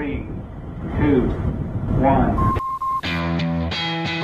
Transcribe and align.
Three, 0.00 0.26
two, 0.96 1.28
one. 2.00 2.32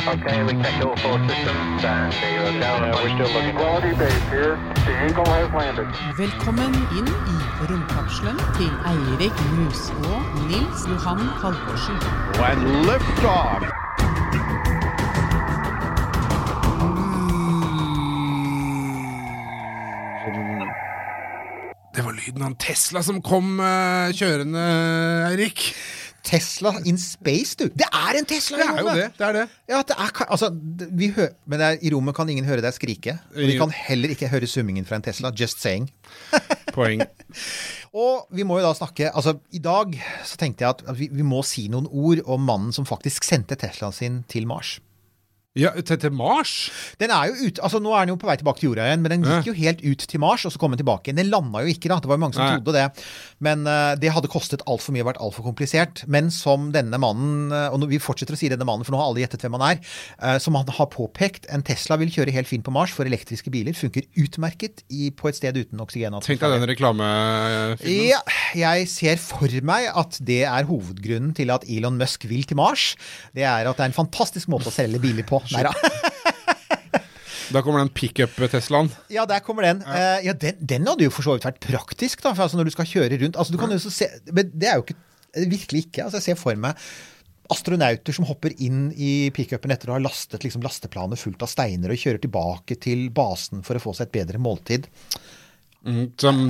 Okay, 0.08 0.42
we 0.45 0.52
checked 0.62 0.83
all 0.83 0.96
four 0.96 1.18
systems 1.29 1.84
and 1.84 2.12
zero 2.14 2.49
down. 2.58 2.80
Yeah, 2.80 3.02
we're 3.02 3.12
still 3.12 3.30
looking. 3.37 3.56
Quality 3.56 3.93
base 3.99 4.23
here. 4.31 4.57
The 4.87 5.07
Eagle 5.07 5.27
has 5.27 5.53
landed. 5.53 5.89
Velkommen 6.17 6.73
inn 6.97 7.12
i 7.12 7.39
romkapselen 7.69 8.39
til 8.57 8.73
Eirik 8.89 9.37
Mus 9.53 9.91
og 9.91 10.21
Nils 10.49 10.89
Johan 10.89 11.21
Halvorsen. 11.45 11.97
Og 12.40 12.56
lift 12.88 13.24
off. 13.24 13.85
Det 22.37 22.45
en 22.50 22.59
Tesla 22.60 23.00
som 23.05 23.23
kom 23.24 23.55
uh, 23.62 24.10
kjørende, 24.16 24.64
Eirik. 25.30 25.70
Tesla 26.27 26.73
in 26.91 26.96
space, 26.98 27.54
du. 27.54 27.68
Det 27.70 27.86
er 27.86 28.16
en 28.18 28.27
Tesla 28.27 28.58
Det 28.58 28.64
i 28.64 28.66
er 28.66 28.78
jo 28.80 28.86
rommet! 28.88 28.96
det. 28.98 29.10
det, 29.18 29.27
er 29.28 29.36
det. 29.36 29.44
Ja, 29.70 29.78
det 29.86 29.94
er, 29.94 30.10
altså, 30.27 30.48
det- 30.50 30.88
vi 30.98 31.08
men 31.46 31.60
det 31.60 31.66
er, 31.68 31.78
i 31.86 31.92
rommet 31.94 32.16
kan 32.16 32.28
ingen 32.28 32.44
høre 32.48 32.64
deg 32.64 32.74
skrike. 32.74 33.14
Og 33.30 33.46
de 33.46 33.58
kan 33.60 33.70
heller 33.70 34.10
ikke 34.10 34.28
høre 34.32 34.48
summingen 34.50 34.84
fra 34.84 34.98
en 34.98 35.06
Tesla. 35.06 35.30
Just 35.30 35.62
saying. 35.62 35.86
Poeng. 36.77 37.04
Og 37.96 38.27
vi 38.34 38.42
må 38.44 38.58
jo 38.58 38.66
da 38.66 38.74
snakke 38.77 39.08
altså 39.14 39.38
I 39.56 39.60
dag 39.64 39.94
så 40.27 40.36
tenkte 40.36 40.66
jeg 40.66 40.74
at, 40.74 40.82
at 40.91 40.98
vi, 40.98 41.06
vi 41.12 41.24
må 41.24 41.41
si 41.46 41.68
noen 41.72 41.86
ord 41.88 42.20
om 42.27 42.42
mannen 42.44 42.74
som 42.74 42.84
faktisk 42.88 43.24
sendte 43.24 43.56
Teslaen 43.56 43.94
sin 43.96 44.18
til 44.28 44.48
Mars. 44.50 44.74
Ja, 45.56 45.73
til, 45.80 45.96
til 46.01 46.12
Mars? 46.12 46.52
Den 47.01 47.12
er 47.15 47.30
jo 47.30 47.48
ut, 47.48 47.60
altså 47.64 47.80
Nå 47.80 47.95
er 47.97 48.05
den 48.05 48.12
jo 48.12 48.19
på 48.20 48.28
vei 48.28 48.37
tilbake 48.37 48.60
til 48.60 48.70
jorda 48.70 48.91
igjen, 48.91 49.02
men 49.05 49.14
den 49.14 49.24
gikk 49.24 49.51
jo 49.51 49.55
helt 49.56 49.80
ut 49.84 50.05
til 50.10 50.20
Mars, 50.20 50.45
og 50.45 50.52
så 50.52 50.60
kom 50.60 50.74
den 50.74 50.83
tilbake. 50.83 51.09
igjen. 51.09 51.20
Den 51.23 51.30
landa 51.33 51.62
jo 51.64 51.73
ikke, 51.73 51.88
da. 51.92 51.98
Det 52.02 52.10
var 52.10 52.19
jo 52.19 52.23
mange 52.27 52.37
som 52.37 52.45
Nei. 52.45 52.59
trodde 52.59 52.77
det. 52.77 53.06
Men 53.47 53.64
uh, 53.69 53.95
det 54.00 54.12
hadde 54.12 54.30
kostet 54.33 54.64
altfor 54.69 54.92
mye 54.95 55.05
og 55.05 55.11
vært 55.11 55.23
altfor 55.24 55.47
komplisert. 55.48 56.05
Men 56.12 56.28
som 56.34 56.69
denne 56.74 57.00
mannen, 57.00 57.55
eh, 57.55 57.73
og 57.73 57.87
vi 57.88 58.00
fortsetter 58.02 58.37
å 58.37 58.41
si 58.41 58.50
denne 58.52 58.66
mannen, 58.69 58.84
for 58.87 58.95
nå 58.95 59.00
har 59.00 59.11
alle 59.11 59.23
gjettet 59.23 59.47
hvem 59.47 59.56
han 59.56 59.67
er, 59.70 59.80
uh, 60.20 60.36
som 60.42 60.58
han 60.58 60.69
har 60.77 60.91
påpekt, 60.92 61.48
en 61.53 61.64
Tesla 61.67 61.98
vil 62.00 62.12
kjøre 62.12 62.34
helt 62.36 62.50
fint 62.50 62.67
på 62.67 62.75
Mars, 62.75 62.92
for 62.97 63.08
elektriske 63.08 63.52
biler 63.52 63.77
funker 63.77 64.05
utmerket 64.20 64.84
i, 64.92 65.08
på 65.17 65.30
et 65.30 65.41
sted 65.41 65.56
uten 65.56 65.80
oksygen. 65.83 66.17
Tenk 66.27 66.42
deg 66.42 66.56
den 66.58 66.69
reklamefilmen. 66.69 68.12
Ja, 68.12 68.20
jeg 68.56 68.91
ser 68.92 69.20
for 69.23 69.52
meg 69.67 69.89
at 69.97 70.20
det 70.27 70.42
er 70.48 70.69
hovedgrunnen 70.69 71.33
til 71.36 71.52
at 71.55 71.64
Elon 71.70 71.97
Musk 72.00 72.28
vil 72.28 72.45
til 72.48 72.61
Mars. 72.61 72.92
Det 73.36 73.47
er 73.47 73.69
at 73.69 73.78
det 73.78 73.86
er 73.86 73.92
en 73.92 73.97
fantastisk 73.97 74.50
måte 74.52 74.70
å 74.70 74.75
selge 74.75 75.00
biler 75.02 75.27
på. 75.27 75.41
Neida. 75.55 75.72
Da 77.55 77.61
kommer 77.62 77.78
den 77.78 77.92
pickup-Teslaen. 77.94 78.89
Ja, 79.12 79.22
der 79.30 79.39
kommer 79.39 79.62
den. 79.62 79.78
Eh, 79.86 80.25
ja, 80.27 80.33
den, 80.34 80.56
den 80.66 80.86
hadde 80.91 81.06
jo 81.06 81.12
for 81.14 81.22
så 81.22 81.36
vidt 81.36 81.44
vært 81.47 81.61
praktisk, 81.62 82.25
da, 82.25 82.33
for 82.34 82.42
altså 82.47 82.58
når 82.58 82.66
du 82.66 82.72
skal 82.75 82.89
kjøre 82.91 83.20
rundt. 83.20 83.39
Altså, 83.39 83.55
du 83.55 83.61
kan 83.61 83.70
jo 83.70 83.78
så 83.84 83.92
se, 83.94 84.08
men 84.34 84.50
det 84.50 84.70
er 84.72 84.80
jo 84.80 84.86
ikke 84.89 84.98
Virkelig 85.36 85.83
ikke. 85.84 86.00
Altså, 86.06 86.17
jeg 86.17 86.30
ser 86.30 86.39
for 86.41 86.56
meg 86.56 86.78
astronauter 87.52 88.14
som 88.17 88.24
hopper 88.24 88.55
inn 88.64 88.86
i 88.97 89.28
pickupen 89.36 89.70
etter 89.74 89.91
å 89.91 89.98
ha 89.98 90.00
lastet 90.00 90.47
liksom, 90.47 90.62
lasteplanet 90.64 91.20
fullt 91.20 91.44
av 91.44 91.50
steiner 91.52 91.92
og 91.92 92.00
kjører 92.00 92.22
tilbake 92.24 92.78
til 92.83 93.05
basen 93.14 93.61
for 93.67 93.77
å 93.77 93.83
få 93.84 93.92
seg 93.98 94.08
et 94.08 94.14
bedre 94.17 94.41
måltid. 94.41 94.89
Mm, 95.84 96.06
Som, 96.19 96.41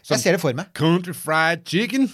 som 0.00 0.16
Jeg 0.16 0.22
ser 0.24 0.38
det 0.38 0.42
for 0.42 0.56
meg. 0.56 0.72
Country 0.74 1.12
Fried 1.14 1.62
Chicken. 1.68 2.08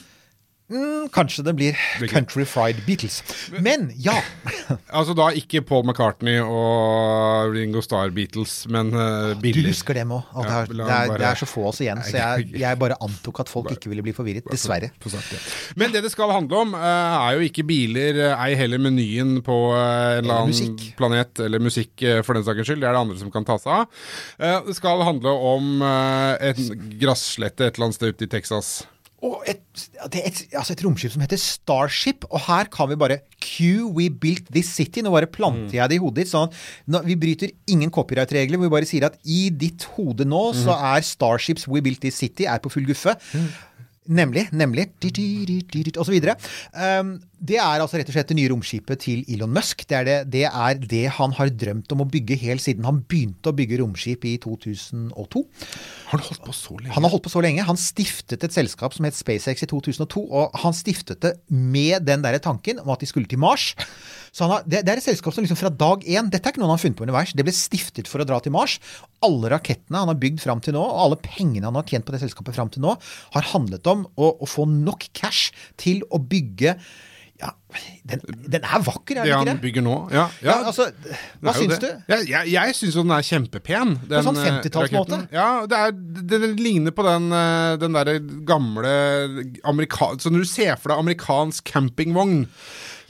Mm, 0.67 1.05
kanskje 1.15 1.45
det 1.47 1.53
blir 1.55 1.77
Country 2.11 2.43
Fried 2.45 2.81
Beatles. 2.87 3.21
Men 3.63 3.85
ja. 4.03 4.17
Altså 4.97 5.15
da 5.15 5.29
ikke 5.39 5.61
Paul 5.63 5.85
McCartney 5.87 6.41
og 6.43 7.53
Ringo 7.55 7.79
Starr 7.85 8.11
Beatles, 8.17 8.65
men 8.73 8.91
uh, 8.91 9.35
Du 9.39 9.61
husker 9.69 9.95
dem 9.95 10.11
òg. 10.17 10.25
Det, 10.35 10.49
er- 10.57 10.73
det, 10.73 10.89
er- 10.97 11.13
det 11.23 11.29
er 11.29 11.39
så 11.39 11.47
få 11.47 11.63
av 11.63 11.71
oss 11.71 11.81
igjen, 11.85 12.01
så 12.03 12.17
jeg, 12.23 12.49
jeg 12.65 12.81
bare 12.81 12.97
antok 13.05 13.39
at 13.45 13.53
folk 13.53 13.71
ikke 13.77 13.93
ville 13.93 14.03
bli 14.07 14.15
forvirret. 14.17 14.49
Dessverre. 14.51 14.91
Men 15.79 15.95
det 15.95 16.03
det 16.07 16.11
skal 16.15 16.35
handle 16.35 16.65
om, 16.65 16.75
eh, 16.75 17.15
er 17.21 17.39
jo 17.39 17.47
ikke 17.47 17.67
biler, 17.71 18.19
eh, 18.33 18.45
ei 18.49 18.59
heller 18.59 18.83
menyen 18.83 19.37
på 19.47 19.57
eh, 19.77 20.17
en 20.19 20.25
eller 20.25 20.43
annen 20.49 20.83
planet, 20.99 21.45
eller 21.47 21.63
musikk 21.63 22.03
eh, 22.03 22.21
for 22.27 22.35
den 22.39 22.47
saks 22.47 22.67
skyld. 22.67 22.83
Det 22.83 22.91
er 22.91 22.99
det 22.99 23.05
andre 23.07 23.21
som 23.23 23.31
kan 23.35 23.47
ta 23.47 23.59
seg 23.63 23.85
av. 23.85 24.03
Eh, 24.43 24.59
Det 24.67 24.75
skal 24.81 25.07
handle 25.07 25.31
om 25.55 25.71
eh, 25.93 26.51
en 26.51 26.85
grasslette 26.99 27.71
et 27.71 27.75
eller 27.79 27.89
annet 27.93 28.01
sted 28.03 28.15
ute 28.19 28.27
i 28.27 28.33
Texas. 28.35 28.75
Og 29.25 29.47
et, 29.49 29.63
det 30.13 30.21
er 30.21 30.27
et, 30.29 30.41
altså 30.53 30.75
et 30.75 30.83
romskip 30.85 31.15
som 31.15 31.23
heter 31.25 31.41
Starship, 31.41 32.27
og 32.29 32.43
her 32.51 32.69
kan 32.73 32.91
vi 32.91 32.99
bare 33.01 33.21
Q, 33.41 33.87
we 33.97 34.11
built 34.13 34.51
this 34.53 34.69
city. 34.77 35.01
Nå 35.01 35.13
bare 35.15 35.31
planter 35.31 35.79
jeg 35.79 35.89
det 35.93 35.97
i 35.97 36.03
hodet 36.03 36.25
ditt. 36.25 36.33
Sånn 36.35 36.53
at 36.53 37.07
vi 37.09 37.17
bryter 37.21 37.55
ingen 37.73 37.93
copyright-regler. 37.95 38.61
Vi 38.61 38.73
bare 38.73 38.89
sier 38.89 39.09
at 39.09 39.17
i 39.25 39.47
ditt 39.49 39.89
hode 39.97 40.29
nå 40.29 40.43
så 40.59 40.77
er 40.93 41.07
Starships 41.07 41.65
We 41.71 41.81
built 41.85 42.05
this 42.05 42.21
city 42.21 42.45
er 42.45 42.61
på 42.61 42.73
full 42.73 42.87
guffe. 42.89 43.17
Nemlig, 44.07 44.45
nemlig, 44.55 44.85
og 45.97 46.05
så 46.07 46.13
videre. 46.13 46.37
Um, 46.71 47.17
det 47.37 47.59
er 47.61 47.83
altså 47.83 47.99
rett 48.01 48.09
og 48.09 48.15
slett 48.17 48.31
det 48.31 48.37
nye 48.39 48.49
romskipet 48.49 49.01
til 49.05 49.25
Elon 49.29 49.53
Musk. 49.53 49.83
Det 49.89 49.97
er 49.99 50.07
det, 50.09 50.17
det 50.33 50.45
er 50.49 50.79
det 50.81 51.03
han 51.19 51.35
har 51.37 51.51
drømt 51.53 51.93
om 51.93 52.01
å 52.01 52.09
bygge 52.09 52.39
helt 52.41 52.65
siden 52.65 52.87
han 52.89 53.03
begynte 53.05 53.53
å 53.53 53.57
bygge 53.57 53.81
romskip 53.83 54.25
i 54.25 54.37
2002. 54.41 55.43
Har 56.09 56.23
du 56.23 56.25
holdt 56.31 56.45
på 56.47 56.55
så 56.57 56.79
lenge? 56.79 56.95
Han 56.95 57.05
har 57.05 57.13
holdt 57.13 57.27
på 57.27 57.33
så 57.35 57.43
lenge. 57.45 57.67
Han 57.69 57.81
stiftet 57.81 58.47
et 58.47 58.57
selskap 58.57 58.97
som 58.97 59.05
het 59.05 59.19
SpaceX 59.19 59.67
i 59.67 59.69
2002, 59.69 60.23
og 60.25 60.61
han 60.63 60.77
stiftet 60.77 61.21
det 61.27 61.35
med 61.53 62.07
den 62.09 62.25
der 62.25 62.39
tanken 62.41 62.81
om 62.81 62.95
at 62.95 63.03
de 63.05 63.09
skulle 63.11 63.29
til 63.29 63.43
Mars. 63.43 63.75
Så 64.33 64.47
han 64.47 64.55
har, 64.55 64.65
det, 64.65 64.83
det 64.87 64.95
er 64.95 65.01
et 65.03 65.05
selskap 65.05 65.37
som 65.37 65.45
liksom 65.45 65.59
fra 65.61 65.73
dag 65.73 66.07
én 66.09 66.31
Dette 66.33 66.49
er 66.49 66.55
ikke 66.55 66.63
noe 66.63 66.71
han 66.71 66.79
har 66.79 66.83
funnet 66.83 66.99
på 66.99 67.05
underveis. 67.05 67.35
Det 67.37 67.45
ble 67.45 67.55
stiftet 67.57 68.09
for 68.09 68.25
å 68.25 68.29
dra 68.29 68.41
til 68.41 68.55
Mars. 68.57 68.79
Alle 69.25 69.53
rakettene 69.53 70.01
han 70.03 70.13
har 70.13 70.23
bygd 70.25 70.41
fram 70.41 70.63
til 70.65 70.77
nå, 70.77 70.87
og 70.87 71.03
alle 71.05 71.21
pengene 71.21 71.69
han 71.69 71.77
har 71.77 71.85
tjent 71.89 72.09
på 72.09 72.17
det 72.17 72.23
selskapet 72.25 72.57
fram 72.57 72.73
til 72.73 72.85
nå, 72.85 72.97
har 73.37 73.51
handlet 73.53 73.93
om 73.93 74.09
å, 74.17 74.33
å 74.41 74.49
få 74.49 74.65
nok 74.71 75.11
cash 75.17 75.53
til 75.81 76.01
å 76.09 76.21
bygge 76.21 76.79
ja, 77.41 77.51
den, 78.09 78.23
den 78.47 78.65
er 78.65 78.83
vakker, 78.87 79.19
er 79.19 79.27
Det 79.27 79.31
den 79.31 79.37
han 79.37 79.49
ikke 79.49 79.53
det? 79.53 79.63
bygger 79.65 79.85
nå? 79.85 79.97
Ja. 80.15 80.25
Ja, 80.45 80.55
altså, 80.71 80.87
hva 81.45 81.53
syns 81.57 81.81
det. 81.83 81.91
du? 82.07 82.13
Jeg, 82.31 82.49
jeg, 82.53 82.77
syns 82.79 82.97
jo 82.97 83.05
den 83.05 83.15
er 83.17 83.27
kjempepen. 83.27 83.95
Den, 84.09 84.25
sånn 84.25 84.41
eh, 84.41 84.49
50-tallsmåte? 84.49 85.21
Ja, 85.35 85.49
det 85.69 85.81
er, 85.83 85.95
den, 86.33 86.47
ligner 86.61 86.95
på 86.97 87.05
den, 87.07 87.29
eh, 87.37 87.75
den 87.83 87.99
derre 87.99 88.17
gamle 88.49 88.95
amerika... 89.69 90.15
Så 90.23 90.33
når 90.33 90.47
du 90.47 90.51
ser 90.51 90.79
for 90.81 90.95
deg 90.95 91.03
amerikansk 91.05 91.67
campingvogn, 91.75 92.47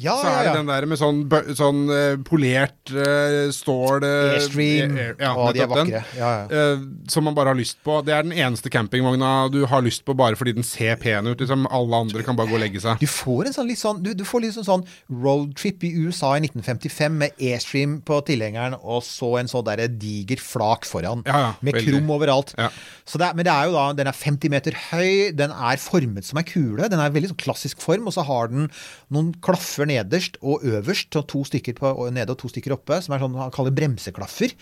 Ja, 0.02 0.14
så 0.20 0.28
er 0.28 0.38
det 0.44 0.50
ja. 0.50 0.54
den 0.58 0.68
der 0.68 0.86
med 0.90 1.00
sånn, 1.00 1.22
sånn 1.56 1.82
eh, 1.92 2.16
polert 2.26 2.92
uh, 2.92 3.48
stål 3.54 4.04
eh, 4.04 4.34
Airstream. 4.36 4.96
air- 4.96 5.14
ja, 5.22 5.32
Å, 5.32 5.46
de 5.56 5.62
er 5.64 5.70
vakre. 5.72 6.02
Ja, 6.18 6.32
Eh, 6.46 6.82
som 7.10 7.24
man 7.26 7.34
bare 7.36 7.52
har 7.52 7.58
lyst 7.58 7.78
på. 7.84 7.98
Det 8.04 8.12
er 8.14 8.26
den 8.26 8.34
eneste 8.36 8.70
campingvogna 8.72 9.48
du 9.52 9.62
har 9.68 9.82
lyst 9.84 10.04
på 10.06 10.14
bare 10.16 10.36
fordi 10.38 10.52
den 10.56 10.66
ser 10.66 10.98
pen 11.00 11.26
ut. 11.26 11.40
Liksom. 11.40 11.66
Alle 11.72 12.02
andre 12.06 12.24
kan 12.26 12.36
bare 12.38 12.50
gå 12.50 12.58
og 12.58 12.62
legge 12.62 12.82
seg. 12.82 13.00
Du 13.00 13.08
får 13.10 13.48
en 13.48 13.56
sånn 13.56 13.68
litt 13.70 13.80
sånn 13.80 14.02
Du, 14.04 14.12
du 14.16 14.24
får 14.26 14.44
liksom 14.46 14.66
sånn 14.66 14.84
roadtrip 15.10 15.84
i 15.86 15.92
USA 16.04 16.34
i 16.36 16.42
1955 16.44 17.16
med 17.22 17.40
Airstream 17.40 17.98
på 18.06 18.20
tilhengeren 18.28 18.76
og 18.78 19.02
så 19.06 19.36
en 19.40 19.50
sånn 19.50 19.64
derre 19.66 19.88
diger 19.90 20.40
flak 20.42 20.86
foran. 20.88 21.24
Ja, 21.26 21.40
ja, 21.46 21.50
med 21.60 21.78
veldig. 21.78 21.96
krum 21.96 22.12
overalt. 22.16 22.54
Ja. 22.58 22.68
Så 23.06 23.20
det 23.22 23.32
men 23.36 23.46
det 23.46 23.52
er 23.54 23.68
jo 23.68 23.76
da 23.76 23.86
Den 23.96 24.10
er 24.10 24.16
50 24.16 24.52
meter 24.52 24.76
høy, 24.90 25.32
den 25.36 25.52
er 25.52 25.80
formet 25.80 26.26
som 26.28 26.40
ei 26.40 26.46
kule. 26.46 26.88
Den 26.92 27.02
er 27.02 27.14
veldig 27.14 27.32
sånn 27.32 27.42
klassisk 27.42 27.82
form, 27.82 28.06
og 28.08 28.14
så 28.16 28.24
har 28.26 28.52
den 28.52 28.68
noen 29.12 29.32
klaffer 29.44 29.85
nederst 29.88 30.36
og 30.42 30.62
øverst, 30.66 31.16
og 31.16 31.26
to 31.30 31.44
stykker 31.48 31.76
på, 31.78 31.91
og 31.91 32.12
nede 32.12 32.30
og 32.34 32.38
to 32.42 32.48
stykker 32.52 32.74
oppe, 32.76 33.00
som 33.02 33.14
er 33.16 33.22
sånn 33.24 33.34
han 33.38 33.50
kaller 33.54 33.74
bremseklaffer. 33.76 34.52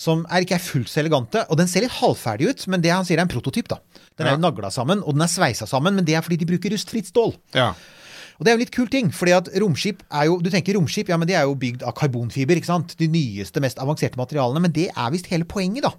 Som 0.00 0.24
er 0.30 0.46
ikke 0.46 0.56
er 0.56 0.64
fullt 0.64 0.88
så 0.88 1.02
elegante. 1.02 1.44
Og 1.50 1.58
den 1.60 1.68
ser 1.68 1.84
litt 1.84 1.98
halvferdig 2.00 2.50
ut, 2.50 2.66
men 2.72 2.80
det 2.84 2.90
han 2.94 3.04
sier 3.04 3.18
er 3.18 3.26
en 3.26 3.32
prototyp, 3.32 3.68
da. 3.68 3.80
Den 4.16 4.26
er 4.26 4.36
Ja. 4.36 4.36
nagla 4.36 4.70
sammen, 4.70 5.02
og 5.02 5.14
den 5.14 5.22
er 5.22 5.32
sveisa 5.32 5.66
sammen, 5.66 5.94
men 5.94 6.04
det 6.04 6.14
er 6.14 6.22
fordi 6.22 6.38
de 6.38 6.46
bruker 6.46 6.70
rustfritt 6.70 7.06
stål. 7.12 7.34
Ja. 7.54 7.74
Og 8.40 8.46
det 8.46 8.48
er 8.48 8.56
jo 8.56 8.60
en 8.60 8.64
litt 8.64 8.72
kul 8.72 8.86
ting, 8.88 9.10
fordi 9.12 9.32
at 9.36 9.48
romskip 9.60 10.02
er 10.10 10.24
jo 10.24 10.38
Du 10.40 10.48
tenker 10.48 10.72
romskip, 10.72 11.08
ja, 11.08 11.16
men 11.18 11.28
det 11.28 11.36
er 11.36 11.42
jo 11.44 11.54
bygd 11.54 11.82
av 11.82 11.92
karbonfiber, 11.92 12.56
ikke 12.56 12.64
sant? 12.72 12.96
De 12.96 13.06
nyeste, 13.06 13.60
mest 13.60 13.76
avanserte 13.76 14.16
materialene. 14.16 14.62
Men 14.62 14.72
det 14.72 14.88
er 14.96 15.10
visst 15.12 15.26
hele 15.26 15.44
poenget, 15.44 15.82
da. 15.82 15.92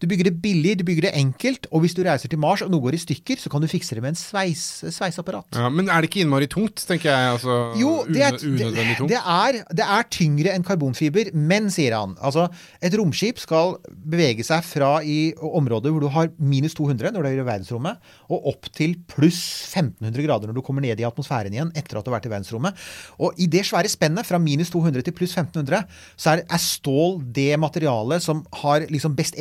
Du 0.00 0.06
bygger 0.10 0.30
det 0.30 0.34
billig, 0.42 0.76
du 0.80 0.84
bygger 0.86 1.08
det 1.08 1.14
enkelt, 1.18 1.68
og 1.72 1.84
hvis 1.84 1.94
du 1.96 2.02
reiser 2.06 2.30
til 2.32 2.40
Mars 2.42 2.62
og 2.64 2.70
noe 2.72 2.84
går 2.84 2.96
i 2.98 3.02
stykker, 3.02 3.40
så 3.40 3.52
kan 3.52 3.62
du 3.64 3.68
fikse 3.70 3.96
det 3.96 4.02
med 4.04 4.14
en 4.14 4.18
sveis, 4.20 4.64
sveiseapparat. 4.94 5.48
ja. 5.56 5.70
Men 5.72 5.90
er 5.92 6.02
det 6.02 6.10
ikke 6.10 6.22
innmari 6.24 6.48
tungt, 6.50 6.82
tenker 6.88 7.10
jeg? 7.10 7.32
Altså, 7.36 7.56
Jo, 7.80 7.92
det 8.08 8.22
er, 8.22 8.38
unødvendig 8.40 8.96
tungt? 8.98 9.12
det, 9.12 9.20
er, 9.20 9.60
det 9.80 9.86
er 9.96 10.08
tyngre 10.12 10.54
enn 10.54 10.66
karbonfiber, 10.66 11.32
men, 11.34 11.70
sier 11.72 11.96
han, 11.96 12.14
altså 12.20 12.46
et 12.84 12.94
romskip 12.96 13.40
skal 13.42 13.76
bevege 13.88 14.44
seg 14.46 14.64
fra 14.66 14.92
i 15.02 15.34
områder 15.36 15.92
hvor 15.92 16.04
du 16.04 16.10
har 16.12 16.30
minus 16.38 16.76
200 16.78 17.12
når 17.14 17.24
du 17.24 17.30
er 17.30 17.40
i 17.40 17.46
verdensrommet, 17.46 18.00
og 18.30 18.50
opp 18.52 18.70
til 18.76 18.96
pluss 19.10 19.40
1500 19.72 20.26
grader 20.26 20.50
når 20.50 20.58
du 20.58 20.64
kommer 20.66 20.84
ned 20.84 21.00
i 21.00 21.06
atmosfæren 21.06 21.54
igjen 21.54 21.72
etter 21.76 21.98
at 21.98 22.06
du 22.06 22.10
har 22.10 22.18
vært 22.18 22.28
i 22.28 22.32
verdensrommet. 22.32 22.86
Og 23.22 23.36
i 23.40 23.48
det 23.50 23.64
svære 23.66 23.90
spennet 23.90 24.26
fra 24.28 24.40
minus 24.42 24.70
200 24.74 25.06
til 25.06 25.16
pluss 25.16 25.34
1500, 25.36 25.84
så 26.16 26.34
er, 26.34 26.44
er 26.46 26.62
stål 26.62 27.20
det 27.36 27.52
materialet 27.60 28.24
som 28.24 28.42
har 28.62 28.86
liksom 28.90 29.16
best 29.18 29.36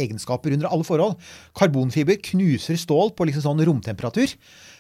egenskaper 0.46 0.54
under 0.54 0.68
alle 0.72 0.84
forhold. 0.86 1.18
Karbonfiber 1.56 2.18
knuser 2.22 2.78
stål 2.78 3.14
på 3.16 3.26
liksom 3.28 3.42
sånn 3.44 3.66
romtemperatur. 3.66 4.36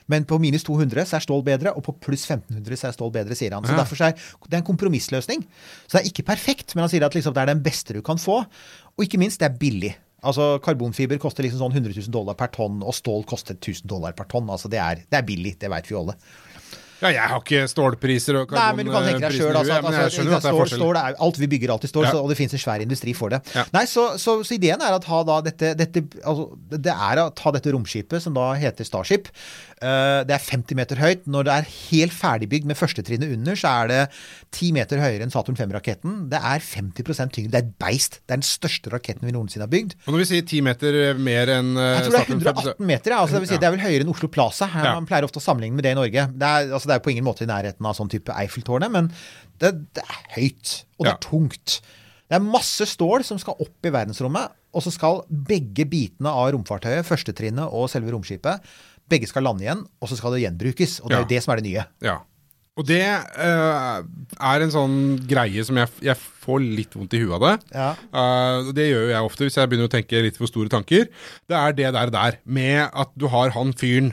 Men 0.07 0.23
på 0.25 0.37
minus 0.39 0.63
200 0.63 1.05
så 1.05 1.17
er 1.17 1.23
stål 1.25 1.43
bedre, 1.43 1.73
og 1.75 1.83
på 1.83 1.95
pluss 1.99 2.25
1500 2.29 2.77
så 2.77 2.87
er 2.89 2.93
stål 2.93 3.11
bedre, 3.11 3.35
sier 3.35 3.51
han. 3.53 3.63
Så 3.63 3.71
Ja. 3.73 3.77
derfor 3.83 3.95
så 3.97 4.05
er 4.09 4.11
det 4.13 4.53
er 4.53 4.57
en 4.57 4.63
kompromissløsning. 4.63 5.43
Så 5.87 5.97
det 5.97 6.01
er 6.05 6.11
ikke 6.11 6.25
perfekt, 6.25 6.75
men 6.75 6.83
han 6.83 6.89
sier 6.89 7.03
at 7.03 7.13
liksom 7.13 7.33
det 7.33 7.41
er 7.41 7.53
den 7.53 7.63
beste 7.63 7.93
du 7.93 8.01
kan 8.01 8.17
få. 8.17 8.45
Og 8.97 9.05
ikke 9.05 9.17
minst, 9.17 9.39
det 9.39 9.49
er 9.51 9.57
billig. 9.57 9.95
Altså 10.23 10.59
Karbonfiber 10.61 11.17
koster 11.17 11.43
liksom 11.43 11.59
sånn 11.59 11.73
100 11.73 11.93
000 11.97 12.11
dollar 12.11 12.33
per 12.35 12.47
tonn, 12.47 12.81
og 12.83 12.93
stål 12.93 13.25
koster 13.25 13.55
1000 13.55 13.85
dollar 13.87 14.11
per 14.13 14.25
tonn. 14.25 14.47
Altså 14.49 14.69
Det 14.69 14.79
er, 14.79 14.95
det 15.09 15.13
er 15.17 15.21
billig, 15.23 15.57
det 15.59 15.69
veit 15.69 15.85
vi 15.89 15.95
alle. 15.95 16.13
Ja, 17.01 17.09
jeg 17.11 17.27
har 17.31 17.41
ikke 17.41 17.65
stålpriser 17.67 18.37
og 18.39 18.53
Nei, 18.55 18.67
men 18.77 18.87
du 18.87 18.91
kan 18.93 19.03
tenke 19.03 19.19
deg 19.19 19.35
karbonpriser 19.35 19.51
i 19.51 19.59
altså, 19.59 19.75
at, 19.75 19.87
altså, 19.89 20.15
skjønner 20.15 20.37
at 20.37 20.45
det 20.45 20.51
er 20.51 20.55
stål, 20.55 20.71
stål 20.79 20.99
er, 21.01 21.17
Alt 21.27 21.39
vi 21.41 21.49
bygger 21.51 21.73
alltid 21.75 21.91
stål, 21.91 22.05
Ja. 22.07 22.11
så, 22.15 22.21
og 22.23 22.31
det 22.31 22.37
finnes 22.39 22.55
en 22.55 22.63
svær 22.63 22.85
industri 22.85 23.15
for 23.17 23.35
det. 23.35 23.41
Ja. 23.55 23.65
Nei, 23.75 23.83
så, 23.91 24.05
så, 24.21 24.37
så 24.47 24.55
ideen 24.55 24.81
er 24.81 24.95
at 24.95 25.09
dette, 25.49 25.73
dette 25.75 26.05
altså, 26.23 26.47
Det 26.71 26.95
er 26.95 27.23
å 27.25 27.29
ta 27.35 27.51
dette 27.55 27.73
romskipet, 27.75 28.23
som 28.23 28.37
da 28.37 28.53
heter 28.59 28.87
Starship. 28.87 29.27
Eh, 29.83 30.21
det 30.23 30.31
er 30.31 30.39
50 30.39 30.77
meter 30.79 30.99
høyt. 31.01 31.25
Når 31.27 31.43
det 31.47 31.53
er 31.53 31.65
helt 31.91 32.13
ferdigbygd 32.15 32.67
med 32.69 32.77
førstetrinnet 32.79 33.33
under, 33.35 33.57
så 33.59 33.71
er 33.83 33.89
det 33.91 33.97
10 34.55 34.69
meter 34.77 35.01
høyere 35.03 35.25
enn 35.25 35.33
Saturn 35.33 35.57
5-raketten. 35.59 36.13
Det 36.31 36.39
er 36.39 36.63
50% 36.63 37.33
tyngre. 37.35 37.51
Det 37.51 37.59
er 37.59 37.65
et 37.65 37.73
beist. 37.83 38.21
Det 38.23 38.37
er 38.37 38.39
den 38.39 38.47
største 38.47 38.93
raketten 38.93 39.27
vi 39.27 39.33
noensinne 39.35 39.67
har 39.67 39.73
bygd. 39.73 39.97
Og 40.05 40.13
når 40.15 40.23
vi 40.23 40.29
sier 40.31 40.45
10 40.47 40.61
meter 40.69 40.99
mer 41.19 41.51
enn 41.57 41.73
eh, 41.75 41.89
Jeg 41.97 42.05
tror 42.07 42.15
det 42.15 42.21
er 42.21 42.31
118 42.37 42.87
meter. 42.93 43.17
Altså, 43.19 43.35
det, 43.35 43.43
vil 43.43 43.51
si, 43.51 43.59
det 43.59 43.67
er 43.69 43.75
vel 43.75 43.83
høyere 43.83 44.07
enn 44.07 44.13
Oslo 44.15 44.31
Plaza. 44.31 44.69
Her, 44.71 44.85
Ja. 44.91 44.95
Man 44.95 45.09
pleier 45.11 45.27
ofte 45.27 45.41
å 45.43 45.45
sammenligne 45.45 45.75
med 45.75 45.83
det 45.89 45.91
i 45.95 45.99
Norge. 45.99 46.27
Det 46.31 46.47
er, 46.53 46.71
altså, 46.71 46.87
det 46.93 46.95
er 46.95 47.03
på 47.03 47.11
ingen 47.11 47.27
måte 47.27 47.43
i 47.43 47.51
nærheten 47.51 47.85
av 47.91 47.99
sånn 47.99 48.09
type 48.15 48.31
Eiffeltårnet, 48.31 48.91
men 48.95 49.11
det, 49.59 49.73
det 49.97 50.03
er 50.07 50.23
høyt. 50.39 50.77
Og 50.99 51.05
det 51.05 51.11
Ja. 51.11 51.17
er 51.19 51.23
tungt. 51.27 51.81
Det 52.31 52.39
er 52.39 52.41
masse 52.47 52.87
stål 52.89 53.21
som 53.27 53.37
skal 53.37 53.59
opp 53.61 53.85
i 53.85 53.91
verdensrommet, 53.93 54.55
og 54.75 54.81
så 54.83 54.91
skal 54.91 55.21
begge 55.29 55.85
bitene 55.87 56.31
av 56.31 56.49
romfartøyet, 56.55 57.05
førstetrinnet 57.07 57.69
og 57.71 57.85
selve 57.91 58.11
romskipet, 58.15 58.63
begge 59.11 59.27
skal 59.29 59.45
lande 59.45 59.65
igjen, 59.65 59.83
og 60.01 60.09
så 60.09 60.17
skal 60.19 60.33
det 60.35 60.45
gjenbrukes. 60.45 60.99
Og 61.03 61.11
det 61.11 61.17
er 61.17 61.25
jo 61.25 61.33
det 61.33 61.43
som 61.45 61.53
er 61.53 61.61
det 61.61 61.69
nye. 61.69 61.85
Ja. 62.05 62.15
Og 62.75 62.83
det 62.89 63.03
uh, 63.07 64.01
er 64.49 64.63
en 64.65 64.73
sånn 64.73 64.95
greie 65.29 65.63
som 65.63 65.77
jeg, 65.79 65.87
jeg 66.03 66.19
får 66.43 66.59
litt 66.59 66.97
vondt 66.97 67.13
i 67.15 67.21
huet 67.23 67.37
av 67.37 67.45
det. 67.45 67.53
Ja. 67.71 67.87
Uh, 68.11 68.71
det 68.75 68.89
gjør 68.89 69.05
jo 69.05 69.13
jeg 69.13 69.29
ofte 69.29 69.47
hvis 69.47 69.55
jeg 69.61 69.71
begynner 69.71 69.87
å 69.87 69.93
tenke 69.93 70.23
litt 70.25 70.39
for 70.41 70.51
store 70.51 70.71
tanker. 70.73 71.07
Det 71.47 71.55
er 71.55 71.77
det 71.77 71.93
der 71.95 72.11
der, 72.11 72.39
med 72.43 72.89
at 72.91 73.13
du 73.15 73.29
har 73.31 73.53
han 73.55 73.71
fyren 73.79 74.11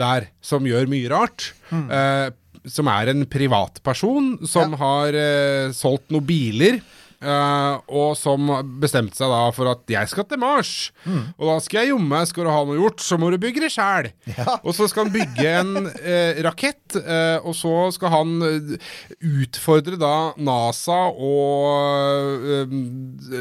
der 0.00 0.26
som 0.42 0.66
gjør 0.66 0.88
mye 0.90 1.10
rart. 1.12 1.52
eh, 1.70 2.30
som 2.66 2.88
er 2.92 3.08
en 3.12 3.22
privatperson 3.30 4.46
som 4.48 4.72
Ja. 4.74 4.78
har 4.80 5.16
solgt 5.76 6.10
noen 6.12 6.26
biler. 6.28 6.80
Eh, 7.20 7.74
og 8.00 8.14
som 8.18 8.50
bestemte 8.82 9.18
seg 9.18 9.32
da 9.32 9.42
for 9.54 9.70
at 9.72 9.84
jeg 9.92 10.10
skal 10.10 10.26
til 10.30 10.40
Mars. 10.42 10.72
Og 11.36 11.44
da 11.48 11.56
skal 11.64 11.84
jeg 11.84 11.92
jomme, 11.92 12.22
skal 12.28 12.46
du 12.46 12.52
ha 12.52 12.60
noe 12.66 12.78
gjort, 12.78 13.04
så 13.04 13.18
må 13.20 13.30
du 13.32 13.38
bygge 13.42 13.64
det 13.66 13.72
sjæl. 13.74 14.10
Ja. 14.36 14.58
Og 14.66 14.74
så 14.76 14.86
skal 14.90 15.06
han 15.06 15.14
bygge 15.14 15.52
en 15.60 15.90
eh, 16.02 16.40
rakett, 16.44 16.96
eh, 17.00 17.38
og 17.46 17.54
så 17.56 17.72
skal 17.94 18.12
han 18.12 18.32
utfordre 19.40 19.96
da 20.00 20.32
NASA 20.40 20.98
og 21.10 22.72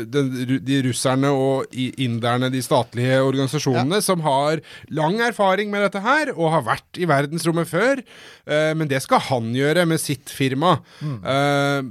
den, 0.09 0.31
de 0.65 0.79
russerne 0.85 1.31
og 1.33 1.75
inderne, 1.75 2.49
de 2.53 2.61
statlige 2.63 3.19
organisasjonene, 3.25 4.01
som 4.05 4.23
har 4.25 4.61
lang 4.93 5.19
erfaring 5.23 5.71
med 5.71 5.85
dette 5.87 6.03
her, 6.03 6.33
og 6.35 6.53
har 6.57 6.67
vært 6.67 6.99
i 7.01 7.07
verdensrommet 7.09 7.69
før. 7.69 8.03
Eh, 8.49 8.71
men 8.77 8.89
det 8.91 9.01
skal 9.05 9.23
han 9.29 9.51
gjøre 9.55 9.85
med 9.89 10.01
sitt 10.01 10.31
firma. 10.33 10.77
Eh, 11.03 11.81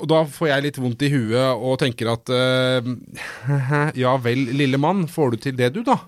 og 0.00 0.06
da 0.08 0.22
får 0.28 0.48
jeg 0.48 0.64
litt 0.64 0.78
vondt 0.80 1.02
i 1.04 1.10
huet 1.12 1.60
og 1.60 1.78
tenker 1.82 2.12
at 2.12 2.30
uh, 2.32 2.86
Ja 4.04 4.14
vel, 4.22 4.46
lille 4.56 4.80
mann, 4.80 5.06
får 5.10 5.34
du 5.34 5.44
til 5.48 5.58
det 5.58 5.72
du, 5.76 5.82
da? 5.86 5.98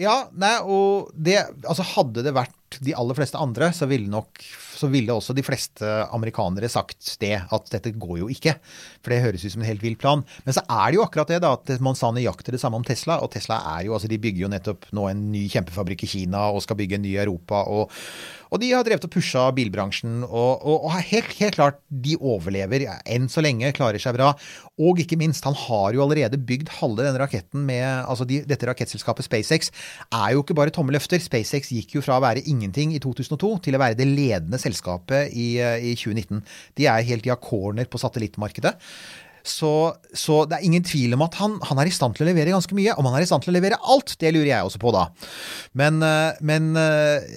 Ja, 0.00 0.30
nei, 0.32 0.54
og 0.64 1.10
det 1.12 1.36
Altså, 1.66 1.84
hadde 1.96 2.24
det 2.24 2.32
vært 2.36 2.56
de 2.80 2.94
aller 2.96 3.18
fleste 3.18 3.38
andre, 3.40 3.72
så 3.76 3.88
ville 3.90 4.08
nok 4.08 4.40
så 4.80 4.88
ville 4.88 5.12
også 5.12 5.34
de 5.36 5.44
fleste 5.44 5.86
amerikanere 6.14 6.70
sagt 6.72 7.16
det, 7.20 7.34
at 7.36 7.72
dette 7.74 7.92
går 8.00 8.20
jo 8.22 8.30
ikke. 8.32 8.54
For 9.02 9.12
det 9.12 9.20
høres 9.24 9.44
ut 9.44 9.52
som 9.52 9.64
en 9.64 9.68
helt 9.68 9.84
vill 9.84 9.98
plan. 10.00 10.22
Men 10.46 10.56
så 10.56 10.62
er 10.64 10.86
det 10.86 10.96
jo 10.96 11.04
akkurat 11.04 11.32
det, 11.32 11.40
da, 11.44 11.52
at 11.58 11.82
Monsani 11.84 12.24
jakter 12.24 12.56
det 12.56 12.62
samme 12.62 12.80
om 12.80 12.86
Tesla. 12.86 13.18
Og 13.20 13.32
Tesla 13.34 13.60
er 13.74 13.88
jo, 13.88 13.96
altså 13.96 14.08
de 14.10 14.20
bygger 14.22 14.46
jo 14.46 14.52
nettopp 14.52 14.88
nå 14.96 15.08
en 15.10 15.26
ny 15.34 15.44
kjempefabrikk 15.52 16.06
i 16.06 16.12
Kina 16.14 16.46
og 16.54 16.62
skal 16.64 16.78
bygge 16.80 16.96
en 16.96 17.04
ny 17.04 17.16
Europa. 17.20 17.64
Og, 17.68 17.92
og 18.50 18.60
de 18.62 18.72
har 18.74 18.84
drevet 18.86 19.06
og 19.06 19.12
pusha 19.14 19.44
bilbransjen, 19.54 20.24
og, 20.26 20.64
og, 20.66 20.86
og 20.88 20.96
helt, 20.98 21.30
helt 21.38 21.56
klart, 21.56 21.78
de 21.88 22.16
overlever 22.18 22.86
enn 23.06 23.28
så 23.30 23.44
lenge, 23.44 23.70
klarer 23.76 24.02
seg 24.02 24.16
bra. 24.16 24.32
Og 24.80 25.00
ikke 25.02 25.18
minst, 25.20 25.46
han 25.46 25.56
har 25.56 25.94
jo 25.94 26.02
allerede 26.04 26.40
bygd 26.48 26.72
halve 26.80 27.06
denne 27.06 27.22
raketten 27.22 27.64
med 27.68 27.84
altså 28.00 28.26
de, 28.28 28.42
Dette 28.50 28.66
rakettselskapet 28.66 29.26
SpaceX 29.26 29.70
er 30.10 30.34
jo 30.34 30.42
ikke 30.42 30.56
bare 30.58 30.74
tomme 30.74 30.94
løfter. 30.94 31.22
SpaceX 31.22 31.70
gikk 31.74 31.96
jo 31.98 32.04
fra 32.04 32.18
å 32.18 32.24
være 32.24 32.44
ingenting 32.50 32.94
i 32.96 33.02
2002 33.02 33.52
til 33.66 33.78
å 33.78 33.82
være 33.82 33.98
det 33.98 34.08
ledende 34.10 34.60
selskapet 34.60 35.30
i, 35.30 35.52
eh, 35.62 35.90
i 35.92 35.96
2019. 35.98 36.42
De 36.80 36.88
er 36.90 37.06
helt 37.06 37.28
i 37.28 37.34
a 37.34 37.38
corner 37.38 37.86
på 37.90 38.00
satellittmarkedet. 38.02 38.74
Så, 39.50 39.72
så 40.14 40.44
det 40.48 40.58
er 40.58 40.66
ingen 40.66 40.84
tvil 40.86 41.16
om 41.16 41.24
at 41.26 41.36
han, 41.40 41.56
han 41.66 41.80
er 41.80 41.90
i 41.90 41.94
stand 41.94 42.16
til 42.16 42.24
å 42.24 42.30
levere 42.30 42.54
ganske 42.54 42.76
mye. 42.76 42.94
Om 42.98 43.08
han 43.08 43.18
er 43.18 43.26
i 43.26 43.28
stand 43.28 43.44
til 43.44 43.52
å 43.52 43.56
levere 43.56 43.78
alt, 43.82 44.14
det 44.20 44.32
lurer 44.34 44.50
jeg 44.52 44.68
også 44.68 44.80
på 44.82 44.92
da. 44.94 45.06
Men, 45.80 46.00
eh, 46.06 46.40
men 46.46 46.70
eh, 46.78 47.28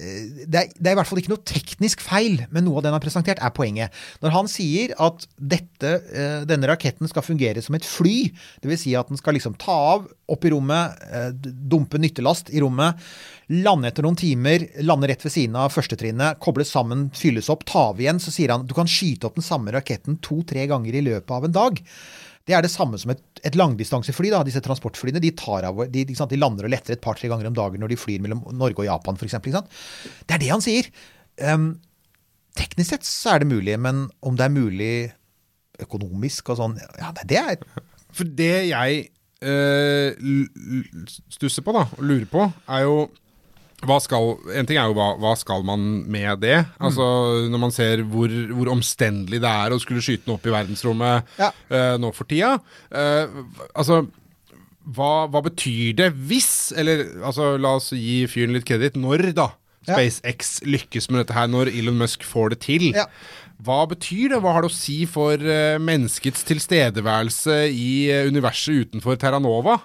det, 0.44 0.62
er, 0.62 0.72
det 0.78 0.90
er 0.90 0.96
i 0.96 1.00
hvert 1.00 1.10
fall 1.10 1.22
ikke 1.22 1.34
noe 1.34 1.46
teknisk 1.48 2.04
feil 2.04 2.44
med 2.54 2.66
noe 2.66 2.78
av 2.78 2.84
det 2.84 2.92
han 2.92 2.98
har 2.98 3.04
presentert, 3.04 3.42
er 3.42 3.54
poenget. 3.56 4.02
Når 4.24 4.36
han 4.36 4.50
sier 4.50 4.94
at 5.02 5.26
dette, 5.38 5.94
eh, 6.14 6.40
denne 6.48 6.70
raketten 6.70 7.10
skal 7.10 7.26
fungere 7.26 7.64
som 7.64 7.78
et 7.78 7.88
fly, 7.88 8.16
dvs. 8.64 8.84
Si 8.84 8.96
at 8.98 9.10
den 9.10 9.20
skal 9.20 9.36
liksom 9.38 9.58
ta 9.60 9.74
av 9.94 10.08
opp 10.30 10.44
i 10.44 10.50
rommet, 10.52 11.00
dumpe 11.44 11.98
nyttelast 12.00 12.50
i 12.54 12.60
rommet, 12.64 13.00
lande 13.48 13.88
etter 13.90 14.02
noen 14.06 14.16
timer, 14.16 14.64
lande 14.86 15.08
rett 15.10 15.24
ved 15.24 15.32
siden 15.34 15.56
av 15.60 15.72
førstetrinnet, 15.74 16.38
kobles 16.40 16.70
sammen, 16.72 17.10
fylles 17.16 17.50
opp, 17.52 17.64
ta 17.68 17.90
av 17.90 18.00
igjen, 18.00 18.20
så 18.22 18.32
sier 18.32 18.52
han 18.54 18.66
du 18.66 18.74
kan 18.76 18.88
skyte 18.88 19.26
opp 19.28 19.34
den 19.36 19.44
samme 19.44 19.72
raketten 19.74 20.16
to-tre 20.24 20.66
ganger 20.70 20.94
i 20.96 21.02
løpet 21.04 21.30
av 21.36 21.44
en 21.48 21.52
dag. 21.52 21.80
Det 22.44 22.52
er 22.52 22.60
det 22.64 22.70
samme 22.72 22.98
som 23.00 23.10
et, 23.14 23.20
et 23.44 23.54
langdistansefly. 23.56 24.28
da, 24.32 24.42
Disse 24.44 24.60
transportflyene 24.64 25.20
de, 25.20 25.30
av, 25.48 25.78
de, 25.88 26.04
de 26.04 26.36
lander 26.40 26.66
og 26.68 26.72
letter 26.74 26.92
et 26.96 27.00
par-tre 27.04 27.28
ganger 27.32 27.48
om 27.48 27.54
dagen 27.56 27.80
når 27.80 27.88
de 27.94 27.96
flyr 28.00 28.20
mellom 28.20 28.42
Norge 28.52 28.82
og 28.82 28.88
Japan 28.88 29.16
f.eks. 29.16 29.38
Det 30.28 30.36
er 30.36 30.42
det 30.42 30.50
han 30.52 30.60
sier. 30.64 30.90
Um, 31.40 31.70
teknisk 32.54 32.90
sett 32.92 33.08
så 33.08 33.32
er 33.34 33.40
det 33.44 33.48
mulig, 33.50 33.78
men 33.80 34.04
om 34.22 34.36
det 34.36 34.44
er 34.44 34.52
mulig 34.52 34.92
økonomisk 35.82 36.52
og 36.52 36.60
sånn 36.60 36.76
Ja, 37.00 37.12
det- 37.24 37.40
er 37.40 37.56
For 38.14 38.24
det 38.24 38.68
jeg 38.68 39.08
l- 39.42 40.92
stusser 41.32 41.64
på, 41.66 41.72
da, 41.74 41.82
og 41.96 42.04
lurer 42.04 42.28
på, 42.30 42.44
er 42.68 42.84
jo 42.86 43.08
skal, 44.04 44.34
En 44.56 44.68
ting 44.68 44.78
er 44.80 44.90
jo 44.90 44.96
hva, 44.96 45.12
hva 45.20 45.34
skal 45.38 45.64
man 45.66 45.82
med 46.10 46.42
det? 46.44 46.58
Altså 46.78 47.04
Når 47.52 47.62
man 47.62 47.74
ser 47.74 48.04
hvor, 48.10 48.32
hvor 48.54 48.72
omstendelig 48.72 49.40
det 49.44 49.50
er 49.50 49.74
å 49.74 49.80
skulle 49.82 50.04
skyte 50.04 50.26
den 50.26 50.36
opp 50.36 50.46
i 50.48 50.54
verdensrommet 50.54 51.34
Ja. 51.40 51.50
uh, 51.72 51.94
nå 52.00 52.12
for 52.16 52.28
tida. 52.30 52.56
Uh, 52.92 53.44
altså 53.74 54.04
hva, 54.84 55.26
hva 55.32 55.40
betyr 55.46 55.94
det 55.96 56.10
hvis 56.28 56.74
Eller 56.76 57.06
altså, 57.24 57.54
la 57.60 57.76
oss 57.78 57.92
gi 57.96 58.24
fyren 58.30 58.52
litt 58.56 58.66
kreditt. 58.68 58.98
Når, 59.00 59.30
da? 59.36 59.50
Ja. 59.84 59.96
SpaceX 59.96 60.58
lykkes 60.64 61.10
med 61.10 61.22
dette 61.22 61.36
her, 61.36 61.48
når 61.52 61.68
Elon 61.72 61.98
Musk 62.00 62.22
får 62.24 62.54
det 62.54 62.60
til. 62.64 62.86
Ja. 62.96 63.04
Hva 63.64 63.82
betyr 63.88 64.32
det? 64.32 64.38
Hva 64.44 64.54
har 64.56 64.64
det 64.64 64.72
å 64.72 64.76
si 64.76 65.02
for 65.08 65.40
uh, 65.40 65.80
menneskets 65.80 66.44
tilstedeværelse 66.48 67.58
i 67.72 68.08
universet 68.28 68.88
utenfor 68.88 69.20
Terranova? 69.20 69.78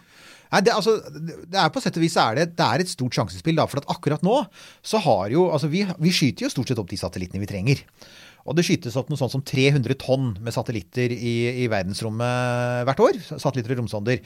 Nei, 0.49 0.63
det, 0.65 0.73
altså, 0.73 0.95
det 1.13 1.59
er 1.61 1.69
på 1.73 1.81
sett 1.83 1.97
og 1.99 2.05
vis 2.05 2.15
er 2.17 2.39
det, 2.39 2.47
det 2.57 2.65
er 2.65 2.81
et 2.81 2.89
stort 2.89 3.15
sjansespill. 3.15 3.57
Da, 3.59 3.67
for 3.69 3.81
at 3.81 3.91
akkurat 3.93 4.23
nå 4.25 4.39
så 4.81 5.01
har 5.05 5.29
jo 5.33 5.49
altså 5.53 5.69
vi, 5.69 5.83
vi 6.01 6.15
skyter 6.15 6.47
jo 6.47 6.53
stort 6.53 6.71
sett 6.71 6.81
opp 6.81 6.89
de 6.89 6.99
satellittene 6.99 7.43
vi 7.43 7.49
trenger. 7.49 7.85
Og 8.49 8.55
det 8.57 8.63
skytes 8.65 8.95
opp 8.97 9.11
noe 9.11 9.19
sånt 9.19 9.33
som 9.33 9.43
300 9.45 9.97
tonn 10.01 10.31
med 10.41 10.55
satellitter 10.55 11.11
i, 11.13 11.33
i 11.63 11.67
verdensrommet 11.69 12.85
hvert 12.87 13.03
år. 13.03 13.19
Satellitter 13.29 13.75
og 13.75 13.81
romsonder 13.83 14.21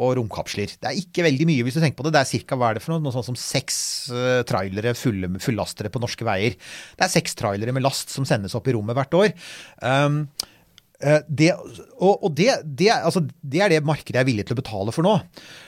og 0.00 0.14
romkapsler. 0.20 0.76
Det 0.80 0.88
er 0.88 1.00
ikke 1.02 1.26
veldig 1.26 1.48
mye 1.50 1.66
hvis 1.66 1.76
du 1.76 1.82
tenker 1.82 1.98
på 1.98 2.06
det. 2.06 2.14
Det 2.16 2.22
er 2.22 2.46
ca. 2.46 2.60
hva 2.60 2.70
er 2.70 2.78
det 2.78 2.84
for 2.86 2.94
noe? 2.94 3.04
Noe 3.04 3.16
sånt 3.16 3.28
som 3.28 3.38
seks 3.40 3.78
uh, 4.14 4.40
trailere, 4.48 4.94
full, 4.96 5.28
fullastere 5.42 5.92
på 5.92 6.00
norske 6.00 6.26
veier. 6.26 6.56
Det 6.96 7.04
er 7.04 7.16
seks 7.18 7.36
trailere 7.36 7.74
med 7.76 7.84
last 7.84 8.14
som 8.14 8.28
sendes 8.28 8.56
opp 8.56 8.70
i 8.70 8.76
rommet 8.78 8.96
hvert 8.96 9.18
år. 9.18 9.34
Um, 9.82 10.22
Det, 10.96 11.50
og 12.00 12.22
og 12.24 12.30
det, 12.38 12.48
det, 12.64 12.88
altså, 12.94 13.20
det 13.44 13.60
er 13.60 13.72
det 13.72 13.82
markedet 13.84 14.22
er 14.22 14.28
villig 14.28 14.46
til 14.48 14.56
å 14.56 14.62
betale 14.62 14.94
for 14.96 15.04
nå. 15.04 15.18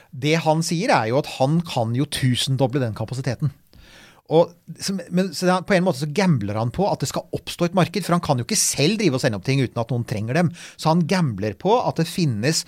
Det 0.08 0.38
han 0.40 0.62
sier, 0.64 0.88
er 0.94 1.10
jo 1.10 1.18
at 1.20 1.28
han 1.36 1.58
kan 1.68 1.92
jo 1.96 2.06
tusendoble 2.08 2.80
den 2.80 2.96
kapasiteten. 2.96 3.52
Og, 4.28 4.52
men, 5.08 5.30
på 5.32 5.74
en 5.76 5.84
måte 5.86 6.02
så 6.02 6.08
gambler 6.12 6.58
han 6.60 6.72
på 6.74 6.84
at 6.88 7.00
det 7.00 7.08
skal 7.08 7.28
oppstå 7.36 7.68
et 7.68 7.76
marked, 7.76 8.04
for 8.04 8.16
han 8.16 8.24
kan 8.24 8.40
jo 8.40 8.44
ikke 8.44 8.60
selv 8.60 9.00
drive 9.00 9.16
og 9.16 9.22
sende 9.24 9.40
opp 9.40 9.46
ting 9.46 9.62
uten 9.64 9.80
at 9.80 9.92
noen 9.92 10.04
trenger 10.08 10.36
dem. 10.36 10.50
Så 10.76 10.92
han 10.92 11.06
gambler 11.08 11.56
på 11.60 11.78
at 11.80 12.00
det 12.00 12.08
finnes 12.10 12.64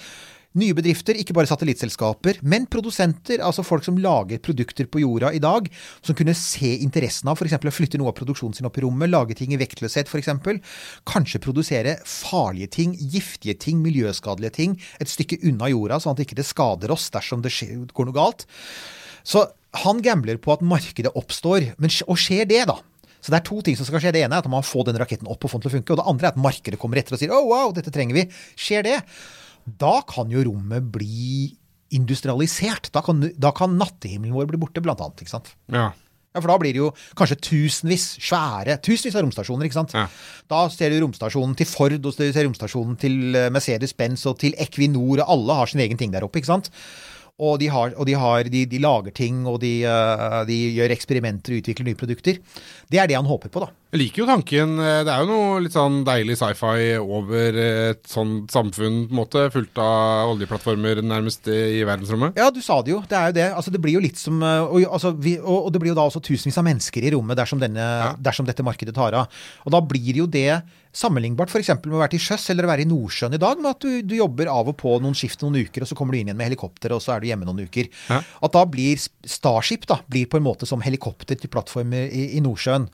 nye 0.58 0.74
bedrifter, 0.74 1.14
ikke 1.14 1.34
bare 1.36 1.46
satellittselskaper, 1.46 2.40
men 2.42 2.66
produsenter, 2.70 3.42
altså 3.46 3.62
folk 3.66 3.84
som 3.86 4.00
lager 4.02 4.40
produkter 4.42 4.88
på 4.90 5.04
jorda 5.04 5.30
i 5.36 5.42
dag, 5.42 5.68
som 6.02 6.16
kunne 6.18 6.34
se 6.38 6.72
interessen 6.82 7.30
av 7.30 7.38
f.eks. 7.38 7.54
å 7.54 7.74
flytte 7.74 8.00
noe 8.00 8.10
av 8.10 8.18
produksjonen 8.18 8.56
sin 8.58 8.66
opp 8.66 8.80
i 8.80 8.84
rommet, 8.84 9.12
lage 9.12 9.38
ting 9.38 9.54
i 9.54 9.60
vektløshet 9.60 10.10
f.eks. 10.10 10.32
Kanskje 11.06 11.42
produsere 11.44 11.96
farlige 12.08 12.72
ting, 12.80 12.96
giftige 12.98 13.54
ting, 13.62 13.78
miljøskadelige 13.84 14.56
ting 14.58 14.76
et 14.98 15.12
stykke 15.12 15.38
unna 15.46 15.70
jorda, 15.70 16.00
sånn 16.02 16.16
at 16.16 16.22
det 16.22 16.28
ikke 16.28 16.48
skader 16.50 16.92
oss 16.94 17.08
dersom 17.14 17.44
det 17.44 17.54
går 17.94 18.08
noe 18.08 18.16
galt. 18.16 18.46
Så 19.22 19.46
han 19.84 20.00
gambler 20.02 20.40
på 20.42 20.54
at 20.54 20.64
markedet 20.66 21.12
oppstår. 21.14 21.72
Men, 21.78 21.92
og 22.10 22.18
skjer 22.18 22.48
det, 22.50 22.64
da? 22.70 22.80
Så 23.20 23.32
det 23.32 23.40
er 23.40 23.46
to 23.46 23.60
ting 23.64 23.76
som 23.76 23.86
skal 23.86 24.02
skje. 24.02 24.14
Det 24.16 24.24
ene 24.24 24.38
er 24.38 24.44
at 24.44 24.50
man 24.50 24.64
får 24.66 24.88
den 24.88 24.98
raketten 25.00 25.28
opp 25.30 25.44
og 25.44 25.52
får 25.52 25.60
den 25.60 25.66
til 25.66 25.70
å 25.70 25.76
funke. 25.76 25.94
Og 25.94 26.00
det 26.00 26.08
andre 26.12 26.30
er 26.30 26.34
at 26.34 26.40
markedet 26.40 26.80
kommer 26.80 27.00
etter 27.00 27.16
og 27.16 27.20
sier 27.20 27.34
oh, 27.36 27.50
wow, 27.52 27.74
dette 27.76 27.92
trenger 27.94 28.16
vi. 28.16 28.24
Skjer 28.58 28.86
det, 28.86 28.96
da 29.64 30.00
kan 30.08 30.30
jo 30.32 30.44
rommet 30.48 30.86
bli 30.94 31.56
industrialisert. 31.96 32.92
Da 32.94 33.02
kan, 33.02 33.22
da 33.34 33.50
kan 33.56 33.74
nattehimmelen 33.78 34.36
vår 34.36 34.48
bli 34.52 34.60
borte, 34.62 34.82
blant 34.84 35.02
annet. 35.02 35.24
Ikke 35.24 35.34
sant? 35.38 35.52
Ja. 35.72 35.90
Ja, 36.30 36.38
For 36.38 36.46
da 36.46 36.58
blir 36.62 36.70
det 36.76 36.78
jo 36.78 36.92
kanskje 37.18 37.40
tusenvis, 37.42 38.04
svære, 38.22 38.76
tusenvis 38.86 39.16
av 39.18 39.24
romstasjoner. 39.24 39.66
ikke 39.66 39.78
sant? 39.80 39.94
Ja. 39.98 40.04
Da 40.50 40.60
ser 40.70 40.92
du 40.94 41.00
romstasjonen 41.02 41.56
til 41.58 41.66
Ford, 41.66 41.96
og 41.98 42.04
du 42.06 42.10
ser 42.14 42.44
romstasjonen 42.46 42.94
til 43.02 43.34
eh, 43.34 43.48
Mercedes-Benz 43.50 44.22
og 44.30 44.38
til 44.38 44.54
Equinor, 44.62 45.24
og 45.24 45.32
alle 45.34 45.56
har 45.58 45.72
sin 45.72 45.82
egen 45.82 45.98
ting 45.98 46.14
der 46.14 46.22
oppe. 46.22 46.38
ikke 46.38 46.52
sant? 46.52 46.70
Og 47.40 47.56
de, 47.62 47.70
har, 47.72 47.94
og 47.96 48.04
de, 48.04 48.14
har, 48.20 48.44
de, 48.52 48.66
de 48.68 48.78
lager 48.84 49.14
ting, 49.16 49.42
og 49.48 49.60
de, 49.62 49.70
eh, 49.88 50.38
de 50.44 50.56
gjør 50.76 50.92
eksperimenter 50.92 51.54
og 51.56 51.62
utvikler 51.62 51.86
nye 51.88 51.96
produkter. 51.96 52.40
Det 52.90 52.98
er 53.00 53.08
det 53.08 53.16
han 53.16 53.28
håper 53.28 53.48
på, 53.48 53.62
da. 53.64 53.70
Jeg 53.90 54.00
liker 54.04 54.22
jo 54.22 54.26
tanken. 54.28 54.74
eh, 54.78 54.98
Det 55.08 55.10
er 55.14 55.22
jo 55.24 55.30
noe 55.30 55.62
litt 55.64 55.72
sånn 55.74 56.02
deilig 56.06 56.36
sci-fi 56.38 56.98
over 57.00 57.56
et 57.64 58.02
sånt 58.06 58.52
samfunn, 58.52 59.06
på 59.08 59.14
en 59.14 59.20
måte, 59.22 59.46
fullt 59.54 59.80
av 59.80 60.34
oljeplattformer 60.34 61.00
nærmest 61.02 61.48
i 61.48 61.80
verdensrommet. 61.88 62.36
Ja, 62.38 62.50
du 62.52 62.60
sa 62.62 62.82
det 62.84 62.92
jo. 62.92 63.00
Det 63.08 63.16
er 63.16 63.32
jo 63.32 63.38
det. 63.40 63.48
Altså, 63.56 63.72
det 63.72 63.80
blir 63.80 63.96
jo 63.96 64.04
litt 64.04 64.20
som 64.20 64.42
eh, 64.44 64.60
og, 64.68 64.84
altså, 64.84 65.14
vi, 65.16 65.38
og, 65.40 65.70
og 65.70 65.72
det 65.72 65.80
blir 65.82 65.94
jo 65.94 65.98
da 65.98 66.04
også 66.10 66.20
tusenvis 66.28 66.60
av 66.60 66.68
mennesker 66.68 67.08
i 67.08 67.14
rommet 67.16 67.40
dersom, 67.40 67.62
denne, 67.62 67.88
dersom 68.20 68.46
dette 68.46 68.66
markedet 68.66 68.94
tar 69.00 69.16
av. 69.24 69.42
Og 69.64 69.72
da 69.74 69.80
blir 69.80 70.20
jo 70.22 70.28
det 70.28 70.60
sammenlignbart 70.96 71.52
f.eks. 71.52 71.70
med 71.84 71.94
å 71.94 72.00
være 72.00 72.14
til 72.16 72.24
sjøs 72.24 72.48
eller 72.52 72.66
å 72.66 72.70
være 72.72 72.84
i 72.84 72.90
Nordsjøen 72.90 73.36
i 73.36 73.40
dag, 73.42 73.60
med 73.62 73.70
at 73.70 73.84
du, 73.84 74.00
du 74.06 74.16
jobber 74.18 74.50
av 74.50 74.72
og 74.72 74.76
på 74.80 74.96
noen 75.02 75.16
skift 75.18 75.44
noen 75.44 75.60
uker, 75.62 75.84
og 75.84 75.90
så 75.90 75.98
kommer 75.98 76.14
du 76.14 76.20
inn 76.20 76.30
igjen 76.30 76.38
med 76.40 76.50
helikopter, 76.50 76.94
og 76.96 77.02
så 77.04 77.14
er 77.14 77.22
du 77.22 77.30
hjemme 77.30 77.48
noen 77.48 77.64
uker. 77.68 77.90
Ja. 78.10 78.20
At 78.20 78.56
da 78.56 78.64
blir 78.68 78.98
Starship 79.00 79.86
da, 79.90 80.00
blir 80.10 80.28
på 80.30 80.40
en 80.40 80.46
måte 80.46 80.68
som 80.68 80.82
helikopter 80.84 81.38
til 81.38 81.52
plattformer 81.52 82.10
i, 82.10 82.30
i 82.38 82.44
Nordsjøen. 82.44 82.88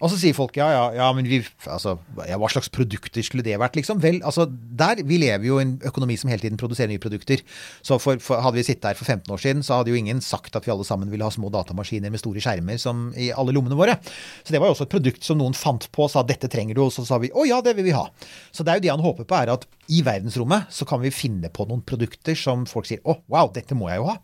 Og 0.00 0.10
så 0.12 0.18
sier 0.20 0.36
folk 0.36 0.56
ja, 0.58 0.66
ja, 0.72 0.84
ja, 0.98 1.08
men 1.16 1.28
vi, 1.28 1.40
altså, 1.70 1.96
ja, 2.28 2.38
hva 2.40 2.50
slags 2.52 2.70
produkter 2.72 3.24
skulle 3.24 3.44
det 3.46 3.56
vært, 3.60 3.78
liksom? 3.78 4.00
Vel, 4.02 4.18
altså, 4.26 4.46
der, 4.50 5.02
vi 5.06 5.20
lever 5.22 5.46
jo 5.48 5.58
i 5.60 5.64
en 5.66 5.76
økonomi 5.88 6.18
som 6.20 6.30
hele 6.32 6.42
tiden 6.42 6.60
produserer 6.60 6.90
nye 6.92 7.02
produkter. 7.02 7.42
Så 7.86 7.98
for, 8.02 8.20
for, 8.22 8.42
hadde 8.44 8.60
vi 8.60 8.66
sittet 8.66 8.90
her 8.90 8.98
for 8.98 9.08
15 9.08 9.32
år 9.32 9.42
siden, 9.42 9.64
så 9.66 9.80
hadde 9.80 9.94
jo 9.94 10.00
ingen 10.00 10.22
sagt 10.24 10.56
at 10.58 10.66
vi 10.66 10.74
alle 10.74 10.86
sammen 10.88 11.12
ville 11.12 11.26
ha 11.26 11.32
små 11.34 11.50
datamaskiner 11.54 12.12
med 12.12 12.22
store 12.22 12.42
skjermer 12.44 12.80
som 12.82 13.08
i 13.16 13.30
alle 13.32 13.54
lommene 13.56 13.78
våre. 13.78 13.98
Så 14.42 14.54
det 14.54 14.62
var 14.62 14.70
jo 14.70 14.76
også 14.76 14.88
et 14.88 14.94
produkt 14.96 15.26
som 15.26 15.40
noen 15.40 15.56
fant 15.56 15.88
på 15.92 16.06
og 16.06 16.12
sa 16.12 16.24
dette 16.26 16.50
trenger 16.52 16.76
du, 16.76 16.84
og 16.86 16.92
så 16.94 17.06
sa 17.06 17.20
vi 17.22 17.32
å 17.32 17.46
ja, 17.48 17.62
det 17.64 17.76
vil 17.78 17.88
vi 17.88 17.96
ha. 17.96 18.06
Så 18.54 18.66
det 18.66 18.74
er 18.74 18.80
jo 18.80 18.86
det 18.86 18.94
han 18.94 19.04
håper 19.04 19.28
på, 19.28 19.38
er 19.38 19.54
at 19.54 19.66
i 19.92 20.02
verdensrommet 20.06 20.70
så 20.74 20.86
kan 20.88 21.02
vi 21.02 21.14
finne 21.14 21.50
på 21.52 21.66
noen 21.70 21.82
produkter 21.86 22.38
som 22.38 22.66
folk 22.68 22.88
sier 22.88 23.02
å 23.06 23.18
wow, 23.32 23.50
dette 23.54 23.76
må 23.78 23.90
jeg 23.90 24.02
jo 24.02 24.10
ha. 24.10 24.18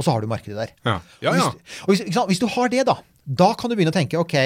Og 0.00 0.06
så 0.06 0.14
har 0.14 0.22
du 0.22 0.30
markedet 0.30 0.56
der. 0.56 0.74
Ja, 0.86 0.98
ja. 1.20 1.34
ja. 1.36 1.48
Hvis, 1.50 1.80
og 1.84 1.92
hvis, 1.92 2.04
ikke 2.06 2.16
sant, 2.16 2.30
hvis 2.32 2.40
du 2.40 2.46
har 2.48 2.70
det, 2.72 2.84
da, 2.88 2.96
da 3.26 3.50
kan 3.58 3.70
du 3.70 3.76
begynne 3.76 3.92
å 3.92 3.96
tenke 3.98 4.20
ok, 4.20 4.36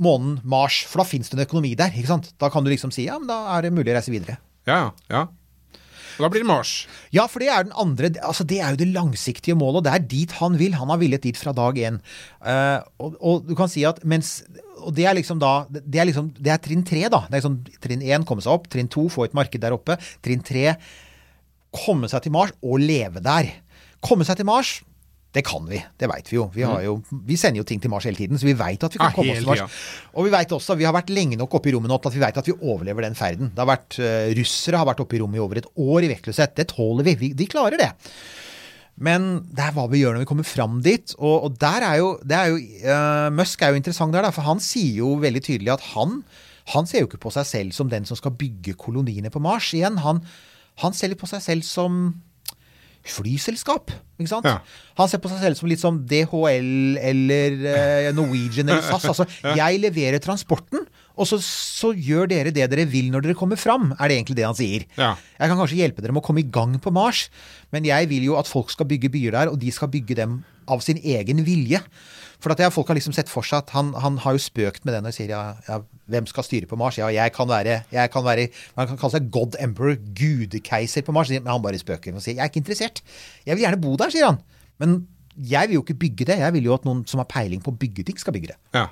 månen, 0.00 0.38
Mars, 0.44 0.84
for 0.88 1.02
da 1.02 1.08
fins 1.08 1.30
det 1.30 1.38
en 1.38 1.44
økonomi 1.46 1.74
der. 1.78 1.92
ikke 1.94 2.12
sant? 2.12 2.30
Da 2.40 2.50
kan 2.52 2.64
du 2.64 2.70
liksom 2.72 2.92
si 2.94 3.08
ja, 3.08 3.18
men 3.18 3.30
da 3.30 3.42
er 3.56 3.66
det 3.66 3.74
mulig 3.74 3.92
å 3.92 3.98
reise 3.98 4.14
videre. 4.14 4.40
ja, 4.68 4.90
ja. 5.10 5.26
Og 6.20 6.26
da 6.26 6.28
blir 6.34 6.42
det 6.42 6.50
Mars. 6.50 6.70
Ja, 7.16 7.24
for 7.32 7.40
det 7.40 7.48
er 7.48 7.64
den 7.64 7.76
andre 7.80 8.10
altså 8.20 8.44
det 8.44 8.58
er 8.60 8.74
jo 8.74 8.80
det 8.82 8.90
langsiktige 8.92 9.56
målet, 9.56 9.80
og 9.80 9.86
det 9.86 9.92
er 9.94 10.08
dit 10.10 10.34
han 10.36 10.58
vil. 10.60 10.74
Han 10.76 10.92
har 10.92 11.00
villet 11.00 11.24
dit 11.24 11.38
fra 11.38 11.54
dag 11.56 11.78
én. 11.80 11.96
Uh, 12.44 12.84
og, 13.00 13.16
og 13.24 13.46
du 13.48 13.54
kan 13.56 13.70
si 13.72 13.86
at 13.88 14.02
mens 14.04 14.42
og 14.80 14.94
det 14.96 15.04
er 15.04 15.16
liksom 15.16 15.40
da 15.40 15.66
Det 15.68 16.00
er 16.00 16.06
liksom, 16.08 16.30
det 16.36 16.52
er 16.52 16.60
trinn 16.60 16.84
tre, 16.84 17.06
da. 17.12 17.22
Det 17.28 17.36
er 17.36 17.42
liksom 17.42 17.56
Trinn 17.84 18.04
én 18.04 18.26
komme 18.28 18.44
seg 18.44 18.52
opp. 18.52 18.68
Trinn 18.72 18.88
to 18.92 19.06
få 19.12 19.26
et 19.26 19.36
marked 19.36 19.60
der 19.64 19.76
oppe. 19.76 19.96
Trinn 20.24 20.44
tre 20.44 20.76
komme 21.70 22.08
seg 22.10 22.24
til 22.24 22.34
Mars 22.34 22.52
og 22.60 22.80
leve 22.82 23.22
der. 23.24 23.48
Komme 24.04 24.26
seg 24.26 24.40
til 24.40 24.48
Mars, 24.48 24.80
det 25.30 25.44
kan 25.46 25.66
vi. 25.70 25.78
Det 25.98 26.08
veit 26.10 26.26
vi 26.26 26.36
jo. 26.40 26.48
Vi, 26.50 26.64
har 26.66 26.80
jo. 26.82 26.96
vi 27.26 27.36
sender 27.38 27.60
jo 27.60 27.66
ting 27.66 27.78
til 27.82 27.92
Mars 27.92 28.06
hele 28.08 28.18
tiden, 28.18 28.38
så 28.40 28.48
vi 28.48 28.56
veit 28.58 28.82
at 28.82 28.96
vi 28.96 28.98
kan 28.98 29.12
Ja, 29.12 29.14
komme 29.14 29.36
oss 29.36 29.38
til 29.44 29.46
Mars. 29.46 29.76
Og 30.18 30.26
vi 30.26 30.32
vet 30.34 30.54
også, 30.56 30.74
vi 30.80 30.88
har 30.88 30.96
vært 30.96 31.12
lenge 31.14 31.38
nok 31.38 31.54
oppe 31.60 31.70
i 31.70 31.74
rommet 31.76 31.92
nå 31.92 32.00
til 32.02 32.10
at 32.10 32.16
vi 32.16 32.22
veit 32.24 32.40
at 32.42 32.50
vi 32.50 32.56
overlever 32.58 33.06
den 33.06 33.14
ferden. 33.18 33.52
Det 33.54 33.62
har 33.62 33.70
vært, 33.70 34.00
uh, 34.02 34.26
russere 34.40 34.80
har 34.80 34.88
vært 34.90 35.02
oppe 35.04 35.14
i 35.14 35.20
rommet 35.22 35.38
i 35.38 35.44
over 35.44 35.60
et 35.62 35.68
år 35.70 36.06
i 36.06 36.10
vektløshet. 36.10 36.56
Det 36.58 36.66
tåler 36.74 37.06
vi. 37.06 37.14
vi. 37.20 37.30
De 37.38 37.46
klarer 37.50 37.78
det. 37.78 37.92
Men 39.00 39.28
det 39.54 39.68
er 39.68 39.76
hva 39.76 39.86
vi 39.92 40.02
gjør 40.02 40.18
når 40.18 40.24
vi 40.24 40.30
kommer 40.32 40.48
fram 40.48 40.80
dit. 40.82 41.14
Og, 41.20 41.46
og 41.46 41.60
der 41.62 41.86
er 41.86 42.00
jo, 42.02 42.10
det 42.26 42.40
er 42.40 42.50
jo 42.50 42.58
uh, 42.90 43.28
Musk 43.38 43.62
er 43.62 43.70
jo 43.70 43.78
interessant 43.78 44.16
der, 44.16 44.26
da, 44.26 44.32
for 44.34 44.48
han 44.50 44.58
sier 44.64 44.98
jo 45.04 45.14
veldig 45.22 45.44
tydelig 45.46 45.76
at 45.76 45.86
han, 45.92 46.24
han 46.74 46.90
ser 46.90 47.04
jo 47.04 47.10
ikke 47.12 47.22
på 47.22 47.32
seg 47.38 47.46
selv 47.46 47.78
som 47.78 47.92
den 47.92 48.08
som 48.08 48.18
skal 48.18 48.34
bygge 48.34 48.74
koloniene 48.82 49.30
på 49.30 49.42
Mars. 49.46 49.70
Igjen, 49.78 50.02
han, 50.02 50.24
han 50.82 50.98
ser 50.98 51.14
litt 51.14 51.22
på 51.22 51.30
seg 51.30 51.46
selv 51.46 51.70
som 51.70 52.02
flyselskap. 53.06 53.92
Ikke 54.20 54.30
sant? 54.30 54.48
Ja. 54.48 54.58
Han 55.00 55.08
ser 55.08 55.22
på 55.22 55.30
seg 55.32 55.40
selv 55.44 55.58
som 55.58 55.70
litt 55.70 55.80
som 55.82 56.00
DHL 56.10 56.98
eller 57.00 57.56
eh, 57.72 58.10
Norwegian 58.16 58.68
eller 58.68 58.84
SAS. 58.90 59.08
Altså, 59.12 59.28
jeg 59.56 59.80
leverer 59.82 60.20
transporten, 60.22 60.84
og 61.20 61.28
så, 61.28 61.38
så 61.44 61.92
gjør 61.92 62.30
dere 62.30 62.54
det 62.54 62.68
dere 62.72 62.86
vil 62.88 63.10
når 63.12 63.26
dere 63.26 63.38
kommer 63.38 63.60
fram, 63.60 63.90
er 63.98 64.08
det 64.08 64.16
egentlig 64.16 64.38
det 64.38 64.46
han 64.48 64.56
sier. 64.56 64.86
Ja. 64.96 65.12
Jeg 65.36 65.52
kan 65.52 65.60
kanskje 65.60 65.80
hjelpe 65.82 66.04
dere 66.04 66.16
med 66.16 66.24
å 66.24 66.26
komme 66.26 66.42
i 66.42 66.48
gang 66.48 66.78
på 66.82 66.92
Mars, 66.94 67.26
men 67.74 67.86
jeg 67.88 68.08
vil 68.10 68.24
jo 68.30 68.38
at 68.40 68.48
folk 68.50 68.72
skal 68.72 68.88
bygge 68.90 69.12
byer 69.12 69.36
der, 69.36 69.52
og 69.52 69.60
de 69.60 69.72
skal 69.74 69.92
bygge 69.92 70.16
dem 70.22 70.40
av 70.70 70.82
sin 70.84 71.00
egen 71.02 71.44
vilje. 71.46 71.82
For 72.40 72.54
at 72.54 72.62
jeg, 72.62 72.72
folk 72.72 72.88
har 72.88 72.96
liksom 72.96 73.12
sett 73.12 73.28
for 73.28 73.44
seg 73.44 73.66
at 73.66 73.72
han, 73.74 73.92
han 74.00 74.16
har 74.24 74.36
jo 74.36 74.40
spøkt 74.40 74.86
med 74.86 74.94
det 74.94 75.02
når 75.02 75.12
han 75.12 75.16
sier 75.16 75.32
ja, 75.34 75.40
ja, 75.66 75.80
hvem 76.10 76.28
skal 76.30 76.46
styre 76.46 76.68
på 76.70 76.78
Mars? 76.80 76.96
Ja, 76.96 77.10
jeg 77.12 77.34
kan 77.36 77.48
være, 77.50 77.82
jeg 77.92 78.12
kan 78.14 78.24
være 78.24 78.46
Man 78.78 78.88
kan 78.88 79.00
kalle 79.00 79.18
seg 79.18 79.28
God 79.34 79.58
Emperor, 79.60 79.98
gudekeiser 80.16 81.04
på 81.04 81.12
Mars. 81.12 81.32
Men 81.34 81.50
han 81.52 81.64
bare 81.64 81.80
spøker 81.80 82.16
og 82.16 82.24
sier 82.24 82.38
jeg 82.38 82.46
er 82.46 82.52
ikke 82.52 82.62
interessert. 82.62 83.02
Jeg 83.44 83.58
vil 83.58 83.66
gjerne 83.66 83.82
bo 83.82 83.92
der, 84.00 84.14
sier 84.14 84.30
han. 84.30 84.40
Men 84.80 85.02
jeg 85.36 85.68
vil 85.68 85.78
jo 85.78 85.84
ikke 85.84 85.98
bygge 86.00 86.30
det. 86.32 86.38
Jeg 86.40 86.56
vil 86.56 86.70
jo 86.70 86.78
at 86.78 86.88
noen 86.88 87.04
som 87.10 87.20
har 87.20 87.28
peiling 87.28 87.60
på 87.64 87.74
å 87.74 87.78
bygge 87.80 88.06
ting, 88.08 88.18
skal 88.20 88.34
bygge 88.36 88.54
det. 88.54 88.58
Ja. 88.76 88.88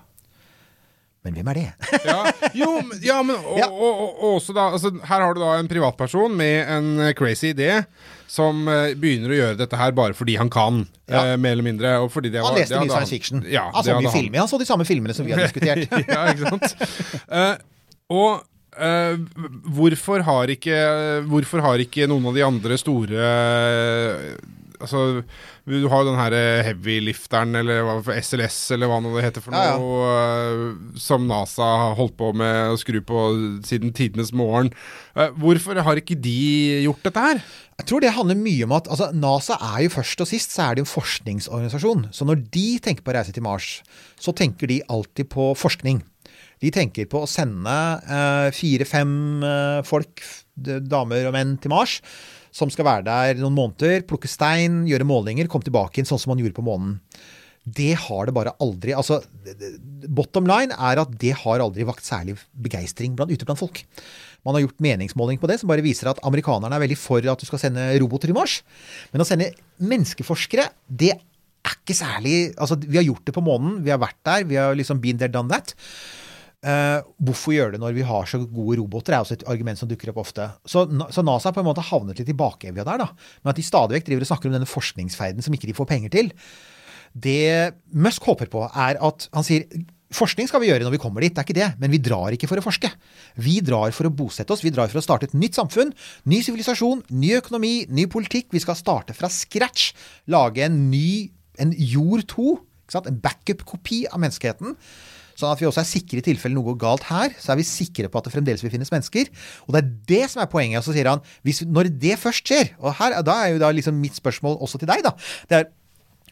Men 1.28 1.36
hvem 1.36 1.48
er 1.52 1.58
det? 1.60 1.64
ja, 2.08 2.18
jo, 2.56 2.68
ja, 3.04 3.18
men 3.26 3.36
og. 3.36 3.58
Og, 3.68 3.80
og, 3.84 4.12
og 4.24 4.36
også 4.38 4.54
da 4.56 4.68
altså, 4.72 4.92
Her 5.04 5.24
har 5.26 5.36
du 5.36 5.42
da 5.42 5.50
en 5.60 5.68
privatperson 5.68 6.32
med 6.38 6.70
en 6.72 6.88
eh, 7.04 7.12
crazy 7.18 7.50
idé 7.52 7.82
som 8.28 8.64
uh, 8.68 8.90
begynner 8.96 9.32
å 9.32 9.36
gjøre 9.38 9.56
dette 9.60 9.76
her 9.80 9.92
bare 9.96 10.16
fordi 10.16 10.34
han 10.40 10.50
kan, 10.52 10.82
Ja. 11.08 11.22
uh, 11.32 11.36
mer 11.40 11.54
eller 11.56 11.64
mindre. 11.64 11.94
Han 11.96 12.08
var- 12.12 12.56
leste 12.58 12.76
det 12.76 12.82
mye 12.84 12.92
science 12.92 13.14
fiction. 13.14 13.40
Ja, 13.48 13.66
han 13.72 13.84
så 13.86 13.96
mye 14.00 14.12
filmer. 14.12 14.42
Han 14.42 14.50
så 14.50 14.60
de 14.60 14.68
samme 14.68 14.84
filmene 14.88 15.16
som 15.16 15.24
vi 15.28 15.32
har 15.36 15.40
diskutert. 15.44 15.88
ja, 16.12 16.22
ikke 16.34 16.54
sant. 16.54 16.78
Uh, 17.28 17.56
og 18.12 18.46
Uh, 18.78 19.16
hvorfor 19.74 20.22
har 20.22 20.50
ikke 20.52 20.76
Hvorfor 21.26 21.58
har 21.64 21.80
ikke 21.82 22.04
noen 22.06 22.28
av 22.30 22.36
de 22.36 22.44
andre 22.46 22.76
store 22.78 23.24
Altså, 24.80 25.22
du 25.68 25.88
har 25.90 26.02
jo 26.04 26.10
den 26.10 26.18
her 26.20 26.34
heavylifteren, 26.66 26.68
heavy-lifteren, 26.68 27.56
eller 27.60 27.84
hva 27.86 28.16
SLS, 28.22 28.58
eller 28.76 28.90
hva 28.90 28.98
nå 29.02 29.12
det 29.16 29.24
heter 29.26 29.44
for 29.44 29.56
Ja, 29.56 29.72
ja. 29.72 29.78
noe, 29.78 30.10
eh, 30.16 30.98
som 31.00 31.26
NASA 31.28 31.66
har 31.84 31.96
holdt 31.98 32.16
på 32.20 32.32
med 32.38 32.74
å 32.74 32.78
skru 32.80 33.00
på 33.04 33.24
siden 33.66 33.94
tidenes 33.96 34.32
morgen. 34.36 34.70
Eh, 35.16 35.32
hvorfor 35.38 35.80
har 35.82 36.00
ikke 36.00 36.18
de 36.20 36.84
gjort 36.86 37.02
dette 37.08 37.24
her? 37.24 37.42
Jeg 37.78 37.86
tror 37.90 38.02
det 38.02 38.14
handler 38.16 38.38
mye 38.40 38.66
om 38.66 38.72
at 38.74 38.88
altså, 38.90 39.10
NASA 39.14 39.58
er 39.74 39.84
jo 39.86 39.94
først 39.94 40.22
og 40.24 40.30
sist 40.30 40.54
så 40.54 40.68
er 40.68 40.78
det 40.78 40.86
en 40.86 40.92
forskningsorganisasjon. 40.92 42.08
Så 42.14 42.26
når 42.26 42.42
de 42.54 42.68
tenker 42.82 43.04
på 43.06 43.12
å 43.14 43.18
reise 43.18 43.34
til 43.34 43.46
Mars, 43.46 43.80
så 44.18 44.34
tenker 44.34 44.70
de 44.70 44.80
alltid 44.90 45.30
på 45.30 45.52
forskning. 45.58 46.02
De 46.58 46.72
tenker 46.74 47.06
på 47.10 47.22
å 47.22 47.30
sende 47.30 47.74
eh, 48.02 48.48
fire-fem 48.54 49.12
eh, 49.46 49.80
folk, 49.86 50.24
damer 50.58 51.28
og 51.28 51.36
menn, 51.36 51.54
til 51.62 51.70
Mars. 51.70 52.00
Som 52.58 52.72
skal 52.74 52.88
være 52.88 53.06
der 53.06 53.38
noen 53.38 53.54
måneder, 53.54 54.02
plukke 54.08 54.30
stein, 54.30 54.82
gjøre 54.88 55.06
målinger, 55.06 55.50
komme 55.50 55.66
tilbake 55.66 56.00
inn 56.00 56.08
sånn 56.08 56.18
som 56.18 56.34
man 56.34 56.42
gjorde 56.42 56.56
på 56.56 56.66
månen. 56.66 56.96
Det 57.68 57.92
har 58.00 58.28
det 58.28 58.32
bare 58.32 58.54
aldri 58.64 58.94
altså, 58.96 59.18
Bottom 60.08 60.46
line 60.48 60.72
er 60.72 61.00
at 61.02 61.10
det 61.20 61.34
har 61.42 61.60
aldri 61.60 61.84
vakt 61.84 62.06
særlig 62.06 62.38
begeistring 62.56 63.16
ute 63.18 63.44
blant 63.44 63.60
folk. 63.60 63.82
Man 64.46 64.56
har 64.56 64.64
gjort 64.64 64.82
meningsmåling 64.82 65.40
på 65.42 65.50
det 65.50 65.58
som 65.60 65.70
bare 65.70 65.84
viser 65.84 66.08
at 66.10 66.22
amerikanerne 66.26 66.76
er 66.76 66.84
veldig 66.84 66.98
for 66.98 67.20
at 67.20 67.40
du 67.42 67.46
skal 67.48 67.60
sende 67.60 67.90
roboter 68.00 68.30
i 68.32 68.36
Mars. 68.36 68.60
Men 69.12 69.24
å 69.24 69.28
sende 69.28 69.50
menneskeforskere, 69.82 70.68
det 70.88 71.12
er 71.12 71.74
ikke 71.74 71.96
særlig 71.98 72.36
Altså, 72.56 72.78
vi 72.80 72.96
har 72.96 73.06
gjort 73.06 73.26
det 73.28 73.34
på 73.36 73.44
månen, 73.44 73.82
vi 73.84 73.92
har 73.92 74.00
vært 74.00 74.20
der, 74.24 74.46
vi 74.48 74.56
har 74.60 74.78
liksom 74.78 75.02
been 75.02 75.20
there, 75.20 75.32
done 75.32 75.50
that. 75.52 75.74
Eh, 76.66 77.00
hvorfor 77.22 77.54
gjøre 77.54 77.76
det 77.76 77.78
når 77.82 77.92
vi 77.94 78.06
har 78.06 78.24
så 78.26 78.40
gode 78.42 78.80
roboter, 78.80 79.14
er 79.14 79.22
også 79.22 79.36
et 79.36 79.44
argument 79.50 79.78
som 79.78 79.90
dukker 79.90 80.10
opp 80.10 80.24
ofte. 80.24 80.48
Så, 80.66 80.86
så 81.14 81.22
NASA 81.22 81.50
har 81.50 81.54
på 81.54 81.62
en 81.62 81.68
måte 81.68 81.84
havnet 81.86 82.18
litt 82.18 82.32
i 82.32 82.38
bakevja 82.38 82.86
der, 82.86 83.04
da. 83.04 83.12
Men 83.42 83.52
at 83.52 83.60
de 83.60 83.66
stadig 83.66 83.98
vekk 83.98 84.08
driver 84.08 84.26
og 84.26 84.30
snakker 84.32 84.50
om 84.50 84.56
denne 84.56 84.70
forskningsferden 84.70 85.46
som 85.46 85.54
ikke 85.54 85.70
de 85.70 85.76
får 85.78 85.90
penger 85.92 86.14
til. 86.16 86.32
Det 87.14 87.78
Musk 87.94 88.26
håper 88.26 88.50
på, 88.50 88.64
er 88.74 88.98
at 89.04 89.30
han 89.34 89.46
sier 89.46 89.70
Forskning 90.08 90.46
skal 90.48 90.62
vi 90.62 90.70
gjøre 90.70 90.86
når 90.86 90.94
vi 90.94 91.00
kommer 91.02 91.20
dit, 91.20 91.34
det 91.36 91.42
er 91.42 91.44
ikke 91.44 91.56
det. 91.58 91.66
Men 91.82 91.92
vi 91.92 91.98
drar 92.00 92.32
ikke 92.32 92.48
for 92.48 92.56
å 92.56 92.62
forske. 92.64 92.88
Vi 93.44 93.58
drar 93.60 93.92
for 93.92 94.08
å 94.08 94.12
bosette 94.16 94.54
oss. 94.54 94.62
Vi 94.64 94.72
drar 94.72 94.88
for 94.88 95.02
å 95.02 95.04
starte 95.04 95.28
et 95.28 95.34
nytt 95.36 95.58
samfunn. 95.58 95.90
Ny 96.32 96.38
sivilisasjon, 96.46 97.02
ny 97.12 97.34
økonomi, 97.36 97.74
ny 97.92 98.06
politikk. 98.08 98.48
Vi 98.56 98.62
skal 98.64 98.78
starte 98.78 99.12
fra 99.12 99.28
scratch. 99.28 99.90
Lage 100.32 100.64
en 100.64 100.78
ny 100.88 101.28
en 101.60 101.76
jord 101.76 102.24
to. 102.32 102.56
En 102.96 103.20
backup-kopi 103.20 104.06
av 104.08 104.24
menneskeheten. 104.24 104.78
Sånn 105.38 105.52
at 105.54 105.62
vi 105.62 105.68
også 105.68 105.84
er 105.84 105.88
sikre 105.88 106.18
i 106.18 106.26
tilfelle 106.26 106.56
noe 106.56 106.66
går 106.72 106.78
galt 106.82 107.08
her, 107.12 107.34
så 107.38 107.54
er 107.54 107.60
vi 107.60 107.66
sikre 107.68 108.10
på 108.10 108.18
at 108.18 108.26
det 108.26 108.34
fremdeles 108.34 108.64
vil 108.64 108.72
finnes 108.74 108.90
mennesker. 108.90 109.30
Og 109.68 109.74
det 109.76 109.82
er 109.84 109.90
det 110.10 110.22
som 110.32 110.42
er 110.42 110.50
poenget. 110.50 110.80
Og 110.80 110.88
så 110.88 110.96
sier 110.96 111.10
han 111.12 111.22
hvis, 111.46 111.62
når 111.62 111.92
det 112.02 112.18
først 112.18 112.42
skjer, 112.50 112.72
og 112.82 112.96
her, 112.98 113.20
da 113.22 113.40
er 113.44 113.54
jo 113.54 113.60
da 113.62 113.70
liksom 113.74 114.00
mitt 114.02 114.18
spørsmål 114.18 114.58
også 114.64 114.82
til 114.82 114.90
deg, 114.90 115.04
da. 115.06 115.14
Det 115.50 115.60
er 115.60 115.68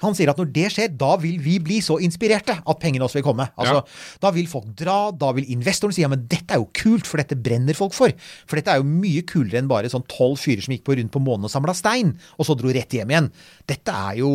han 0.03 0.17
sier 0.17 0.31
at 0.31 0.41
når 0.41 0.49
det 0.53 0.67
skjer, 0.75 0.91
da 0.99 1.15
vil 1.21 1.39
vi 1.41 1.57
bli 1.63 1.79
så 1.85 1.99
inspirerte 2.05 2.59
at 2.59 2.81
pengene 2.83 3.07
også 3.07 3.21
vil 3.21 3.27
komme. 3.31 3.47
Altså, 3.57 3.81
Da 4.23 4.33
vil 4.35 4.49
folk 4.51 4.69
dra, 4.77 5.11
da 5.13 5.31
vil 5.37 5.49
investoren 5.55 5.95
si 5.95 6.05
ja, 6.05 6.11
men 6.13 6.27
dette 6.29 6.57
er 6.57 6.61
jo 6.61 6.69
kult, 6.77 7.09
for 7.09 7.21
dette 7.21 7.39
brenner 7.39 7.77
folk 7.79 7.97
for. 7.97 8.13
For 8.45 8.61
dette 8.61 8.75
er 8.75 8.83
jo 8.83 8.89
mye 8.89 9.25
kulere 9.29 9.63
enn 9.63 9.71
bare 9.71 9.91
sånn 9.93 10.07
tolv 10.13 10.41
fyrer 10.43 10.65
som 10.65 10.75
gikk 10.77 10.85
på 10.89 10.99
rundt 10.99 11.15
på 11.15 11.23
månen 11.23 11.49
og 11.49 11.53
samla 11.53 11.77
stein, 11.77 12.17
og 12.37 12.49
så 12.49 12.59
dro 12.59 12.73
rett 12.75 12.93
hjem 12.93 13.15
igjen. 13.15 13.31
Dette 13.73 13.97
er 14.11 14.21
jo 14.21 14.33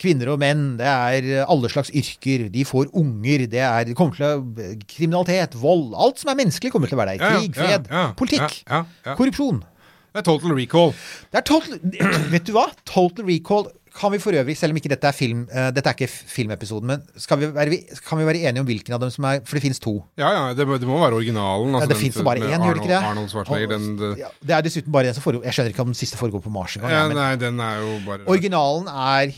kvinner 0.00 0.32
og 0.34 0.40
menn, 0.42 0.64
det 0.80 0.88
er 0.88 1.46
alle 1.46 1.70
slags 1.72 1.92
yrker, 1.94 2.48
de 2.52 2.66
får 2.68 2.90
unger, 2.96 3.46
det 3.50 3.62
er 3.62 3.86
det 3.88 3.96
kommer 3.98 4.18
til 4.18 4.26
å 4.26 4.74
kriminalitet, 4.88 5.56
vold 5.60 5.94
Alt 5.96 6.20
som 6.22 6.32
er 6.32 6.40
menneskelig, 6.42 6.72
kommer 6.74 6.90
til 6.90 6.98
å 6.98 7.02
være 7.02 7.16
der. 7.16 7.22
Ja, 7.22 7.32
ja, 7.32 7.40
Krig, 7.40 7.56
fred, 7.56 7.88
ja, 7.90 8.02
ja, 8.02 8.12
politikk, 8.18 8.60
ja, 8.66 8.82
ja, 8.82 9.10
ja. 9.10 9.16
korrupsjon. 9.18 9.64
Det 10.16 10.22
er 10.22 10.28
total 10.30 10.54
recall. 10.56 10.94
Det 11.32 11.42
er 11.42 11.44
total 11.44 11.80
Vet 12.34 12.46
du 12.48 12.54
hva? 12.56 12.70
Total 12.88 13.26
Recall 13.28 13.68
kan 13.96 14.12
vi 14.12 14.18
for 14.20 14.36
øvrig, 14.36 14.56
selv 14.58 14.74
om 14.74 14.78
ikke 14.80 14.90
dette 14.92 15.08
er 15.08 15.16
film 15.16 15.44
uh, 15.48 15.68
Dette 15.74 15.88
er 15.88 15.96
ikke 15.96 16.08
filmepisoden, 16.10 16.90
men 16.90 17.04
skal 17.20 17.40
vi 17.40 17.48
være, 17.54 17.78
kan 18.04 18.20
vi 18.20 18.26
være 18.28 18.42
enige 18.48 18.64
om 18.64 18.68
hvilken 18.68 18.96
av 18.96 19.00
dem 19.04 19.12
som 19.12 19.24
er 19.28 19.40
For 19.46 19.56
det 19.56 19.64
finnes 19.64 19.80
to. 19.82 19.94
Ja, 20.20 20.30
ja, 20.34 20.42
det, 20.56 20.66
det 20.82 20.88
må 20.88 20.98
være 21.00 21.16
originalen. 21.20 21.72
Ja, 21.72 21.80
altså 21.80 21.94
det 21.94 22.00
fins 22.00 22.20
bare 22.24 22.44
én, 22.44 22.60
gjør 22.60 22.76
det 22.76 22.84
ikke 22.84 22.92
det? 22.92 23.00
Arnold, 23.00 23.10
Arnold 23.12 23.32
Schwarzenegger. 23.32 23.72
Den, 23.72 23.88
det, 24.00 24.12
Ja, 24.20 24.30
det 24.40 24.56
er 24.58 24.68
dessuten 24.68 24.92
bare 24.92 25.08
den 25.08 25.16
som 25.16 25.24
foregår 25.24 25.48
Jeg 25.48 25.56
skjønner 25.56 25.74
ikke 25.74 25.86
om 25.86 25.92
den 25.92 26.00
siste 26.02 26.20
foregår 26.20 26.44
på 26.44 26.52
Mars 26.52 26.76
engang. 26.76 26.92
ja, 26.92 27.08
nei, 27.12 27.32
den 27.40 27.60
er 27.60 27.82
jo 27.84 27.98
bare 28.06 28.28
originalen 28.36 28.90
er 28.92 29.36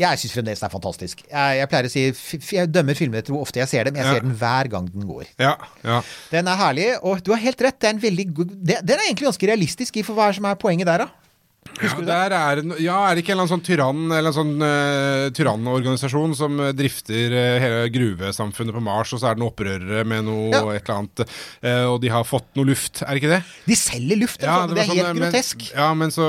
Jeg 0.00 0.18
syns 0.22 0.32
fremdeles 0.32 0.60
den 0.62 0.68
er 0.70 0.72
fantastisk. 0.72 1.18
Jeg, 1.28 1.56
jeg 1.58 1.68
pleier 1.68 1.84
å 1.84 1.90
si 1.92 2.02
Jeg 2.56 2.70
dømmer 2.72 2.96
filmer 2.96 3.20
etter 3.20 3.34
hvor 3.34 3.42
ofte 3.44 3.60
jeg 3.60 3.68
ser 3.68 3.84
dem. 3.84 3.98
Jeg 4.00 4.06
Ja. 4.06 4.12
ser 4.14 4.24
den 4.24 4.32
hver 4.40 4.68
gang 4.72 4.86
den 4.92 5.04
går. 5.06 5.26
Ja, 5.38 5.56
ja. 5.84 5.98
Den 6.30 6.48
er 6.48 6.56
herlig, 6.56 6.86
og 7.02 7.20
du 7.22 7.32
har 7.34 7.42
helt 7.44 7.60
rett. 7.60 7.78
Den 7.78 7.90
er 7.90 7.98
en 7.98 8.04
veldig 8.06 8.26
Den 8.64 8.96
er 8.96 9.04
egentlig 9.04 9.28
ganske 9.28 9.46
realistisk 9.52 9.96
i 10.00 10.02
for 10.06 10.14
hva 10.16 10.30
som 10.32 10.44
er 10.48 10.54
poenget 10.56 10.86
der, 10.88 11.04
da. 11.04 11.08
Ja, 11.82 11.94
der 12.04 12.34
er, 12.36 12.60
ja, 12.82 12.96
er 13.08 13.16
det 13.16 13.22
ikke 13.22 13.32
en 13.32 13.38
eller 13.38 13.46
annen 13.46 13.50
sånn 13.52 13.62
tyrann 13.64 14.00
Eller 14.12 14.28
en 14.28 14.34
sånn 14.36 14.50
uh, 14.60 15.30
tyrannorganisasjon 15.34 16.34
som 16.36 16.58
eh, 16.60 16.72
drifter 16.76 17.32
uh, 17.32 17.62
hele 17.62 17.86
gruvesamfunnet 17.94 18.74
på 18.76 18.82
Mars, 18.84 19.12
og 19.14 19.22
så 19.22 19.30
er 19.30 19.36
det 19.38 19.42
noen 19.42 19.50
opprørere 19.52 20.02
med 20.06 20.26
noe 20.26 20.50
Ja. 20.52 20.60
et 20.74 20.84
eller 20.84 20.98
annet, 21.00 21.22
uh, 21.64 21.86
og 21.94 21.96
de 22.02 22.10
har 22.12 22.26
fått 22.28 22.50
noe 22.58 22.68
luft, 22.68 23.00
er 23.02 23.14
det 23.14 23.22
ikke 23.22 23.30
det? 23.32 23.40
De 23.70 23.78
selger 23.78 24.20
luft, 24.20 24.44
Ja, 24.44 24.56
det, 24.66 24.76
det, 24.76 24.82
er 24.82 24.90
sånn, 24.90 25.00
helt 25.00 25.08
men- 25.08 25.22
grotesk. 25.22 25.64
Ja, 25.72 25.88
men 25.98 26.12
så 26.14 26.26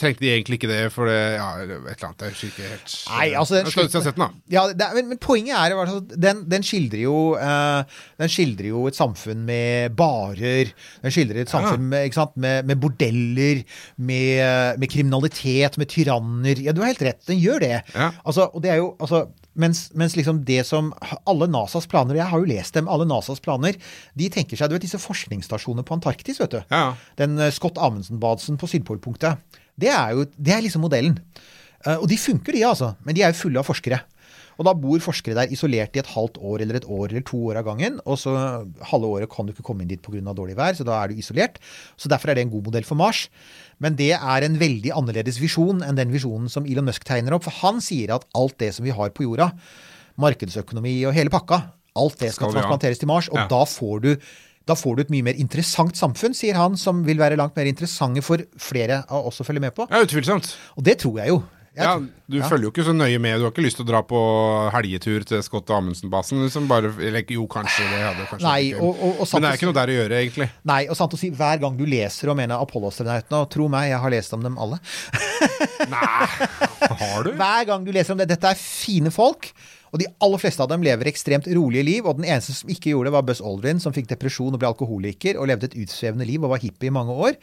trengte 0.00 0.24
de 0.24 0.32
egentlig 0.32 0.60
ikke 0.60 0.70
det, 0.70 0.80
for 0.94 1.10
det 1.10 1.18
Ja, 1.18 1.48
et 1.60 1.74
eller 1.74 2.08
annet. 2.08 2.24
Jeg 2.24 2.36
husker 2.36 2.50
ikke 2.54 2.70
helt. 2.70 2.96
Nei, 3.10 3.28
altså, 3.42 3.60
den 3.60 3.90
sett 3.90 4.08
den, 4.10 4.24
da. 4.24 4.30
Ja, 4.54 4.64
er, 4.70 4.96
men, 4.96 5.10
men 5.12 5.22
poenget 5.22 5.58
er 5.58 5.76
at 5.82 6.14
den, 6.14 6.44
den, 6.50 6.66
skildrer 6.66 7.04
jo, 7.04 7.18
den 7.36 8.32
skildrer 8.32 8.70
jo 8.70 8.86
et 8.90 8.98
samfunn 8.98 9.44
med 9.46 9.94
barer. 9.98 10.72
Den 11.04 11.14
skildrer 11.14 11.44
et 11.44 11.52
samfunn 11.52 11.90
med, 11.92 12.10
sant, 12.16 12.38
med, 12.40 12.66
med 12.70 12.80
bordeller, 12.82 13.62
med, 14.00 14.59
med 14.80 14.90
kriminalitet, 14.92 15.76
med 15.80 15.90
tyranner. 15.90 16.60
Ja, 16.62 16.74
du 16.74 16.82
har 16.82 16.92
helt 16.92 17.04
rett, 17.04 17.22
den 17.28 17.40
gjør 17.40 17.62
det. 17.62 17.76
Ja. 17.94 18.10
Altså, 18.24 18.48
og 18.54 18.64
det 18.64 18.72
er 18.74 18.80
jo, 18.80 18.90
altså, 19.02 19.24
mens, 19.60 19.86
mens 19.98 20.14
liksom 20.16 20.42
det 20.46 20.62
som 20.68 20.92
Alle 21.28 21.48
NASAs 21.50 21.88
planer, 21.90 22.18
jeg 22.20 22.30
har 22.30 22.42
jo 22.42 22.48
lest 22.48 22.76
dem, 22.76 22.88
alle 22.90 23.06
NASAs 23.08 23.42
planer, 23.42 23.78
de 24.14 24.28
tenker 24.32 24.58
seg 24.58 24.70
Du 24.70 24.76
vet 24.76 24.84
disse 24.86 25.00
forskningsstasjonene 25.02 25.86
på 25.86 25.96
Antarktis, 25.98 26.40
vet 26.42 26.54
du. 26.54 26.60
Ja. 26.70 26.84
Den 27.20 27.38
eh, 27.38 27.52
Scott 27.54 27.80
Amundsen-badsen 27.80 28.60
på 28.60 28.70
Sydpolpunktet. 28.70 29.42
Det 29.80 29.90
er 29.90 30.14
jo 30.16 30.28
det 30.36 30.54
er 30.54 30.64
liksom 30.64 30.84
modellen. 30.86 31.18
Eh, 31.86 31.96
og 31.96 32.06
de 32.10 32.18
funker, 32.20 32.56
de, 32.56 32.64
altså. 32.68 32.94
Men 33.06 33.16
de 33.16 33.24
er 33.24 33.34
jo 33.34 33.42
fulle 33.42 33.62
av 33.62 33.68
forskere. 33.68 34.02
Og 34.60 34.66
da 34.68 34.74
bor 34.76 35.00
forskere 35.00 35.38
der 35.38 35.52
isolert 35.54 35.94
i 35.96 36.02
et 36.02 36.10
halvt 36.12 36.36
år 36.44 36.60
eller 36.60 36.76
et 36.76 36.84
år 36.84 37.06
eller 37.08 37.24
to 37.24 37.38
år 37.48 37.62
av 37.62 37.64
gangen. 37.70 37.96
Og 38.04 38.18
så 38.20 38.34
halve 38.90 39.08
året 39.08 39.30
kan 39.32 39.48
du 39.48 39.54
ikke 39.54 39.64
komme 39.64 39.86
inn 39.86 39.88
dit 39.88 40.02
pga. 40.04 40.20
dårlig 40.36 40.56
vær, 40.58 40.76
så 40.76 40.84
da 40.84 40.98
er 41.00 41.08
du 41.08 41.14
isolert. 41.22 41.56
Så 41.96 42.12
derfor 42.12 42.28
er 42.28 42.36
det 42.36 42.44
en 42.44 42.52
god 42.52 42.68
modell 42.68 42.84
for 42.84 43.00
Mars. 43.00 43.28
Men 43.80 43.96
det 43.96 44.12
er 44.18 44.44
en 44.44 44.58
veldig 44.60 44.92
annerledes 44.92 45.40
visjon 45.40 45.80
enn 45.82 45.96
den 45.96 46.12
visjonen 46.12 46.52
som 46.52 46.68
Elon 46.68 46.84
Musk 46.84 47.08
tegner 47.08 47.32
opp. 47.32 47.48
For 47.48 47.56
han 47.64 47.80
sier 47.80 48.12
at 48.12 48.28
alt 48.36 48.58
det 48.60 48.74
som 48.76 48.84
vi 48.84 48.92
har 48.92 49.08
på 49.16 49.24
jorda, 49.24 49.48
markedsøkonomi 50.20 50.98
og 51.08 51.16
hele 51.16 51.32
pakka, 51.32 51.62
alt 51.96 52.20
det 52.20 52.34
skal, 52.34 52.50
Skal 52.50 52.60
transplanteres 52.60 53.00
til 53.00 53.08
Mars. 53.08 53.28
Og 53.32 53.38
Ja. 53.40 53.48
da 53.48 53.64
får 53.64 54.00
du 54.02 54.16
da 54.68 54.74
får 54.74 54.96
du 54.96 55.00
et 55.00 55.10
mye 55.10 55.24
mer 55.24 55.34
interessant 55.40 55.96
samfunn, 55.96 56.34
sier 56.36 56.54
han, 56.54 56.76
som 56.76 57.02
vil 57.02 57.16
være 57.18 57.36
langt 57.36 57.56
mer 57.56 57.66
interessante 57.66 58.22
for 58.22 58.36
flere 58.56 59.04
av 59.08 59.26
oss 59.26 59.40
å 59.40 59.44
følge 59.44 59.60
med 59.60 59.74
på. 59.74 59.88
Ja, 59.90 60.04
utvilsomt. 60.04 60.54
Og 60.76 60.84
det 60.84 60.98
tror 60.98 61.16
jeg 61.18 61.28
jo. 61.28 61.42
Ja, 61.78 61.92
du 62.26 62.36
ja. 62.40 62.48
følger 62.50 62.66
jo 62.66 62.70
ikke 62.72 62.84
så 62.84 62.92
nøye 62.92 63.18
med. 63.22 63.38
Du 63.38 63.44
har 63.46 63.52
ikke 63.52 63.62
lyst 63.62 63.78
til 63.78 63.84
å 63.86 63.88
dra 63.92 64.00
på 64.02 64.18
helgetur 64.74 65.22
til 65.24 65.42
Scott 65.46 65.70
Amundsen-basen? 65.70 66.40
Liksom 66.42 66.66
bare, 66.68 66.90
eller 66.98 67.22
jo, 67.30 67.44
kanskje 67.50 67.86
det 67.92 68.00
hadde 68.02 68.26
kanskje 68.26 68.42
Nei, 68.48 68.72
og- 68.74 68.98
og- 68.98 69.20
og 69.22 69.28
Men 69.32 69.42
det 69.42 69.50
er 69.52 69.56
ikke 69.60 69.68
noe 69.70 69.78
der 69.78 69.92
å 69.92 69.96
gjøre, 70.00 70.18
egentlig. 70.18 70.48
Nei, 70.64 70.80
og 70.90 70.96
sant 70.98 71.14
å 71.14 71.18
si, 71.18 71.30
hver 71.30 71.60
gang 71.62 71.76
du 71.78 71.86
leser 71.86 72.28
om 72.34 72.40
en 72.40 72.50
av 72.50 72.66
Apollo-astronautene, 72.66 73.38
og 73.44 73.50
tro 73.54 73.68
meg, 73.68 73.90
jeg 73.90 74.00
har 74.00 74.10
lest 74.10 74.32
om 74.34 74.42
dem 74.42 74.58
alle 74.58 74.80
Nei, 75.88 76.26
har 77.00 77.22
du? 77.24 77.30
Hver 77.38 77.66
gang 77.70 77.84
du 77.86 77.92
leser 77.94 78.12
om 78.12 78.18
det, 78.18 78.28
dette 78.34 78.50
er 78.50 78.58
fine 78.58 79.10
folk. 79.14 79.52
Og 79.92 79.98
de 80.02 80.06
aller 80.22 80.38
fleste 80.38 80.62
av 80.62 80.68
dem 80.70 80.84
lever 80.86 81.08
ekstremt 81.10 81.48
rolige 81.56 81.82
liv. 81.86 82.06
Og 82.06 82.16
den 82.20 82.28
eneste 82.30 82.54
som 82.54 82.70
ikke 82.70 82.92
gjorde 82.92 83.08
det, 83.10 83.14
var 83.16 83.24
Buzz 83.26 83.40
Aldrin, 83.42 83.80
som 83.82 83.94
fikk 83.96 84.06
depresjon 84.12 84.54
og 84.54 84.60
ble 84.62 84.68
alkoholiker 84.70 85.38
og 85.40 85.48
levde 85.50 85.66
et 85.70 85.74
utsvevende 85.82 86.26
liv 86.28 86.44
og 86.46 86.52
var 86.54 86.62
hippie 86.62 86.90
i 86.90 86.94
mange 86.94 87.10
år. 87.14 87.34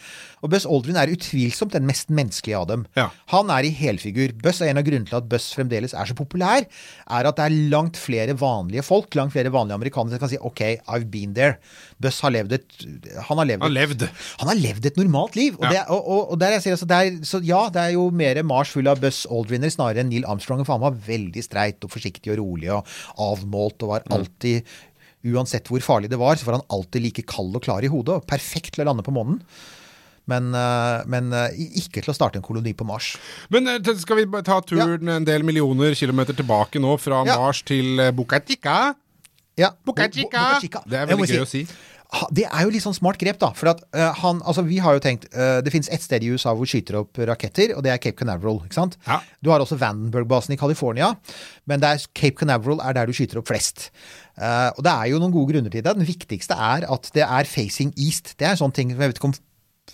Og 0.41 0.51
Buzz 0.53 0.65
Aldrin 0.69 0.95
er 1.01 1.11
utvilsomt 1.11 1.75
den 1.75 1.87
mest 1.89 2.07
menneskelige 2.13 2.57
av 2.61 2.67
dem. 2.71 2.85
Ja. 2.95 3.09
Han 3.33 3.51
er 3.51 3.67
i 3.67 3.73
helfigur. 3.75 4.31
Buzz 4.43 4.61
er 4.63 4.71
en 4.71 4.79
av 4.79 4.85
grunnene 4.87 5.09
til 5.11 5.19
at 5.19 5.27
Buzz 5.31 5.49
fremdeles 5.57 5.93
er 5.97 6.07
så 6.07 6.15
populær, 6.17 6.63
er 6.67 7.29
at 7.31 7.35
det 7.39 7.45
er 7.49 7.57
langt 7.73 7.99
flere 7.99 8.35
vanlige 8.39 8.85
folk, 8.87 9.11
langt 9.19 9.35
flere 9.35 9.51
vanlige 9.51 9.75
amerikanere 9.81 10.15
som 10.15 10.23
kan 10.23 10.31
si 10.31 10.39
OK, 10.39 10.63
I've 10.87 11.09
been 11.11 11.35
there. 11.35 11.57
Buzz 11.99 12.21
har 12.23 12.31
levd 12.35 12.53
et 12.53 12.87
Han 13.27 13.39
har 13.41 13.47
levd 13.49 13.63
Han 13.65 13.71
har 13.71 13.75
levd. 13.81 14.07
han 14.39 14.51
har 14.53 14.59
levd 14.61 14.85
et 14.91 14.97
normalt 15.03 15.35
liv. 15.35 15.55
Og, 15.59 15.65
Ja. 15.67 15.69
det, 15.71 15.83
og, 15.89 16.07
og, 16.07 16.31
og 16.31 16.39
der 16.39 16.55
jeg 16.55 16.63
sier, 16.63 16.77
altså, 16.77 16.87
det 16.87 16.97
er, 17.03 17.19
så 17.27 17.41
ja, 17.43 17.61
det 17.73 17.81
er 17.81 17.93
jo 17.97 18.07
mer 18.11 18.39
Mars 18.47 18.69
full 18.71 18.87
av 18.87 19.01
Buzz 19.03 19.25
Aldriner 19.29 19.69
snarere 19.73 20.05
enn 20.05 20.09
Neil 20.13 20.25
Armstrong. 20.29 20.63
For 20.63 20.77
han 20.77 20.85
var 20.85 20.95
veldig 21.07 21.43
streit 21.43 21.83
og 21.83 21.91
forsiktig 21.91 22.31
og 22.31 22.36
rolig 22.39 22.71
og 22.73 22.87
avmålt 23.29 23.83
og 23.85 23.95
var 23.95 24.07
alltid 24.13 24.77
Uansett 25.27 25.67
hvor 25.67 25.81
farlig 25.83 26.07
det 26.11 26.19
var, 26.21 26.37
så 26.39 26.45
var 26.47 26.59
han 26.59 26.69
alltid 26.71 27.03
like 27.03 27.23
kald 27.27 27.55
og 27.57 27.63
klar 27.65 27.83
i 27.83 27.89
hodet. 27.91 28.19
og 28.21 28.27
Perfekt 28.29 28.75
til 28.75 28.85
å 28.85 28.87
lande 28.87 29.03
på 29.03 29.11
månen. 29.11 29.41
Men, 30.29 30.51
eh, 30.55 31.07
men 31.09 31.31
eh, 31.35 31.57
ikke 31.81 32.03
til 32.03 32.11
å 32.11 32.15
starte 32.15 32.39
en 32.39 32.45
koloni 32.45 32.73
på 32.77 32.85
Mars. 32.87 33.13
Men 33.53 33.67
eh, 33.71 33.91
skal 33.99 34.21
vi 34.21 34.27
ta 34.45 34.59
turen 34.61 35.11
en 35.17 35.27
del 35.27 35.43
millioner 35.47 35.95
kilometer 35.97 36.37
tilbake 36.37 36.79
nå, 36.83 36.93
fra 37.01 37.23
Ja. 37.27 37.39
Mars 37.41 37.63
til 37.67 37.99
Bucatica? 38.15 38.93
Ja, 39.57 39.71
Chica. 40.61 40.83
Det 40.85 40.99
er 40.99 41.07
veldig 41.09 41.31
gøy 41.31 41.41
å 41.41 41.49
si. 41.49 41.63
Det 42.31 42.45
er 42.47 42.63
jo 42.63 42.71
litt 42.71 42.83
sånn 42.85 42.95
smart 42.95 43.19
grep, 43.19 43.39
da. 43.41 43.49
For 43.57 43.71
at 43.73 43.81
uh, 43.91 44.13
han 44.21 44.39
Altså, 44.47 44.63
vi 44.67 44.79
har 44.83 44.95
jo 44.95 45.03
tenkt 45.03 45.27
uh, 45.33 45.59
Det 45.63 45.73
fins 45.73 45.89
ett 45.91 46.03
sted 46.03 46.23
i 46.23 46.29
USA 46.31 46.53
hvor 46.55 46.69
skyter 46.69 47.01
opp 47.01 47.19
raketter, 47.27 47.73
og 47.75 47.83
det 47.83 47.91
er 47.93 48.01
Cape 48.01 48.17
Canaveral. 48.21 48.61
ikke 48.63 48.77
sant? 48.77 48.95
Ja. 49.07 49.19
Du 49.43 49.51
har 49.51 49.63
også 49.63 49.79
Vandenberg-basen 49.79 50.55
i 50.55 50.59
California, 50.59 51.13
men 51.67 51.83
er 51.83 51.99
Cape 52.15 52.39
Canaveral 52.39 52.81
er 52.85 52.95
der 52.95 53.09
du 53.09 53.15
skyter 53.15 53.41
opp 53.41 53.51
flest. 53.51 53.89
Uh, 54.39 54.71
og 54.77 54.83
det 54.87 54.93
er 54.93 55.11
jo 55.11 55.19
noen 55.21 55.35
gode 55.35 55.51
grunner 55.51 55.73
til 55.73 55.83
det. 55.83 55.97
Den 55.97 56.07
viktigste 56.07 56.55
er 56.55 56.87
at 56.87 57.11
det 57.15 57.25
er 57.27 57.49
facing 57.49 57.91
east. 57.97 58.35
Det 58.39 58.47
er 58.47 58.55
en 58.55 58.63
sånn 58.63 58.75
ting 58.75 58.93
jeg 58.93 59.01
vet 59.01 59.19
ikke 59.19 59.31
om 59.33 59.37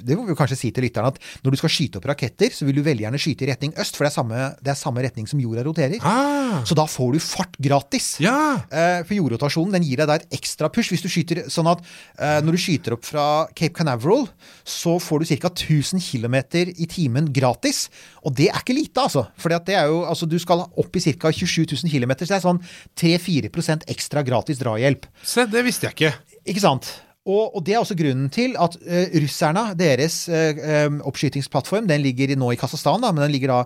det 0.01 0.15
må 0.17 0.25
vi 0.25 0.35
kanskje 0.37 0.57
si 0.57 0.71
til 0.73 0.83
lytterne 0.87 1.11
at 1.13 1.19
Når 1.43 1.51
du 1.53 1.57
skal 1.59 1.69
skyte 1.69 1.99
opp 1.99 2.07
raketter, 2.09 2.49
så 2.55 2.65
vil 2.65 2.75
du 2.79 2.81
veldig 2.85 3.05
gjerne 3.05 3.19
skyte 3.21 3.45
i 3.45 3.49
retning 3.51 3.73
øst, 3.77 3.95
for 3.97 4.05
det 4.05 4.11
er 4.11 4.15
samme, 4.15 4.39
det 4.63 4.71
er 4.73 4.79
samme 4.79 5.03
retning 5.05 5.27
som 5.29 5.39
jorda 5.43 5.63
roterer. 5.67 5.99
Ah, 6.01 6.63
Så 6.65 6.73
da 6.77 6.85
får 6.89 7.13
du 7.13 7.19
fart 7.19 7.57
gratis. 7.61 8.17
ja! 8.23 8.63
Eh, 8.71 9.03
For 9.03 9.13
jordrotasjonen 9.17 9.73
den 9.77 9.83
gir 9.83 9.97
deg 10.01 10.07
da 10.07 10.15
et 10.15 10.27
ekstra 10.39 10.69
push. 10.73 10.89
Hvis 10.93 11.03
du 11.03 11.09
skyter 11.09 11.43
sånn 11.49 11.67
at 11.69 11.83
eh, 12.19 12.39
Når 12.41 12.51
du 12.57 12.57
skyter 12.63 12.93
opp 12.97 13.05
fra 13.05 13.47
Cape 13.55 13.73
Canaveral, 13.77 14.27
så 14.65 14.97
får 15.01 15.19
du 15.23 15.25
ca. 15.35 15.49
1000 15.53 15.99
km 16.01 16.35
i 16.73 16.85
timen 16.87 17.31
gratis. 17.33 17.89
Og 18.23 18.33
det 18.35 18.49
er 18.49 18.59
ikke 18.61 18.73
lite, 18.77 19.01
altså. 19.01 19.27
For 19.37 19.49
det 19.49 19.75
er 19.75 19.87
jo, 19.91 20.03
altså, 20.07 20.25
du 20.29 20.37
skal 20.39 20.65
opp 20.65 20.95
i 20.95 20.99
ca. 21.03 21.31
27 21.31 21.65
000 21.83 21.91
km, 21.91 22.13
så 22.23 22.31
det 22.33 22.37
er 22.39 22.45
sånn 22.47 22.61
3-4% 22.97 23.87
ekstra 23.91 24.23
gratis 24.25 24.59
drahjelp. 24.61 25.05
Se, 25.23 25.45
det 25.49 25.63
visste 25.65 25.89
jeg 25.89 25.97
ikke. 25.97 26.13
Ikke 26.53 26.63
sant? 26.63 26.89
Og, 27.23 27.55
og 27.55 27.63
det 27.63 27.75
er 27.75 27.79
også 27.79 27.95
grunnen 27.95 28.27
til 28.33 28.57
at 28.59 28.75
uh, 28.83 29.15
russerne, 29.23 29.69
deres 29.79 30.25
uh, 30.27 30.99
oppskytingsplattform, 31.07 31.87
den 31.87 32.03
ligger 32.03 32.35
nå 32.35 32.51
i 32.51 32.59
Kasakhstan, 32.59 33.03
da, 33.03 33.13
men 33.15 33.31
ligger 33.31 33.53
da 33.53 33.63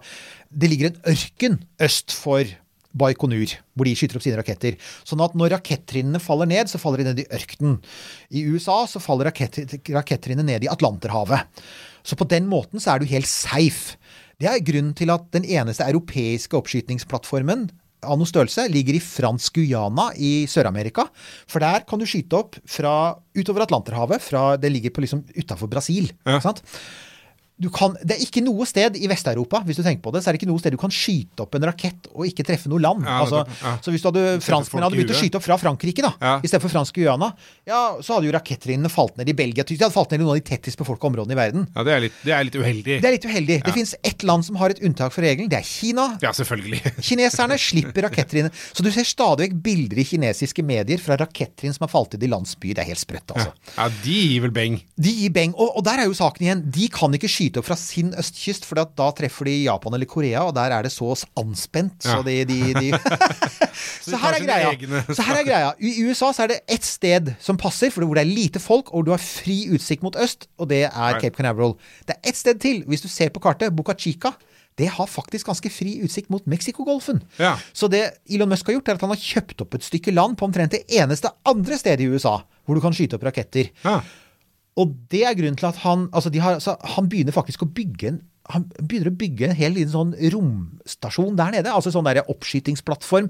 Det 0.48 0.70
ligger 0.70 0.92
en 0.92 1.02
ørken 1.14 1.58
øst 1.82 2.14
for 2.14 2.46
Baikonur, 2.98 3.52
hvor 3.76 3.86
de 3.86 3.96
skyter 3.98 4.18
opp 4.18 4.26
sine 4.26 4.38
raketter. 4.40 4.78
Sånn 5.06 5.22
at 5.22 5.36
når 5.38 5.58
rakettrinnene 5.58 6.22
faller 6.24 6.50
ned, 6.50 6.70
så 6.70 6.80
faller 6.82 7.02
de 7.02 7.10
ned 7.10 7.24
i 7.24 7.28
ørkenen. 7.34 7.78
I 8.34 8.46
USA 8.50 8.80
så 8.90 9.02
faller 9.04 9.30
rakett, 9.30 9.60
rakettrinnene 9.94 10.48
ned 10.48 10.66
i 10.66 10.72
Atlanterhavet. 10.72 11.66
Så 12.08 12.18
på 12.18 12.28
den 12.30 12.48
måten 12.50 12.82
så 12.82 12.94
er 12.94 13.04
du 13.04 13.12
helt 13.12 13.30
safe. 13.30 13.98
Det 14.40 14.50
er 14.50 14.64
grunnen 14.66 14.96
til 14.98 15.12
at 15.14 15.28
den 15.34 15.46
eneste 15.46 15.86
europeiske 15.86 16.58
oppskytingsplattformen 16.58 17.68
av 18.06 18.20
noe 18.20 18.30
størrelse 18.30 18.68
ligger 18.70 18.98
i 18.98 19.04
fransk 19.04 19.58
Guyana 19.58 20.12
i 20.14 20.46
Sør-Amerika. 20.50 21.08
For 21.50 21.64
der 21.64 21.86
kan 21.88 22.02
du 22.02 22.06
skyte 22.10 22.38
opp 22.38 22.60
fra 22.70 22.94
utover 23.38 23.66
Atlanterhavet. 23.66 24.22
Fra, 24.24 24.44
det 24.62 24.72
ligger 24.74 24.94
på 24.94 25.04
liksom 25.06 25.24
utafor 25.34 25.72
Brasil. 25.72 26.12
Ja. 26.28 26.40
Kan, 27.74 27.96
det 28.06 28.14
er 28.18 28.22
ikke 28.22 28.44
noe 28.46 28.68
sted 28.70 28.96
i 29.02 29.08
Vest-Europa 29.10 29.64
hvis 29.66 29.80
du 29.80 29.84
tenker 29.86 30.04
på 30.06 30.12
det, 30.14 30.22
så 30.22 30.30
er 30.30 30.36
det 30.38 30.42
ikke 30.44 30.50
noe 30.52 30.62
sted 30.62 30.76
du 30.76 30.78
kan 30.78 30.94
skyte 30.94 31.42
opp 31.42 31.56
en 31.58 31.66
rakett 31.66 32.06
og 32.14 32.28
ikke 32.30 32.46
treffe 32.46 32.70
noe 32.70 32.78
land. 32.84 33.02
Ja, 33.08 33.16
altså, 33.24 33.40
ja. 33.64 33.72
Så 33.82 33.94
hvis 33.96 34.04
du 34.06 34.12
hadde 34.12 34.26
franskmenn 34.46 34.86
hadde 34.86 35.00
begynt 35.00 35.16
å 35.16 35.18
skyte 35.18 35.40
opp 35.42 35.48
fra 35.48 35.58
Frankrike 35.58 36.06
da, 36.06 36.12
Ja. 36.22 36.36
i 36.44 36.52
stedet 36.52 36.62
for 36.62 36.70
fransk 36.76 36.94
Guyana, 37.00 37.32
ja, 37.66 37.82
så 38.06 38.18
hadde 38.18 38.30
jo 38.30 38.36
rakettrinnene 38.38 38.92
falt 38.94 39.18
ned 39.18 39.32
i 39.34 39.36
Belgia. 39.38 39.66
De 39.66 39.80
hadde 39.80 39.96
falt 39.96 40.14
ned 40.14 40.22
i 40.22 40.24
noen 40.24 40.36
av 40.36 40.42
de 40.42 40.46
tettest 40.52 40.78
befolka 40.78 41.10
områdene 41.10 41.34
i 41.34 41.40
verden. 41.42 41.66
Ja, 41.74 41.88
det 41.88 41.96
er 41.98 42.06
litt, 42.06 42.22
det 42.22 42.36
er 42.38 42.46
litt 42.46 42.60
uheldig. 42.62 43.00
Det 43.02 43.10
er 43.10 43.18
litt 43.18 43.26
uheldig. 43.26 43.60
Det 43.66 43.74
fins 43.74 43.96
ett 44.06 44.28
land 44.28 44.46
som 44.46 44.62
har 44.62 44.76
et 44.76 44.84
unntak 44.86 45.16
for 45.16 45.26
regelen. 45.26 45.50
Det 45.50 45.58
er 45.58 45.66
Kina. 45.66 46.12
Ja, 46.22 46.36
selvfølgelig. 46.38 46.84
Kineserne 47.10 47.58
slipper 47.58 48.06
rakettrinn. 48.06 48.52
Så 48.54 48.86
du 48.86 48.92
ser 48.94 49.08
stadig 49.08 49.48
vekk 49.48 49.58
bilder 49.66 50.02
i 50.02 50.06
kinesiske 50.08 50.64
medier 50.66 51.02
fra 51.02 51.18
rakettrinn 51.20 51.74
som 51.76 51.86
har 51.88 51.92
falt 51.94 52.14
ned 52.14 52.26
i 52.28 52.32
landsbyer. 52.32 52.78
Det 52.78 52.84
er 52.84 52.90
helt 52.92 53.02
sprøtt, 53.02 53.34
altså. 53.34 53.54
Ja, 53.78 53.88
de 54.04 54.16
gir 54.18 54.44
vel 54.46 54.54
beng. 54.56 54.80
De 55.00 55.14
gir 55.24 55.34
beng. 55.34 55.54
Og, 55.58 55.78
og 55.80 55.86
der 55.88 56.04
er 56.04 56.10
jo 56.10 56.16
saken 56.18 56.46
igjen. 56.48 56.64
De 56.74 56.88
kan 56.94 57.14
ikke 57.18 57.30
skyte 57.32 57.47
skyte 57.48 57.62
opp 57.62 57.68
fra 57.70 57.78
sin 57.80 58.12
østkyst, 58.18 58.66
for 58.68 58.80
da 58.80 59.10
treffer 59.16 59.48
de 59.48 59.56
Japan 59.66 59.96
eller 59.96 60.10
Korea, 60.10 60.44
og 60.48 60.56
der 60.58 60.74
er 60.76 60.84
det 60.84 60.92
så 60.92 61.14
anspent. 61.40 62.04
Så 62.04 62.22
de, 62.26 62.44
de, 62.46 62.74
de 62.76 62.92
de 64.08 64.12
Så 64.12 64.20
her 64.20 64.38
er. 64.38 65.14
Så 65.14 65.24
her 65.24 65.40
er 65.42 65.48
greia. 65.48 65.72
I 65.80 66.04
USA 66.04 66.32
så 66.34 66.46
er 66.46 66.54
det 66.54 66.60
ett 66.68 66.86
sted 66.86 67.34
som 67.40 67.58
passer, 67.58 67.92
for 67.94 68.06
hvor 68.06 68.18
det 68.18 68.26
er 68.26 68.34
lite 68.34 68.60
folk, 68.60 68.92
og 68.94 69.08
du 69.08 69.14
har 69.16 69.24
fri 69.24 69.66
utsikt 69.74 70.04
mot 70.06 70.18
øst, 70.20 70.50
og 70.58 70.70
det 70.70 70.86
er 70.90 71.22
Cape 71.22 71.36
Canaveral. 71.38 71.78
Det 72.08 72.18
er 72.18 72.30
ett 72.30 72.38
sted 72.38 72.60
til, 72.64 72.84
hvis 72.88 73.06
du 73.06 73.10
ser 73.12 73.34
på 73.34 73.44
kartet, 73.44 73.76
Boca 73.76 73.96
Chica. 73.98 74.36
Det 74.78 74.92
har 74.94 75.08
faktisk 75.10 75.48
ganske 75.50 75.72
fri 75.74 75.96
utsikt 76.06 76.30
mot 76.30 76.46
Mexicogolfen. 76.46 77.24
Ja. 77.42 77.56
Så 77.74 77.90
det 77.90 78.04
Elon 78.30 78.52
Musk 78.52 78.68
har 78.70 78.78
gjort, 78.78 78.92
er 78.92 79.00
at 79.00 79.06
han 79.08 79.10
har 79.10 79.24
kjøpt 79.24 79.64
opp 79.66 79.74
et 79.74 79.88
stykke 79.88 80.14
land 80.14 80.38
på 80.38 80.46
omtrent 80.46 80.76
det 80.76 80.84
eneste 81.00 81.32
andre 81.50 81.80
stedet 81.82 82.06
i 82.06 82.12
USA 82.12 82.38
hvor 82.68 82.78
du 82.78 82.84
kan 82.84 82.94
skyte 82.94 83.16
opp 83.18 83.24
raketter. 83.26 83.72
Ja. 83.86 84.02
Og 84.78 84.96
det 85.12 85.24
er 85.26 85.38
grunnen 85.38 85.58
til 85.60 85.70
at 85.70 85.80
han 85.84 86.08
altså 86.14 86.32
de 86.34 86.42
har, 86.44 86.60
altså 86.60 86.78
Han 86.96 87.10
begynner 87.10 87.36
faktisk 87.36 87.66
å 87.66 87.72
bygge 87.72 88.14
en 88.14 88.26
han 88.48 88.64
begynner 88.80 89.12
å 89.12 89.18
bygge 89.20 89.50
en 89.50 89.58
hel 89.60 89.74
liten 89.76 89.92
sånn 89.92 90.14
romstasjon 90.32 91.36
der 91.36 91.52
nede. 91.52 91.68
Altså 91.68 91.92
sånn 91.92 92.08
der 92.08 92.22
oppskytingsplattform. 92.32 93.28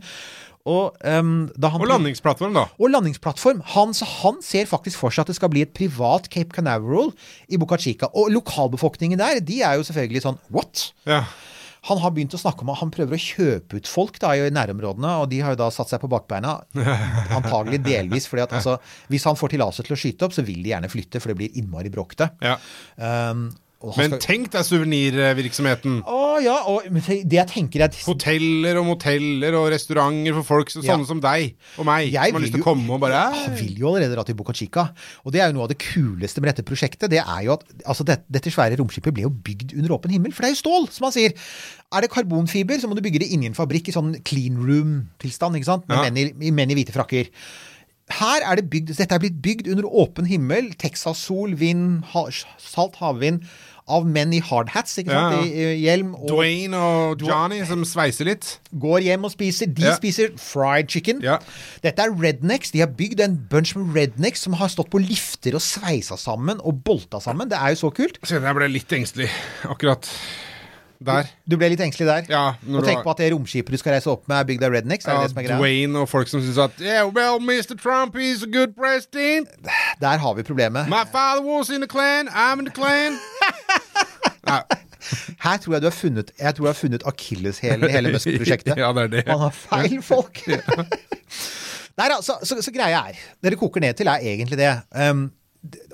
Og, 0.67 0.97
um, 1.07 1.47
da 1.55 1.71
han 1.71 1.81
Og 1.81 1.87
landingsplattform, 1.89 2.53
da. 2.57 2.65
og 2.75 2.91
landingsplattform. 2.91 3.61
Han, 3.73 3.95
så 3.95 4.05
han 4.19 4.41
ser 4.43 4.67
faktisk 4.67 4.99
for 4.99 5.15
seg 5.15 5.23
at 5.23 5.31
det 5.31 5.37
skal 5.39 5.51
bli 5.53 5.63
et 5.63 5.73
privat 5.73 6.27
Cape 6.33 6.53
Canaveral 6.53 7.13
i 7.47 7.57
Boca 7.57 7.79
Chica. 7.79 8.11
Og 8.13 8.29
lokalbefolkningen 8.35 9.17
der, 9.21 9.39
de 9.41 9.61
er 9.63 9.79
jo 9.79 9.87
selvfølgelig 9.87 10.25
sånn 10.27 10.41
What? 10.53 10.89
Ja. 11.07 11.23
Han 11.87 12.01
har 12.03 12.13
begynt 12.15 12.35
å 12.35 12.41
snakke 12.41 12.65
om 12.65 12.71
at 12.73 12.81
han 12.81 12.93
prøver 12.93 13.17
å 13.17 13.21
kjøpe 13.21 13.79
ut 13.79 13.89
folk 13.89 14.19
da, 14.23 14.33
i 14.35 14.49
nærområdene, 14.53 15.13
og 15.21 15.29
de 15.31 15.41
har 15.43 15.55
jo 15.55 15.61
da 15.63 15.69
satt 15.73 15.93
seg 15.93 16.01
på 16.03 16.09
bakbeina. 16.11 16.57
Antagelig 17.37 17.81
delvis 17.85 18.27
fordi 18.29 18.45
at 18.45 18.57
altså, 18.59 18.77
hvis 19.11 19.27
han 19.29 19.39
får 19.39 19.55
tillatelse 19.55 19.87
til 19.87 19.95
å 19.95 20.01
skyte 20.01 20.27
opp, 20.27 20.35
så 20.35 20.45
vil 20.47 20.59
de 20.63 20.73
gjerne 20.73 20.91
flytte, 20.91 21.21
for 21.23 21.33
det 21.33 21.39
blir 21.39 21.61
innmari 21.61 21.93
bråkete. 21.93 22.33
ja. 22.43 22.57
Um, 22.97 23.49
Men 23.83 24.09
skal- 24.09 24.19
tenk 24.19 24.49
deg 24.51 24.63
suvenirvirksomheten. 24.65 25.99
Å 26.09 26.41
ja, 26.41 26.55
og 26.65 26.83
det 26.89 27.29
jeg 27.37 27.47
tenker 27.47 27.83
er 27.85 27.93
Hoteller 28.07 28.79
og 28.81 28.85
moteller 28.87 29.53
og 29.59 29.67
restauranter 29.71 30.33
for 30.39 30.43
folk 30.43 30.69
som, 30.73 30.81
Ja. 30.83 30.95
sånne 30.95 31.05
som 31.07 31.19
deg 31.21 31.55
og 31.77 31.85
meg, 31.85 32.11
Jeg 32.11 32.31
som 32.31 32.33
har 32.33 32.41
lyst 32.41 32.53
til 32.53 32.61
å 32.61 32.65
komme 32.65 32.89
og 32.95 32.99
bare 33.01 33.33
Jeg 33.35 33.53
vil 33.61 33.75
jo 33.77 33.87
allerede 33.91 34.15
dra 34.15 34.23
til 34.23 34.35
Boca 34.35 34.53
Chica. 34.53 34.93
Og 35.25 35.31
det 35.31 35.41
er 35.41 35.47
jo 35.51 35.53
noe 35.53 35.63
av 35.63 35.69
det 35.69 35.77
kuleste 35.79 36.41
med 36.41 36.55
dette 36.55 36.65
prosjektet. 36.65 37.09
Det 37.09 37.19
er 37.21 37.43
jo 37.43 37.53
at 37.53 37.63
altså 37.85 38.03
det, 38.03 38.23
Dette 38.31 38.49
svære 38.49 38.77
romskipet 38.77 39.13
ble 39.13 39.23
jo 39.23 39.29
bygd 39.29 39.73
under 39.77 39.89
åpen 39.97 40.11
himmel, 40.11 40.33
for 40.33 40.41
det 40.41 40.51
er 40.51 40.55
jo 40.55 40.63
stål, 40.63 40.89
som 40.91 41.05
man 41.05 41.11
sier. 41.11 41.33
Er 41.93 42.01
det 42.01 42.09
karbonfiber, 42.11 42.75
så 42.81 42.87
må 42.89 42.95
du 42.95 43.01
bygge 43.01 43.19
det 43.19 43.31
inni 43.31 43.45
en 43.45 43.53
fabrikk 43.53 43.87
i 43.89 43.93
sånn 43.93 44.23
clean 44.25 44.57
room-tilstand, 44.57 45.55
ikke 45.55 45.65
sant? 45.65 45.87
Med 45.87 45.97
Ja. 45.97 46.03
menn, 46.09 46.17
i, 46.17 46.47
i 46.47 46.51
menn 46.51 46.71
i 46.71 46.75
hvite 46.75 46.91
frakker. 46.93 47.29
Her 48.09 48.43
er 48.47 48.55
det 48.55 48.69
bygd, 48.71 48.93
Dette 48.95 49.15
er 49.15 49.19
blitt 49.19 49.41
bygd 49.43 49.67
under 49.73 49.83
åpen 49.99 50.25
himmel. 50.29 50.69
Texas-sol, 50.79 51.57
vind, 51.59 52.03
ha, 52.13 52.27
salt 52.57 52.95
havvind. 53.01 53.41
Av 53.87 54.03
menn 54.03 54.33
i 54.35 54.41
hardhats, 54.43 54.97
ikke 54.99 55.11
sant? 55.15 55.35
Ja, 55.37 55.43
ja. 55.47 55.67
I, 55.71 55.77
hjelm. 55.85 56.09
Og 56.15 56.27
Dwayne 56.27 56.75
og 56.75 57.21
Johnny 57.23 57.61
som 57.67 57.85
sveiser 57.87 58.27
litt. 58.27 58.49
går 58.75 59.05
hjem 59.05 59.23
og 59.23 59.31
spiser. 59.31 59.69
De 59.71 59.85
Ja. 59.85 59.93
spiser 59.95 60.33
fried 60.35 60.89
chicken. 60.91 61.21
Dette 61.83 62.01
er 62.03 62.11
rednecks. 62.11 62.71
De 62.71 62.79
har 62.83 62.87
bygd 62.91 63.21
en 63.23 63.37
bunch 63.49 63.75
med 63.77 63.95
rednecks 63.95 64.43
som 64.43 64.53
har 64.59 64.67
stått 64.67 64.89
på 64.91 64.99
lifter 64.99 65.55
og 65.55 65.61
sveisa 65.63 66.17
sammen 66.19 66.59
og 66.63 66.83
bolta 66.83 67.21
sammen. 67.23 67.47
Det 67.49 67.57
er 67.57 67.75
jo 67.75 67.87
så 67.87 67.93
kult. 67.95 68.19
Jeg 68.27 68.55
ble 68.59 68.67
litt 68.67 68.91
engstelig 68.91 69.29
akkurat 69.63 70.03
der. 71.03 71.27
Du 71.49 71.57
ble 71.57 71.69
litt 71.69 71.79
engstelig 71.81 72.07
der? 72.07 72.23
Ja, 72.29 72.45
og 72.77 72.83
tenk 72.85 72.97
har- 72.97 73.03
på 73.03 73.11
at 73.11 73.17
det 73.17 73.31
romskipet 73.33 73.71
du 73.71 73.77
skal 73.77 73.93
reise 73.93 74.09
opp 74.09 74.27
med, 74.27 74.37
er 74.39 74.43
bygd 74.49 74.63
av 74.63 74.71
rednecks? 74.71 75.05
Er 75.05 75.11
Ja, 75.11 75.17
det 75.21 75.29
det 75.29 75.31
som 75.35 75.43
er 75.43 75.47
greia? 75.47 75.57
Dwayne 75.59 75.99
og 76.01 76.09
folk 76.09 76.27
som 76.27 76.41
syns 76.41 76.57
at 76.57 76.71
Yeah, 76.81 77.05
well, 77.07 77.39
Mr. 77.39 77.75
Trump, 77.77 78.15
is 78.15 78.43
a 78.43 78.47
good 78.47 78.73
president. 78.75 79.47
Der 80.01 80.17
har 80.17 80.33
vi 80.33 80.43
problemet. 80.43 80.87
My 80.89 81.03
father 81.11 81.41
was 81.43 81.69
in 81.69 81.81
the 81.81 81.87
clan, 81.87 82.27
I'm 82.29 82.59
in 82.59 82.65
the 82.65 82.73
clan. 82.73 83.19
Nei, 84.47 84.61
Her 85.45 85.57
tror 85.57 85.73
jeg 85.73 85.81
du 85.81 85.85
har 85.87 85.95
funnet 85.95 86.31
Jeg 86.39 86.55
tror 86.55 86.65
jeg 86.65 86.73
har 86.73 86.79
funnet 86.81 87.03
akilleshælen 87.05 87.87
i 87.89 87.91
hele 87.91 88.11
Musk-prosjektet. 88.11 88.75
Ja, 88.81 88.91
det 88.93 89.03
er 89.03 89.07
det. 89.07 89.23
Man 89.27 89.39
har 89.39 89.49
feil 89.55 90.01
folk. 90.13 90.41
Nei 91.97 92.07
da, 92.11 92.19
så, 92.21 92.35
så, 92.45 92.59
så 92.61 92.71
greia 92.73 92.99
er 93.09 93.15
Det 93.43 93.51
det 93.55 93.59
koker 93.59 93.81
ned 93.81 93.93
til, 93.97 94.07
er 94.07 94.21
egentlig 94.21 94.57
det. 94.59 94.73
Um, 94.93 95.31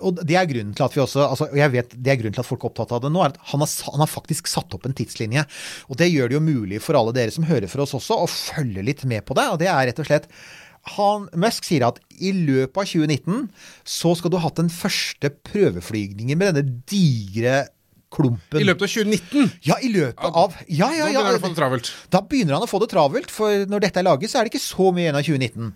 og 0.03 0.19
det 0.21 0.37
er 0.39 0.49
grunnen 0.49 0.73
til 0.77 0.85
at 0.85 0.95
vi 0.95 1.01
også 1.03 1.23
altså, 1.25 1.47
og 1.51 1.59
jeg 1.59 1.73
vet 1.73 1.95
det 1.95 2.11
er 2.13 2.19
grunnen 2.19 2.35
til 2.35 2.43
at 2.43 2.49
folk 2.49 2.63
er 2.63 2.71
opptatt 2.71 2.95
av 2.95 3.03
det 3.03 3.13
nå, 3.13 3.21
er 3.23 3.33
at 3.33 3.39
han 3.53 3.63
har, 3.63 3.71
han 3.93 4.03
har 4.03 4.11
faktisk 4.11 4.49
satt 4.51 4.75
opp 4.75 4.87
en 4.87 4.97
tidslinje. 4.97 5.45
Og 5.89 5.99
det 6.01 6.11
gjør 6.11 6.31
det 6.31 6.37
jo 6.39 6.43
mulig 6.43 6.81
for 6.83 6.99
alle 6.99 7.15
dere 7.15 7.33
som 7.33 7.47
hører 7.47 7.71
for 7.71 7.85
oss 7.85 7.95
også, 7.97 8.19
å 8.23 8.29
følge 8.29 8.85
litt 8.85 9.05
med 9.09 9.25
på 9.27 9.37
det. 9.39 9.47
Og 9.53 9.61
det 9.61 9.71
er 9.71 9.89
rett 9.89 10.03
og 10.03 10.09
slett 10.09 10.29
han, 10.97 11.29
Musk 11.39 11.63
sier 11.63 11.85
at 11.87 12.01
i 12.19 12.33
løpet 12.35 12.75
av 12.75 12.89
2019 12.89 13.45
så 13.87 14.11
skal 14.19 14.33
du 14.33 14.35
ha 14.35 14.43
hatt 14.49 14.59
den 14.59 14.71
første 14.73 15.31
prøveflygningen 15.47 16.39
med 16.39 16.57
denne 16.57 16.81
digre 16.91 17.61
klumpen. 18.13 18.59
I 18.61 18.67
løpet 18.67 18.85
av 18.85 18.91
2019. 18.93 19.51
Ja, 19.65 19.79
i 19.81 19.89
løpet 19.93 20.37
av 20.43 20.55
Ja, 20.67 20.91
ja, 20.93 21.09
ja. 21.09 21.23
Da 21.23 21.31
begynner 21.33 21.33
han 21.33 21.39
å 21.39 21.41
få 21.41 21.49
det 21.49 21.59
travelt. 21.59 21.91
Da 22.13 22.21
begynner 22.21 22.57
han 22.57 22.65
å 22.67 22.69
få 22.69 22.81
det 22.83 22.89
travelt, 22.93 23.33
for 23.33 23.65
når 23.71 23.85
dette 23.87 24.01
er 24.03 24.07
laget, 24.07 24.31
så 24.31 24.39
er 24.39 24.45
det 24.45 24.53
ikke 24.53 24.63
så 24.63 24.91
mye 24.93 25.07
igjen 25.07 25.19
av 25.19 25.27
2019. 25.27 25.73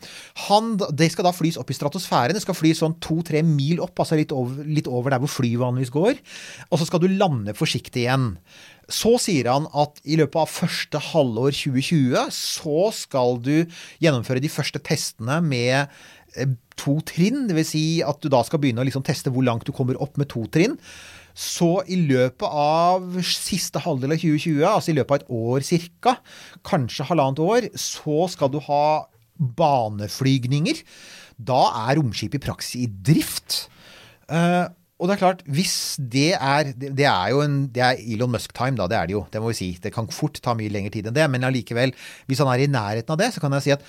Han, 0.47 0.71
det 1.01 1.11
skal 1.13 1.27
da 1.27 1.33
flys 1.35 1.59
opp 1.61 1.73
i 1.73 1.77
stratosfæren. 1.77 2.37
Det 2.37 2.45
skal 2.45 2.57
fly 2.57 2.73
sånn 2.77 2.97
to-tre 3.03 3.43
mil 3.45 3.81
opp, 3.83 3.97
altså 4.03 4.19
litt 4.19 4.33
over, 4.35 4.63
litt 4.67 4.89
over 4.91 5.13
der 5.13 5.23
hvor 5.23 5.33
fly 5.39 5.55
vanligvis 5.59 5.93
går. 5.95 6.21
Og 6.69 6.81
så 6.81 6.89
skal 6.89 7.03
du 7.03 7.09
lande 7.11 7.55
forsiktig 7.57 8.05
igjen. 8.05 8.33
Så 8.87 9.17
sier 9.19 9.49
han 9.51 9.67
at 9.75 9.99
i 10.07 10.15
løpet 10.19 10.39
av 10.39 10.51
første 10.51 11.01
halvår 11.09 11.51
2020 11.57 12.29
så 12.31 12.85
skal 12.95 13.41
du 13.43 13.55
gjennomføre 14.03 14.43
de 14.43 14.51
første 14.51 14.79
testene 14.79 15.41
med 15.43 15.91
eh, 16.37 16.53
to 16.79 16.95
trinn. 17.07 17.49
Dvs. 17.49 17.73
Si 17.73 17.85
at 18.05 18.21
du 18.23 18.31
da 18.31 18.43
skal 18.47 18.63
begynne 18.63 18.83
å 18.83 18.87
liksom 18.87 19.03
teste 19.07 19.33
hvor 19.33 19.43
langt 19.43 19.67
du 19.67 19.73
kommer 19.75 19.99
opp 20.03 20.15
med 20.19 20.31
to 20.31 20.45
trinn. 20.53 20.77
Så 21.37 21.69
i 21.85 21.99
løpet 22.01 22.49
av 22.49 23.19
siste 23.21 23.81
halvdel 23.83 24.15
av 24.15 24.21
2020, 24.23 24.63
altså 24.65 24.93
i 24.93 24.97
løpet 24.97 25.13
av 25.13 25.19
et 25.21 25.35
år 25.37 25.65
cirka, 25.67 26.15
kanskje 26.65 27.05
halvannet 27.11 27.43
år, 27.45 27.69
så 27.77 28.25
skal 28.33 28.49
du 28.53 28.57
ha 28.65 29.05
baneflygninger. 29.37 30.81
Da 31.37 31.61
er 31.85 31.99
romskipet 31.99 32.41
i 32.41 32.45
praksis 32.47 32.81
i 32.81 32.89
drift. 32.89 33.67
Uh, 34.25 34.65
og 34.97 35.05
det 35.05 35.13
er 35.13 35.21
klart, 35.21 35.41
hvis 35.45 35.77
det 36.01 36.31
er 36.33 36.73
Det, 36.73 37.05
er 37.05 37.29
jo 37.29 37.43
en, 37.45 37.67
det 37.69 37.83
er 37.85 38.01
Elon 38.01 38.33
Musk-time, 38.33 38.77
da. 38.79 38.89
Det 38.89 38.97
er 38.97 39.09
det 39.09 39.13
jo. 39.13 39.23
Det 39.29 39.41
må 39.41 39.53
vi 39.53 39.59
si. 39.59 39.69
Det 39.81 39.93
kan 39.93 40.09
fort 40.09 40.41
ta 40.41 40.55
mye 40.57 40.73
lengre 40.73 40.93
tid 40.93 41.09
enn 41.09 41.17
det. 41.17 41.27
Men 41.29 41.45
allikevel, 41.45 41.93
hvis 42.25 42.41
han 42.41 42.49
er 42.49 42.65
i 42.65 42.71
nærheten 42.71 43.13
av 43.13 43.19
det, 43.21 43.29
så 43.35 43.43
kan 43.43 43.53
jeg 43.53 43.67
si 43.67 43.75
at 43.77 43.85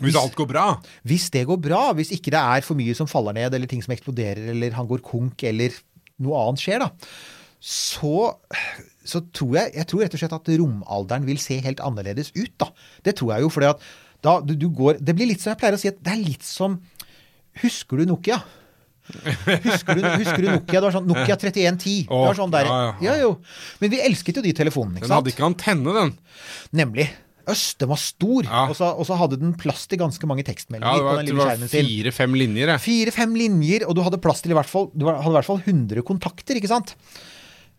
Hvis 0.00 0.18
alt 0.18 0.34
går 0.34 0.48
bra. 0.48 0.80
hvis 1.04 1.30
det 1.30 1.46
går 1.46 1.60
bra, 1.60 1.92
hvis 1.92 2.10
ikke 2.16 2.32
det 2.34 2.40
er 2.40 2.66
for 2.66 2.74
mye 2.74 2.94
som 2.96 3.06
faller 3.06 3.36
ned, 3.36 3.54
eller 3.54 3.68
ting 3.70 3.82
som 3.84 3.94
eksploderer, 3.94 4.50
eller 4.50 4.74
han 4.74 4.88
går 4.88 5.04
konk, 5.04 5.44
eller 5.44 5.76
noe 6.24 6.44
annet 6.44 6.62
skjer, 6.62 6.84
da, 6.84 6.90
så, 7.60 8.14
så 9.04 9.20
tror 9.36 9.58
jeg, 9.58 9.74
jeg 9.76 9.88
tror 9.90 10.04
rett 10.04 10.14
og 10.16 10.22
slett 10.22 10.36
at 10.38 10.52
romalderen 10.62 11.26
vil 11.28 11.40
se 11.42 11.58
helt 11.64 11.82
annerledes 11.84 12.32
ut. 12.36 12.54
da. 12.60 12.70
Det 13.04 13.16
tror 13.20 13.34
jeg 13.34 13.44
jo, 13.46 13.50
fordi 13.52 13.68
at 13.72 13.90
da 14.20 14.34
du, 14.44 14.52
du 14.52 14.66
går 14.68 14.98
Det 15.00 15.14
blir 15.16 15.30
litt 15.30 15.40
som 15.40 15.54
jeg 15.54 15.60
pleier 15.62 15.76
å 15.76 15.80
si, 15.80 15.88
at 15.88 16.00
det 16.04 16.12
er 16.12 16.18
litt 16.20 16.44
som 16.44 16.74
Husker 17.62 18.00
du 18.00 18.10
Nokia? 18.10 18.36
Husker 19.10 19.96
du, 19.98 20.04
husker 20.20 20.44
du 20.44 20.48
Nokia? 20.52 20.76
Det 20.76 20.84
var 20.84 20.94
sånn 20.94 21.08
Nokia 21.08 21.36
3110. 21.40 22.04
det 22.06 22.20
var 22.28 22.36
sånn 22.38 22.52
der, 22.52 22.68
ja, 23.02 23.16
ja. 23.18 23.30
Men 23.80 23.92
vi 23.92 24.00
elsket 24.06 24.38
jo 24.38 24.44
de 24.44 24.52
telefonene, 24.56 25.00
ikke 25.00 25.08
sant? 25.08 25.10
Den 25.10 25.18
hadde 25.18 25.32
ikke 25.34 25.48
antenne, 25.48 25.94
den. 25.96 26.12
Nemlig. 26.80 27.08
Øst, 27.50 27.78
den 27.82 27.88
var 27.90 27.98
stor, 28.00 28.44
Ja. 28.46 28.62
og, 28.70 28.76
så, 28.78 28.90
og 28.94 29.06
så 29.08 29.16
hadde 29.20 29.38
den 29.40 29.52
plass 29.58 29.86
til 29.90 29.98
ganske 30.00 30.26
mange 30.30 30.44
Ja, 30.44 30.50
tekstmeldinger 30.52 30.96
det 31.00 31.04
var, 31.06 31.16
den 31.20 31.26
det 31.26 31.36
var 31.36 31.56
sin. 31.56 31.68
fire-fem 31.86 32.34
linjer, 32.38 32.68
ja. 32.74 32.76
Fire-fem 32.78 33.34
linjer, 33.34 33.84
og 33.88 33.96
du 33.98 34.02
hadde 34.06 34.20
plass 34.22 34.40
til 34.44 34.52
i 34.54 34.58
hvert 34.58 34.70
fall 34.70 34.88
Du 34.94 35.06
hadde 35.10 35.26
i 35.32 35.36
hvert 35.38 35.48
fall 35.50 35.60
100 35.66 36.02
kontakter, 36.06 36.56
ikke 36.60 36.70
sant? 36.70 36.94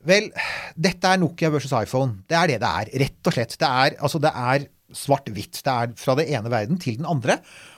Vel, 0.04 0.32
dette 0.76 1.06
er 1.14 1.20
Nokia 1.22 1.52
versus 1.54 1.72
iPhone. 1.78 2.24
Det 2.30 2.38
er 2.38 2.48
det 2.56 2.60
det 2.64 2.70
er, 2.70 2.88
rett 3.04 3.28
og 3.30 3.36
slett. 3.36 3.54
Det 3.62 3.68
er, 3.70 3.96
altså, 4.02 4.18
det 4.24 4.32
er 4.34 4.64
svart-hvitt. 4.98 5.60
Det 5.64 5.72
er 5.72 5.92
fra 5.96 6.16
det 6.18 6.26
ene 6.34 6.50
verden 6.52 6.80
til 6.82 6.98
den 6.98 7.06
andre. 7.06 7.38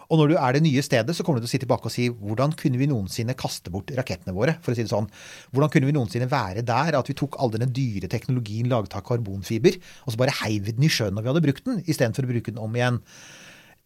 Og 0.10 0.20
når 0.20 0.34
du 0.34 0.36
er 0.40 0.56
det 0.56 0.64
nye 0.66 0.84
stedet, 0.86 1.16
så 1.16 1.26
kommer 1.26 1.40
du 1.40 1.46
til 1.46 1.52
å 1.52 1.54
si 1.54 1.62
tilbake 1.64 1.90
og 1.90 1.94
si 1.94 2.08
hvordan 2.12 2.56
kunne 2.60 2.80
vi 2.82 2.90
noensinne 2.92 3.36
kaste 3.40 3.72
bort 3.74 3.94
rakettene 3.98 4.36
våre, 4.36 4.58
for 4.64 4.74
å 4.74 4.78
si 4.78 4.86
det 4.86 4.94
sånn. 4.94 5.10
Hvordan 5.54 5.74
kunne 5.74 5.90
vi 5.90 5.96
noensinne 5.96 6.30
være 6.32 6.66
der 6.68 7.00
at 7.00 7.10
vi 7.12 7.18
tok 7.20 7.40
all 7.42 7.54
denne 7.54 7.70
dyre 7.74 8.10
teknologien 8.12 8.72
laget 8.72 8.98
av 8.98 9.06
karbonfiber, 9.08 9.80
og 10.06 10.16
så 10.16 10.24
bare 10.24 10.38
heiv 10.44 10.72
den 10.72 10.88
i 10.88 10.92
sjøen 10.92 11.16
når 11.18 11.26
vi 11.26 11.34
hadde 11.34 11.46
brukt 11.48 11.68
den, 11.70 11.84
istedenfor 11.86 12.28
å 12.28 12.34
bruke 12.34 12.54
den 12.54 12.64
om 12.64 12.80
igjen. 12.80 13.04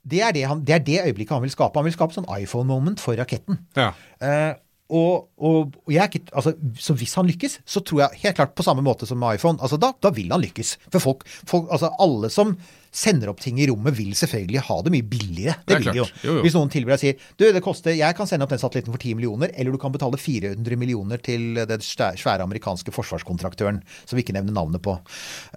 Det 0.07 0.21
er 0.23 0.31
det, 0.35 0.45
han, 0.47 0.63
det 0.63 0.77
er 0.77 0.85
det 0.87 1.01
øyeblikket 1.09 1.35
han 1.35 1.43
vil 1.43 1.51
skape. 1.51 1.75
Han 1.79 1.87
vil 1.89 1.95
skape 1.97 2.15
sånn 2.15 2.29
iPhone-moment 2.31 3.01
for 3.03 3.17
raketten. 3.19 3.59
Ja. 3.75 3.91
Eh, 4.23 4.53
og, 4.87 5.27
og, 5.35 5.73
og 5.83 5.91
jeg 5.91 5.99
er 5.99 6.07
ikke, 6.07 6.31
altså, 6.31 6.53
så 6.79 6.95
hvis 6.95 7.15
han 7.19 7.27
lykkes, 7.27 7.57
så 7.67 7.81
tror 7.83 8.05
jeg 8.05 8.21
helt 8.23 8.37
klart 8.37 8.53
på 8.55 8.63
samme 8.63 8.83
måte 8.85 9.07
som 9.09 9.19
med 9.19 9.35
iPhone. 9.35 9.59
altså 9.59 9.79
Da, 9.81 9.91
da 10.03 10.13
vil 10.15 10.31
han 10.31 10.43
lykkes. 10.43 10.77
For 10.87 11.03
folk, 11.03 11.25
folk, 11.47 11.67
altså 11.75 11.91
alle 11.99 12.31
som 12.31 12.55
sender 12.97 13.29
opp 13.29 13.39
ting 13.43 13.59
i 13.61 13.67
rommet, 13.69 13.93
vil 13.97 14.15
selvfølgelig 14.17 14.63
ha 14.67 14.77
det 14.81 14.91
mye 14.95 15.05
billigere. 15.05 15.53
Det, 15.61 15.67
Det 15.69 15.77
vil 15.83 15.91
de 15.93 15.99
jo. 16.01 16.05
Jo, 16.25 16.35
jo. 16.39 16.43
Hvis 16.47 16.55
noen 16.57 16.71
tilbyr 16.73 16.95
deg 16.95 17.03
sier 17.03 17.25
du, 17.37 17.45
det 17.53 17.61
koster, 17.65 17.93
jeg 17.93 18.17
kan 18.17 18.25
sende 18.29 18.47
opp 18.47 18.53
den 18.55 18.61
satellitten 18.63 18.95
for 18.95 19.03
10 19.03 19.13
millioner, 19.19 19.53
eller 19.53 19.75
du 19.75 19.77
kan 19.81 19.93
betale 19.93 20.17
400 20.17 20.79
millioner 20.81 21.21
til 21.21 21.61
den 21.69 21.85
svære 21.85 22.41
amerikanske 22.47 22.93
forsvarskontraktøren, 22.95 23.83
som 24.05 24.17
vi 24.17 24.25
ikke 24.25 24.33
nevner 24.39 24.55
navnet 24.57 24.81
på. 24.81 24.97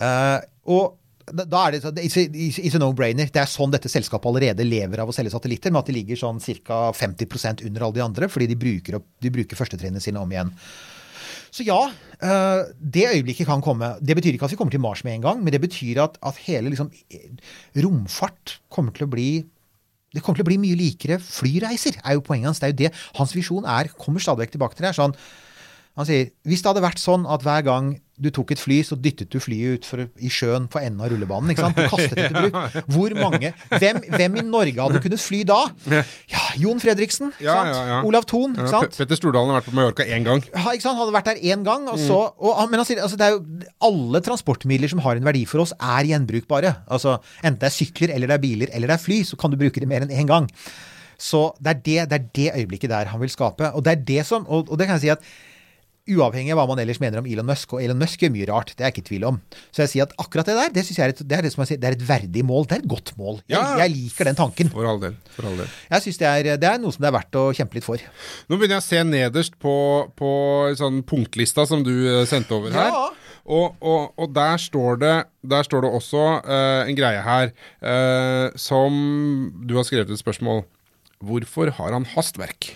Uh, 0.00 0.38
og 0.68 0.96
da 1.30 1.60
er 1.68 1.76
det, 1.76 1.82
så- 1.84 1.92
it's 1.94 2.16
a, 2.18 2.24
it's 2.34 2.74
a 2.74 2.78
no-brainer. 2.82 3.28
Det 3.30 3.38
er 3.40 3.46
sånn 3.46 3.70
dette 3.70 3.88
selskapet 3.88 4.26
allerede 4.26 4.64
lever 4.66 4.98
av 4.98 5.08
å 5.08 5.14
selge 5.14 5.30
satellitter, 5.30 5.70
med 5.70 5.84
at 5.84 5.86
de 5.86 5.94
ligger 5.94 6.18
sånn 6.18 6.40
ca. 6.66 6.90
50% 6.92 7.62
under 7.68 7.84
alle 7.86 7.94
de 8.00 8.02
andre, 8.02 8.26
fordi 8.28 8.48
de 8.50 8.56
bruker, 8.58 8.96
opp, 8.98 9.06
de 9.22 9.30
bruker 9.30 9.56
førstetrinnet 9.56 10.02
sine 10.02 10.18
om 10.18 10.28
igjen. 10.34 10.50
Så 11.50 11.66
ja, 11.66 11.78
eh, 12.22 12.60
det 12.78 13.08
øyeblikket 13.10 13.48
kan 13.48 13.62
komme. 13.62 13.96
Det 14.00 14.16
betyr 14.16 14.36
ikke 14.36 14.46
at 14.46 14.54
vi 14.54 14.58
kommer 14.58 14.74
til 14.74 14.82
Mars 14.82 15.02
med 15.04 15.16
en 15.16 15.24
gang, 15.28 15.42
men 15.42 15.52
det 15.52 15.62
betyr 15.62 16.02
at, 16.04 16.18
at 16.22 16.38
hele 16.46 16.70
liksom, 16.70 16.90
eh, 17.10 17.30
romfart 17.82 18.60
kommer 18.70 18.94
til 18.94 19.08
å 19.08 19.10
bli 19.10 19.30
det 20.10 20.24
kommer 20.26 20.40
til 20.40 20.42
å 20.42 20.48
bli 20.48 20.58
mye 20.58 20.74
likere 20.74 21.20
flyreiser, 21.22 22.00
er 22.02 22.16
jo 22.16 22.24
poenget 22.26 22.50
hans. 22.50 22.58
Det 22.58 22.66
er 22.66 22.72
jo 22.72 22.78
det 22.80 22.88
hans 23.14 23.34
visjon 23.36 23.66
er. 23.68 23.92
Kommer 23.94 24.22
stadig 24.22 24.42
vekk 24.42 24.56
tilbake 24.56 24.74
til 24.74 24.82
det. 24.82 24.90
er 24.90 24.98
Sånn, 24.98 25.14
han 26.00 26.08
sier 26.08 26.30
hvis 26.48 26.62
det 26.64 26.70
hadde 26.72 26.82
vært 26.84 27.00
sånn 27.02 27.26
at 27.28 27.42
hver 27.46 27.62
gang 27.66 27.98
du 28.20 28.26
tok 28.36 28.50
et 28.52 28.60
fly, 28.60 28.82
så 28.84 28.98
dyttet 29.00 29.30
du 29.32 29.38
flyet 29.40 29.78
ut 29.80 29.86
for, 29.88 30.02
i 30.20 30.28
sjøen 30.28 30.66
på 30.68 30.76
enden 30.82 31.00
av 31.00 31.08
rullebanen. 31.08 31.54
ikke 31.54 31.62
sant? 31.64 31.78
Du 31.78 31.86
kastet 31.88 32.18
det 32.18 32.26
til 32.28 32.50
bruk. 32.50 32.74
Hvor 32.92 33.14
mange 33.16 33.52
hvem, 33.80 34.00
hvem 34.12 34.34
i 34.36 34.44
Norge 34.44 34.76
hadde 34.76 35.00
kunnet 35.00 35.22
fly 35.24 35.38
da? 35.48 35.56
Ja, 36.28 36.42
Jon 36.60 36.82
Fredriksen. 36.84 37.30
Ja, 37.40 37.54
sant? 37.62 37.70
ja, 37.72 37.80
ja. 37.94 38.00
Olav 38.04 38.26
Thon. 38.28 38.58
Ikke 38.58 38.68
sant? 38.74 38.92
Pe- 38.92 39.00
Petter 39.06 39.16
Stordalen 39.22 39.54
har 39.54 39.62
vært 39.62 39.70
på 39.70 39.76
Mallorca 39.78 40.04
én 40.04 40.26
gang. 40.28 40.44
Ja, 40.52 40.66
ikke 40.76 40.84
sant? 40.84 40.98
Han 40.98 41.06
hadde 41.06 41.16
vært 41.16 41.30
der 41.30 41.40
én 41.54 41.64
gang. 41.64 41.88
Og 41.94 41.96
så, 42.02 42.20
og, 42.36 42.60
men 42.68 42.82
han 42.82 42.90
sier, 42.90 43.00
altså, 43.06 43.16
det 43.22 43.30
er 43.30 43.38
jo, 43.38 43.40
alle 43.88 44.20
transportmidler 44.28 44.92
som 44.92 45.00
har 45.08 45.16
en 45.16 45.28
verdi 45.32 45.46
for 45.48 45.64
oss, 45.64 45.72
er 45.80 46.12
gjenbrukbare. 46.12 46.76
Altså, 46.92 47.16
enten 47.40 47.62
det 47.64 47.70
er 47.72 47.76
sykler, 47.80 48.12
eller 48.18 48.28
det 48.34 48.36
er 48.36 48.44
biler, 48.44 48.76
eller 48.76 48.92
det 48.92 48.98
er 49.00 49.06
fly, 49.08 49.22
så 49.32 49.40
kan 49.40 49.48
du 49.54 49.56
bruke 49.64 49.80
det 49.80 49.88
mer 49.88 50.04
enn 50.04 50.12
én 50.12 50.28
gang. 50.28 50.52
Så 51.16 51.54
det 51.56 51.72
er 51.72 51.80
det, 51.88 51.98
det 52.12 52.20
er 52.20 52.28
det 52.36 52.50
øyeblikket 52.60 52.92
der 52.92 53.08
han 53.16 53.20
vil 53.24 53.32
skape. 53.32 53.72
Og 53.76 53.84
det 53.88 53.96
er 53.96 54.04
det 54.12 54.26
som, 54.28 54.44
og, 54.44 54.68
og 54.68 54.76
det 54.80 54.86
kan 54.92 55.00
jeg 55.00 55.08
si 55.08 55.16
at 55.16 55.24
Uavhengig 56.16 56.52
av 56.54 56.60
hva 56.60 56.66
man 56.70 56.80
ellers 56.82 57.00
mener 57.02 57.22
om 57.22 57.28
Elon 57.30 57.46
Musk, 57.48 57.74
og 57.76 57.84
Elon 57.84 57.98
Musk 58.00 58.24
gjør 58.24 58.32
mye 58.34 58.48
rart, 58.50 58.72
det 58.74 58.84
er 58.84 58.90
jeg 58.90 58.96
ikke 58.96 59.04
i 59.04 59.08
tvil 59.10 59.26
om. 59.30 59.40
Så 59.70 59.84
jeg 59.84 59.92
sier 59.94 60.06
at 60.08 60.14
akkurat 60.20 60.50
det 60.50 60.56
der, 60.58 60.72
det 60.74 60.84
synes 60.86 60.98
jeg 61.00 61.06
er 61.06 61.14
et, 61.14 61.22
det 61.30 61.38
er 61.38 61.46
det 61.46 61.52
sier, 61.54 61.80
det 61.80 61.88
er 61.90 61.96
et 61.98 62.06
verdig 62.08 62.44
mål. 62.46 62.66
Det 62.70 62.78
er 62.78 62.84
et 62.84 62.90
godt 62.90 63.14
mål. 63.20 63.40
Jeg, 63.46 63.58
Ja. 63.58 63.78
jeg 63.84 63.94
liker 63.94 64.30
den 64.30 64.38
tanken. 64.38 64.72
For 64.74 64.88
all 64.90 65.00
del. 65.02 65.16
For 65.36 65.46
all 65.48 65.56
del. 65.62 65.70
Jeg 65.90 66.06
synes 66.06 66.20
det 66.22 66.28
er, 66.30 66.50
det 66.60 66.70
er 66.70 66.82
noe 66.82 66.92
som 66.94 67.04
det 67.04 67.10
er 67.10 67.16
verdt 67.18 67.40
å 67.40 67.46
kjempe 67.56 67.78
litt 67.78 67.86
for. 67.86 68.02
Nå 68.48 68.58
begynner 68.58 68.78
jeg 68.78 68.84
å 68.84 68.88
se 68.90 69.02
nederst 69.06 69.58
på, 69.62 69.74
på 70.18 70.30
sånn 70.80 71.02
punktlista 71.06 71.66
som 71.68 71.84
du 71.86 71.94
eh, 71.94 72.26
sendte 72.28 72.56
over 72.56 72.74
her. 72.74 72.90
Ja. 72.90 73.08
Og, 73.50 73.78
og, 73.80 74.12
og 74.20 74.34
der, 74.36 74.60
står 74.60 75.00
det, 75.00 75.14
der 75.42 75.64
står 75.66 75.86
det 75.86 75.90
også 75.96 76.20
uh, 76.44 76.82
en 76.84 76.94
greie 76.98 77.22
her 77.24 77.50
uh, 77.82 78.52
som 78.54 78.92
du 79.66 79.74
har 79.78 79.88
skrevet 79.88 80.12
et 80.12 80.20
spørsmål. 80.20 80.62
Hvorfor 81.24 81.72
har 81.80 81.96
han 81.96 82.06
hastverk? 82.14 82.72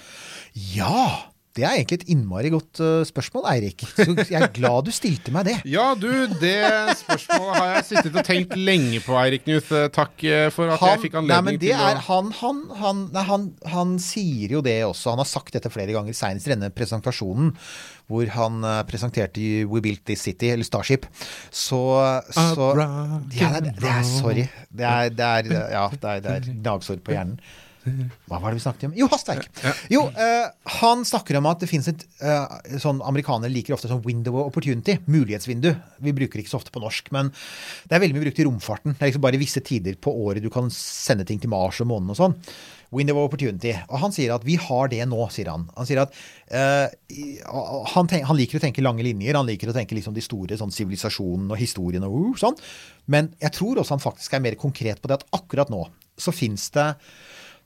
Ja! 0.74 1.33
Det 1.54 1.62
er 1.62 1.76
egentlig 1.76 2.00
et 2.00 2.08
innmari 2.10 2.50
godt 2.50 2.80
eh, 2.82 3.04
spørsmål, 3.06 3.44
Eirik. 3.52 3.84
Så 3.94 4.08
jeg 4.26 4.40
er 4.40 4.50
glad 4.54 4.88
du 4.88 4.90
stilte 4.94 5.30
meg 5.34 5.46
det. 5.46 5.54
Ja, 5.74 5.92
du, 5.94 6.08
det 6.40 6.56
spørsmålet 6.98 7.58
har 7.60 7.68
jeg 7.76 7.84
sittet 7.90 8.18
og 8.18 8.26
tenkt 8.26 8.56
lenge 8.58 8.98
på, 9.04 9.14
Eirik 9.20 9.44
Knut. 9.46 9.70
Eh, 9.70 9.86
Takk 9.94 10.24
eh, 10.26 10.48
for 10.54 10.72
at 10.74 10.82
jeg 10.82 11.04
fikk 11.06 11.14
nei, 11.14 11.22
anledning 11.22 11.46
men 11.54 11.60
det 11.62 11.70
til 11.70 11.84
er, 11.86 12.00
å 12.00 12.04
han, 12.08 12.30
han, 12.40 12.60
han, 12.80 13.02
nei, 13.14 13.24
han, 13.30 13.46
han 13.70 13.96
sier 14.02 14.56
jo 14.56 14.64
det 14.66 14.80
også. 14.88 15.14
Han 15.14 15.22
har 15.22 15.30
sagt 15.30 15.54
dette 15.54 15.70
flere 15.70 15.94
ganger, 15.94 16.16
senest 16.18 16.50
i 16.50 16.54
denne 16.56 16.72
presentasjonen, 16.74 17.54
hvor 18.10 18.34
han 18.34 18.64
presenterte 18.88 19.44
We 19.70 19.82
Built 19.84 20.02
This 20.10 20.26
City, 20.26 20.50
eller 20.52 20.66
Starship. 20.66 21.06
Så, 21.54 21.84
så 22.34 22.72
ja, 22.82 22.88
det, 23.30 23.46
er, 23.46 23.70
det 23.78 23.92
er 23.94 24.08
Sorry. 24.10 24.48
Det 24.74 24.90
er, 24.90 25.14
det 25.14 25.30
er, 25.30 25.52
ja, 25.78 25.86
det 25.94 26.16
er, 26.16 26.24
det 26.24 26.34
er 26.40 26.50
gnagsår 26.66 26.98
på 27.06 27.14
hjernen. 27.14 27.38
Hva 27.84 28.38
var 28.40 28.50
det 28.50 28.58
vi 28.58 28.64
snakket 28.64 28.86
om? 28.88 28.94
Jo, 28.96 29.08
hastverk. 29.12 29.48
Jo, 29.92 30.06
eh, 30.08 30.46
han 30.80 31.04
snakker 31.04 31.38
om 31.40 31.48
at 31.50 31.60
det 31.60 31.68
finnes 31.68 31.90
et 31.90 32.04
eh, 32.24 32.78
sånn 32.80 33.02
Amerikanere 33.04 33.52
liker 33.52 33.76
ofte 33.76 33.90
sånn 33.90 34.04
window 34.06 34.38
of 34.40 34.48
opportunity. 34.48 34.96
Mulighetsvindu. 35.04 35.70
Vi 36.04 36.14
bruker 36.16 36.38
det 36.38 36.46
ikke 36.46 36.54
så 36.54 36.60
ofte 36.62 36.72
på 36.74 36.82
norsk, 36.84 37.10
men 37.14 37.32
det 37.88 37.96
er 37.96 38.04
veldig 38.04 38.16
mye 38.16 38.28
brukt 38.28 38.40
i 38.40 38.46
romfarten. 38.48 38.96
Det 38.96 39.04
er 39.04 39.12
liksom 39.12 39.26
bare 39.26 39.40
visse 39.40 39.64
tider 39.64 39.98
på 40.00 40.14
året 40.24 40.44
du 40.44 40.50
kan 40.52 40.70
sende 40.72 41.26
ting 41.28 41.42
til 41.42 41.52
Mars 41.52 41.82
og 41.84 41.90
månen 41.92 42.14
og 42.14 42.20
sånn. 42.20 42.38
Window 42.94 43.18
of 43.18 43.28
opportunity. 43.28 43.74
Og 43.88 43.98
han 44.04 44.14
sier 44.14 44.32
at 44.34 44.44
vi 44.46 44.56
har 44.60 44.90
det 44.92 45.02
nå, 45.10 45.18
sier 45.34 45.50
han. 45.50 45.66
Han 45.76 45.88
sier 45.88 46.04
at 46.04 46.14
eh, 46.54 46.86
han, 47.90 48.08
tenk, 48.10 48.24
han 48.28 48.38
liker 48.38 48.60
å 48.60 48.64
tenke 48.64 48.84
lange 48.84 49.04
linjer. 49.04 49.36
Han 49.36 49.48
liker 49.50 49.72
å 49.72 49.76
tenke 49.76 49.98
liksom 49.98 50.16
de 50.16 50.24
store 50.24 50.58
sånn 50.60 50.72
sivilisasjonen 50.74 51.50
og 51.50 51.60
historien 51.60 52.06
og 52.06 52.16
uh, 52.16 52.32
sånn. 52.40 52.58
Men 53.10 53.32
jeg 53.42 53.56
tror 53.58 53.82
også 53.82 53.96
han 53.96 54.04
faktisk 54.04 54.36
er 54.36 54.44
mer 54.44 54.58
konkret 54.60 55.02
på 55.02 55.10
det 55.10 55.20
at 55.20 55.28
akkurat 55.36 55.72
nå 55.72 55.84
så 56.14 56.30
fins 56.34 56.68
det 56.74 56.92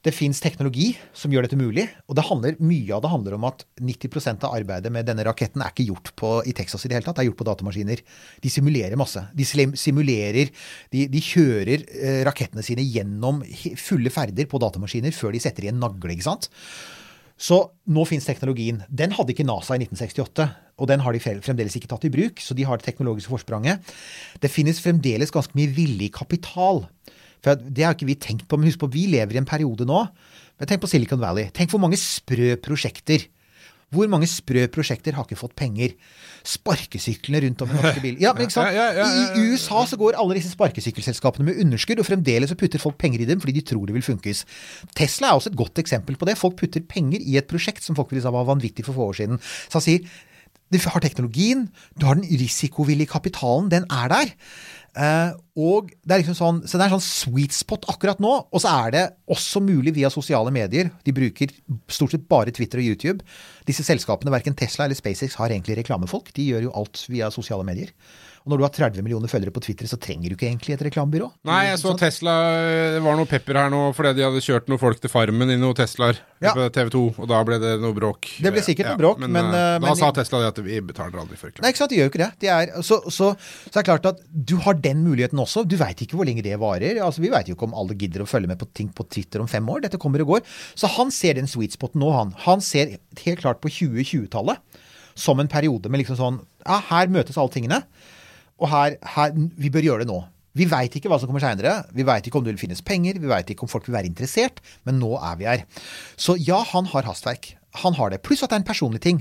det 0.06 0.12
fins 0.14 0.38
teknologi 0.42 0.92
som 1.16 1.32
gjør 1.32 1.46
dette 1.46 1.58
mulig. 1.58 1.84
Og 2.06 2.16
det 2.18 2.24
handler, 2.28 2.58
mye 2.62 2.94
av 2.94 3.02
det 3.02 3.10
handler 3.10 3.34
om 3.34 3.46
at 3.48 3.64
90% 3.82 4.46
av 4.46 4.54
arbeidet 4.54 4.92
med 4.94 5.08
denne 5.08 5.24
raketten 5.26 5.64
er 5.64 5.72
ikke 5.72 5.88
gjort 5.88 6.12
på, 6.18 6.30
i 6.46 6.54
Texas 6.56 6.86
i 6.86 6.90
det 6.90 6.98
hele 6.98 7.08
tatt. 7.08 7.18
Det 7.18 7.24
er 7.24 7.30
gjort 7.30 7.40
på 7.40 7.48
datamaskiner. 7.48 8.04
De 8.44 8.52
simulerer 8.52 8.98
masse. 9.00 9.24
De 9.34 9.46
simulerer 9.48 10.52
De, 10.92 11.06
de 11.10 11.24
kjører 11.24 11.82
eh, 11.82 12.20
rakettene 12.26 12.62
sine 12.64 12.84
gjennom 12.86 13.42
fulle 13.80 14.12
ferder 14.14 14.46
på 14.48 14.60
datamaskiner 14.62 15.14
før 15.16 15.34
de 15.34 15.42
setter 15.42 15.66
i 15.66 15.72
en 15.72 15.82
nagle. 15.82 16.14
ikke 16.14 16.28
sant? 16.28 16.48
Så 17.38 17.58
nå 17.86 18.02
fins 18.08 18.26
teknologien. 18.26 18.80
Den 18.90 19.14
hadde 19.14 19.34
ikke 19.34 19.46
NASA 19.46 19.76
i 19.76 19.82
1968. 19.84 20.46
Og 20.78 20.90
den 20.90 21.02
har 21.02 21.14
de 21.14 21.22
fremdeles 21.22 21.74
ikke 21.78 21.90
tatt 21.90 22.06
i 22.06 22.12
bruk, 22.12 22.42
så 22.42 22.54
de 22.54 22.66
har 22.66 22.78
det 22.78 22.86
teknologiske 22.86 23.30
forspranget. 23.30 23.82
Det 24.42 24.50
finnes 24.50 24.78
fremdeles 24.82 25.34
ganske 25.34 25.58
mye 25.58 25.70
villig 25.74 26.12
kapital. 26.14 26.84
For 27.44 27.58
det 27.58 27.86
har 27.86 27.96
ikke 27.96 28.08
vi 28.08 28.18
tenkt 28.18 28.48
på, 28.48 28.58
men 28.58 28.70
husk 28.70 28.82
på, 28.82 28.90
vi 28.92 29.06
lever 29.12 29.36
i 29.38 29.42
en 29.42 29.48
periode 29.48 29.86
nå. 29.88 30.04
Men 30.58 30.70
tenk 30.70 30.82
på 30.82 30.90
Silicon 30.90 31.22
Valley. 31.22 31.52
Tenk 31.54 31.70
hvor 31.72 31.82
mange 31.82 31.98
sprø 32.00 32.54
prosjekter. 32.62 33.28
Hvor 33.94 34.08
mange 34.12 34.26
sprø 34.28 34.66
prosjekter 34.68 35.16
har 35.16 35.24
ikke 35.24 35.38
fått 35.40 35.54
penger? 35.56 35.94
Sparkesyklene 36.44 37.40
rundt 37.46 37.62
om 37.64 37.70
i 37.72 37.78
norske 37.78 38.02
biler. 38.04 38.20
Ja, 38.20 38.34
men 38.36 38.44
ikke 38.44 38.58
sant? 38.58 38.76
I 38.76 39.46
USA 39.48 39.84
så 39.88 39.96
går 40.00 40.18
alle 40.20 40.36
disse 40.36 40.52
sparkesykkelselskapene 40.52 41.48
med 41.48 41.62
underskudd, 41.64 42.02
og 42.02 42.08
fremdeles 42.08 42.52
så 42.52 42.58
putter 42.58 42.82
folk 42.82 42.98
penger 43.00 43.24
i 43.24 43.28
dem 43.30 43.40
fordi 43.40 43.56
de 43.56 43.64
tror 43.70 43.88
det 43.88 43.96
vil 43.96 44.04
funkes. 44.04 44.44
Tesla 44.98 45.30
er 45.30 45.40
også 45.40 45.54
et 45.54 45.60
godt 45.60 45.80
eksempel 45.80 46.20
på 46.20 46.28
det. 46.28 46.36
Folk 46.40 46.58
putter 46.60 46.84
penger 46.84 47.24
i 47.24 47.38
et 47.40 47.48
prosjekt 47.48 47.86
som 47.86 47.96
folk 47.96 48.12
ville 48.12 48.24
sa 48.24 48.34
var 48.34 48.48
vanvittig 48.50 48.84
for 48.84 48.98
få 48.98 49.08
år 49.14 49.22
siden. 49.22 49.40
Så 49.70 49.80
han 49.80 49.86
sier 49.88 50.16
du 50.68 50.76
har 50.84 51.00
teknologien, 51.00 51.68
du 51.96 52.04
har 52.04 52.18
den 52.18 52.28
risikovillige 52.28 53.08
kapitalen, 53.08 53.70
den 53.72 53.86
er 53.88 54.10
der. 54.12 54.34
Eh, 54.98 55.30
og 55.62 55.92
det 56.02 56.14
er 56.14 56.22
liksom 56.24 56.34
sånn, 56.34 56.56
Så 56.66 56.78
det 56.78 56.88
er 56.88 56.94
sånn 56.96 57.04
sweet 57.04 57.54
spot 57.54 57.86
akkurat 57.92 58.18
nå. 58.22 58.32
Og 58.50 58.62
så 58.62 58.72
er 58.86 58.94
det 58.94 59.04
også 59.30 59.62
mulig 59.62 59.94
via 59.94 60.10
sosiale 60.10 60.50
medier. 60.54 60.90
De 61.06 61.14
bruker 61.14 61.52
stort 61.86 62.14
sett 62.14 62.26
bare 62.30 62.54
Twitter 62.54 62.82
og 62.82 62.88
YouTube. 62.90 63.22
Disse 63.68 63.86
selskapene, 63.86 64.32
verken 64.34 64.56
Tesla 64.58 64.86
eller 64.86 64.98
SpaceX, 64.98 65.38
har 65.38 65.54
egentlig 65.54 65.78
reklamefolk. 65.82 66.32
De 66.34 66.48
gjør 66.50 66.68
jo 66.68 66.74
alt 66.78 67.04
via 67.12 67.30
sosiale 67.34 67.66
medier. 67.66 67.94
Og 68.48 68.54
når 68.54 68.62
du 68.62 68.64
har 68.64 68.70
30 68.72 69.04
millioner 69.04 69.28
følgere 69.28 69.52
på 69.52 69.60
Twitter, 69.60 69.84
så 69.90 69.98
trenger 70.00 70.32
du 70.32 70.36
ikke 70.38 70.46
egentlig 70.48 70.72
et 70.72 70.84
reklamebyrå. 70.86 71.26
Nei, 71.44 71.58
jeg 71.68 71.80
så 71.82 71.90
Tesla 72.00 72.32
Det 72.94 73.02
var 73.04 73.18
noe 73.18 73.28
pepper 73.28 73.58
her 73.60 73.68
nå 73.74 73.80
fordi 73.92 74.14
de 74.16 74.24
hadde 74.24 74.40
kjørt 74.40 74.70
noen 74.72 74.80
folk 74.80 75.02
til 75.04 75.12
Farmen 75.12 75.52
i 75.52 75.58
noen 75.60 75.76
Teslaer 75.76 76.16
Ja. 76.40 76.54
på 76.56 76.64
TV 76.72 76.88
2, 76.94 77.02
og 77.18 77.28
da 77.28 77.42
ble 77.44 77.58
det 77.60 77.74
noe 77.82 77.92
bråk. 77.92 78.30
Det 78.40 78.52
ble 78.54 78.62
sikkert 78.64 78.88
noe 78.94 79.00
bråk, 79.02 79.20
men, 79.20 79.32
men, 79.36 79.50
men 79.52 79.82
da 79.84 79.90
men- 79.90 79.98
sa 80.00 80.08
Tesla 80.16 80.40
at 80.48 80.60
vi 80.64 80.80
betaler 80.80 81.20
aldri 81.20 81.36
for 81.36 81.50
reklame. 81.50 81.66
Nei, 81.66 81.74
ikke 81.74 81.82
sant, 81.82 81.90
de 81.92 81.98
gjør 82.00 82.08
jo 82.08 82.12
ikke 82.14 82.22
det. 82.24 82.30
De 82.46 82.50
er, 82.54 82.72
så, 82.88 82.98
så, 83.12 83.28
så 83.36 83.74
er 83.74 83.82
det 83.82 83.86
klart 83.90 84.08
at 84.14 84.24
du 84.32 84.56
har 84.64 84.78
den 84.80 85.04
muligheten 85.04 85.44
også. 85.44 85.66
Du 85.68 85.76
veit 85.76 86.00
ikke 86.06 86.16
hvor 86.16 86.24
lenge 86.30 86.46
det 86.46 86.56
varer. 86.62 87.02
Altså, 87.04 87.20
Vi 87.20 87.28
veit 87.34 87.50
jo 87.52 87.58
ikke 87.58 87.68
om 87.68 87.76
alle 87.76 87.98
gidder 88.00 88.24
å 88.24 88.30
følge 88.30 88.48
med 88.48 88.62
på 88.64 88.70
ting 88.72 88.88
på 88.96 89.04
Twitter 89.12 89.44
om 89.44 89.50
fem 89.50 89.68
år. 89.68 89.82
Dette 89.84 90.00
kommer 90.00 90.24
og 90.24 90.32
går. 90.38 90.46
Så 90.78 90.88
han 90.96 91.10
ser 91.12 91.34
den 91.36 91.50
sweet 91.50 91.76
spoten 91.76 92.00
nå, 92.00 92.08
han. 92.14 92.32
Han 92.46 92.62
ser 92.64 92.96
helt 93.26 93.42
klart 93.44 93.60
på 93.60 93.68
2020-tallet 93.68 94.62
som 95.18 95.40
en 95.42 95.50
periode 95.50 95.90
med 95.90 96.04
liksom 96.04 96.16
sånn 96.18 96.38
Ja, 96.68 96.78
her 96.92 97.08
møtes 97.10 97.36
alle 97.40 97.50
tingene. 97.50 97.82
Og 98.58 98.70
her, 98.72 98.98
her 99.14 99.36
Vi 99.56 99.70
bør 99.70 99.86
gjøre 99.86 100.04
det 100.04 100.10
nå. 100.10 100.22
Vi 100.58 100.66
veit 100.66 100.96
ikke 100.98 101.10
hva 101.10 101.20
som 101.20 101.30
kommer 101.30 101.42
seinere. 101.44 101.84
Vi 101.94 102.06
veit 102.06 102.26
ikke 102.26 102.40
om 102.40 102.46
det 102.46 102.54
vil 102.54 102.64
finnes 102.64 102.82
penger. 102.82 103.20
Vi 103.20 103.30
veit 103.30 103.50
ikke 103.52 103.66
om 103.66 103.70
folk 103.70 103.86
vil 103.86 103.94
være 103.94 104.10
interessert. 104.10 104.58
Men 104.88 104.98
nå 104.98 105.12
er 105.20 105.38
vi 105.38 105.46
her. 105.46 105.64
Så 106.18 106.34
ja, 106.40 106.58
han 106.72 106.88
har 106.90 107.06
hastverk. 107.06 107.52
Han 107.82 107.94
har 107.94 108.10
det. 108.10 108.22
Pluss 108.24 108.42
at 108.42 108.50
det 108.50 108.56
er 108.56 108.62
en 108.62 108.66
personlig 108.66 109.00
ting. 109.04 109.20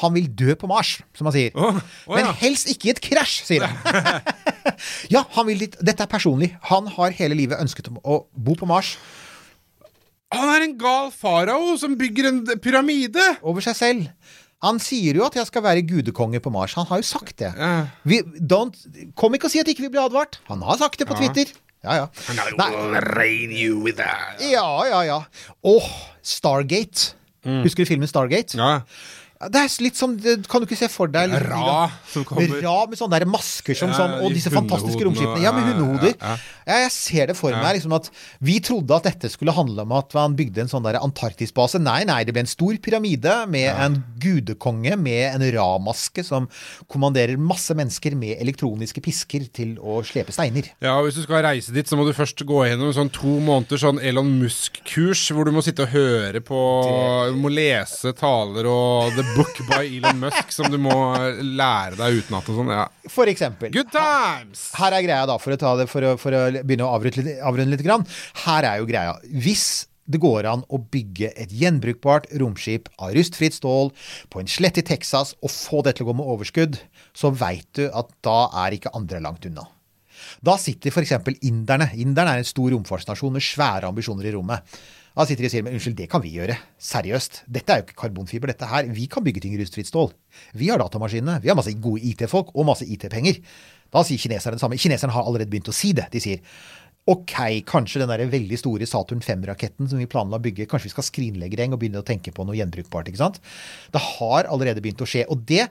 Han 0.00 0.14
vil 0.14 0.30
dø 0.30 0.54
på 0.56 0.70
Mars, 0.70 0.98
som 1.18 1.28
han 1.28 1.34
sier. 1.34 1.52
Oh, 1.58 1.76
oh, 1.76 2.14
ja. 2.14 2.22
Men 2.22 2.38
helst 2.40 2.70
ikke 2.72 2.88
i 2.88 2.92
et 2.94 3.02
krasj, 3.04 3.40
sier 3.48 3.66
han. 3.66 4.22
ja, 5.14 5.24
han 5.34 5.48
vil 5.50 5.66
dit. 5.66 5.78
Dette 5.84 6.06
er 6.06 6.10
personlig. 6.10 6.54
Han 6.70 6.88
har 6.94 7.16
hele 7.18 7.36
livet 7.36 7.60
ønsket 7.60 7.90
å 7.90 8.22
bo 8.32 8.56
på 8.58 8.68
Mars 8.68 8.94
Han 10.34 10.52
er 10.52 10.64
en 10.66 10.76
gal 10.80 11.10
farao 11.12 11.74
som 11.80 11.96
bygger 11.98 12.30
en 12.30 12.42
pyramide! 12.62 13.24
over 13.42 13.64
seg 13.64 13.76
selv. 13.76 14.08
Han 14.66 14.80
sier 14.82 15.14
jo 15.14 15.22
at 15.28 15.36
jeg 15.38 15.46
skal 15.46 15.62
være 15.62 15.84
gudekonge 15.86 16.40
på 16.42 16.50
Mars. 16.50 16.74
Han 16.74 16.86
har 16.90 16.98
jo 16.98 17.06
sagt 17.06 17.36
det. 17.38 17.52
Vi, 18.08 18.18
don't, 18.42 18.74
kom 19.18 19.36
ikke 19.38 19.46
og 19.46 19.54
si 19.54 19.60
at 19.62 19.70
ikke 19.70 19.86
vi 19.86 19.92
blir 19.94 20.02
advart. 20.08 20.40
Han 20.50 20.64
har 20.66 20.80
sagt 20.80 20.98
det 20.98 21.06
på. 21.06 21.14
Twitter. 21.18 21.52
Ja, 21.86 21.94
ja. 21.94 22.06
Nei, 22.58 22.70
rain 23.14 23.52
you 23.54 23.78
with 23.84 24.00
that. 24.00 24.40
ja, 24.42 24.66
ja, 24.90 25.04
ja. 25.06 25.20
Åh, 25.62 25.86
Stargate. 26.26 27.14
Husker 27.62 27.86
du 27.86 27.92
filmen 27.92 28.10
Stargate? 28.10 28.58
Ja. 28.58 28.80
Det 29.38 29.54
er 29.54 29.68
litt 29.84 29.94
sånn, 29.94 30.16
det- 30.20 30.48
Kan 30.48 30.60
du 30.60 30.66
ikke 30.66 30.76
se 30.76 30.88
for 30.88 31.06
deg 31.06 31.30
litt, 31.30 31.42
Ra 31.46 31.88
som 32.10 32.24
kommer. 32.24 32.60
Ra 32.60 32.86
med 32.86 32.98
sånne 32.98 33.20
der 33.20 33.24
masker 33.26 33.76
som 33.76 33.90
Ja, 33.90 33.94
sånn, 33.94 34.24
og 34.24 34.32
disse 34.34 34.50
fantastiske 34.50 34.98
romskipene. 35.06 35.40
Ja, 35.42 35.52
med 35.52 35.62
hundehoder. 35.70 36.14
ja, 36.20 36.36
ja. 36.66 36.78
Jeg 36.82 36.90
ser 36.90 37.26
det 37.26 37.36
for 37.36 37.50
meg. 37.52 37.76
liksom 37.76 37.94
at 37.94 38.10
Vi 38.42 38.58
trodde 38.60 38.90
at 38.96 39.04
dette 39.04 39.30
skulle 39.30 39.52
handle 39.54 39.82
om 39.82 39.92
at 39.92 40.12
man 40.12 40.34
bygde 40.34 40.58
en 40.58 40.66
sånn 40.68 40.82
der 40.82 40.98
Antarktisbase. 40.98 41.80
Nei, 41.80 42.02
nei, 42.04 42.24
det 42.24 42.34
ble 42.34 42.40
en 42.40 42.46
stor 42.46 42.74
pyramide 42.78 43.48
med 43.48 43.74
en 43.78 44.02
gudekonge 44.18 44.98
med 44.98 45.34
en 45.40 45.52
Ra-maske 45.52 46.24
som 46.24 46.48
kommanderer 46.90 47.38
masse 47.38 47.70
mennesker 47.74 48.16
med 48.16 48.40
elektroniske 48.40 49.00
pisker 49.00 49.46
til 49.52 49.76
å 49.76 50.02
slepe 50.04 50.32
steiner. 50.34 50.64
Ja, 50.82 50.98
og 50.98 51.06
Hvis 51.06 51.14
du 51.14 51.22
skal 51.22 51.44
reise 51.44 51.72
dit, 51.72 51.86
så 51.86 51.96
må 51.96 52.04
du 52.04 52.12
først 52.12 52.36
gå 52.44 52.66
gjennom 52.66 52.92
sånn 52.92 53.10
to 53.12 53.38
måneder 53.40 53.78
sånn 53.78 54.02
Elon 54.02 54.40
Musk-kurs, 54.42 55.30
hvor 55.32 55.44
du 55.46 55.52
må 55.52 55.62
sitte 55.62 55.86
og 55.86 55.88
høre 55.94 56.40
på 56.40 56.58
Du 57.30 57.36
må 57.38 57.48
lese 57.54 58.12
taler 58.16 58.66
og 58.66 59.14
The 59.14 59.22
Book 59.36 59.60
by 59.68 59.82
Elon 59.86 60.20
Musk 60.22 60.52
som 60.54 60.70
du 60.72 60.78
må 60.80 60.94
lære 61.40 61.98
deg 61.98 62.22
utenat 62.22 62.48
og 62.48 62.60
sånn. 62.60 62.72
Ja. 62.72 62.86
For 63.12 63.30
eksempel. 63.30 63.72
Good 63.74 63.92
times! 63.94 64.68
Her 64.78 64.96
er 64.96 65.04
greia, 65.04 65.28
da, 65.28 65.38
for 65.42 65.54
å, 65.54 65.60
ta 65.60 65.74
det, 65.80 65.88
for 65.90 66.06
å, 66.06 66.16
for 66.20 66.34
å 66.34 66.42
begynne 66.58 66.86
å 66.86 66.94
avrunde 66.96 67.24
litt, 67.26 67.72
litt 67.74 67.86
grann. 67.86 68.06
Her 68.44 68.68
er 68.72 68.82
jo 68.82 68.88
greia. 68.90 69.16
Hvis 69.28 69.86
det 70.08 70.20
går 70.22 70.48
an 70.48 70.62
å 70.72 70.80
bygge 70.80 71.32
et 71.36 71.52
gjenbrukbart 71.52 72.30
romskip 72.40 72.88
av 72.96 73.12
rustfritt 73.16 73.58
stål 73.58 73.92
på 74.32 74.40
en 74.40 74.48
slett 74.48 74.80
i 74.80 74.86
Texas 74.86 75.34
og 75.42 75.52
få 75.52 75.82
det 75.84 75.98
til 75.98 76.06
å 76.06 76.10
gå 76.10 76.18
med 76.20 76.30
overskudd, 76.36 76.78
så 77.12 77.32
veit 77.34 77.68
du 77.76 77.84
at 77.88 78.14
da 78.24 78.46
er 78.64 78.78
ikke 78.78 78.94
andre 78.96 79.20
langt 79.24 79.44
unna. 79.50 79.66
Da 80.42 80.56
sitter 80.60 80.90
f.eks. 80.90 81.12
inderne. 81.46 81.90
Inderne 82.00 82.34
er 82.34 82.42
en 82.42 82.48
stor 82.48 82.72
romfartsnasjon 82.74 83.36
med 83.36 83.44
svære 83.44 83.90
ambisjoner 83.90 84.28
i 84.28 84.34
rommet. 84.34 84.78
Da 85.18 85.24
sitter 85.26 85.42
de 85.42 85.48
og 85.48 85.50
sier 85.50 85.64
men 85.66 85.74
unnskyld, 85.74 85.96
det 85.98 86.06
kan 86.12 86.22
vi 86.22 86.30
gjøre. 86.36 86.54
Seriøst. 86.78 87.40
Dette 87.50 87.74
er 87.74 87.80
jo 87.80 87.88
ikke 87.88 87.96
karbonfiber, 88.04 88.52
dette 88.52 88.68
her. 88.70 88.86
Vi 88.94 89.08
kan 89.10 89.24
bygge 89.26 89.42
ting 89.42 89.56
i 89.56 89.58
rustfritt 89.58 89.90
stål. 89.90 90.12
Vi 90.54 90.68
har 90.70 90.78
datamaskinene. 90.78 91.40
Vi 91.42 91.50
har 91.50 91.58
masse 91.58 91.74
gode 91.82 92.04
IT-folk 92.06 92.52
og 92.54 92.68
masse 92.68 92.86
IT-penger. 92.86 93.40
Da 93.90 94.04
sier 94.06 94.20
kineserne 94.22 94.54
det 94.54 94.62
samme. 94.62 94.78
Kineserne 94.78 95.16
har 95.16 95.26
allerede 95.26 95.50
begynt 95.50 95.72
å 95.72 95.74
si 95.74 95.90
det. 95.96 96.06
De 96.12 96.22
sier 96.22 96.44
ok, 97.08 97.34
kanskje 97.66 98.02
den 98.02 98.10
der 98.12 98.28
veldig 98.30 98.58
store 98.60 98.86
Saturn 98.86 99.22
5-raketten 99.24 99.88
som 99.90 99.98
vi 99.98 100.06
planla 100.10 100.38
å 100.38 100.44
bygge, 100.44 100.68
kanskje 100.70 100.90
vi 100.90 100.92
skal 100.92 101.06
skrinlegge 101.06 101.58
den 101.58 101.74
og 101.74 101.80
begynne 101.80 102.02
å 102.02 102.06
tenke 102.06 102.30
på 102.36 102.44
noe 102.46 102.58
gjenbrukbart. 102.58 103.08
ikke 103.10 103.22
sant? 103.22 103.40
Det 103.90 104.02
har 104.04 104.46
allerede 104.46 104.84
begynt 104.84 105.02
å 105.02 105.08
skje. 105.08 105.24
Og 105.32 105.42
det 105.48 105.66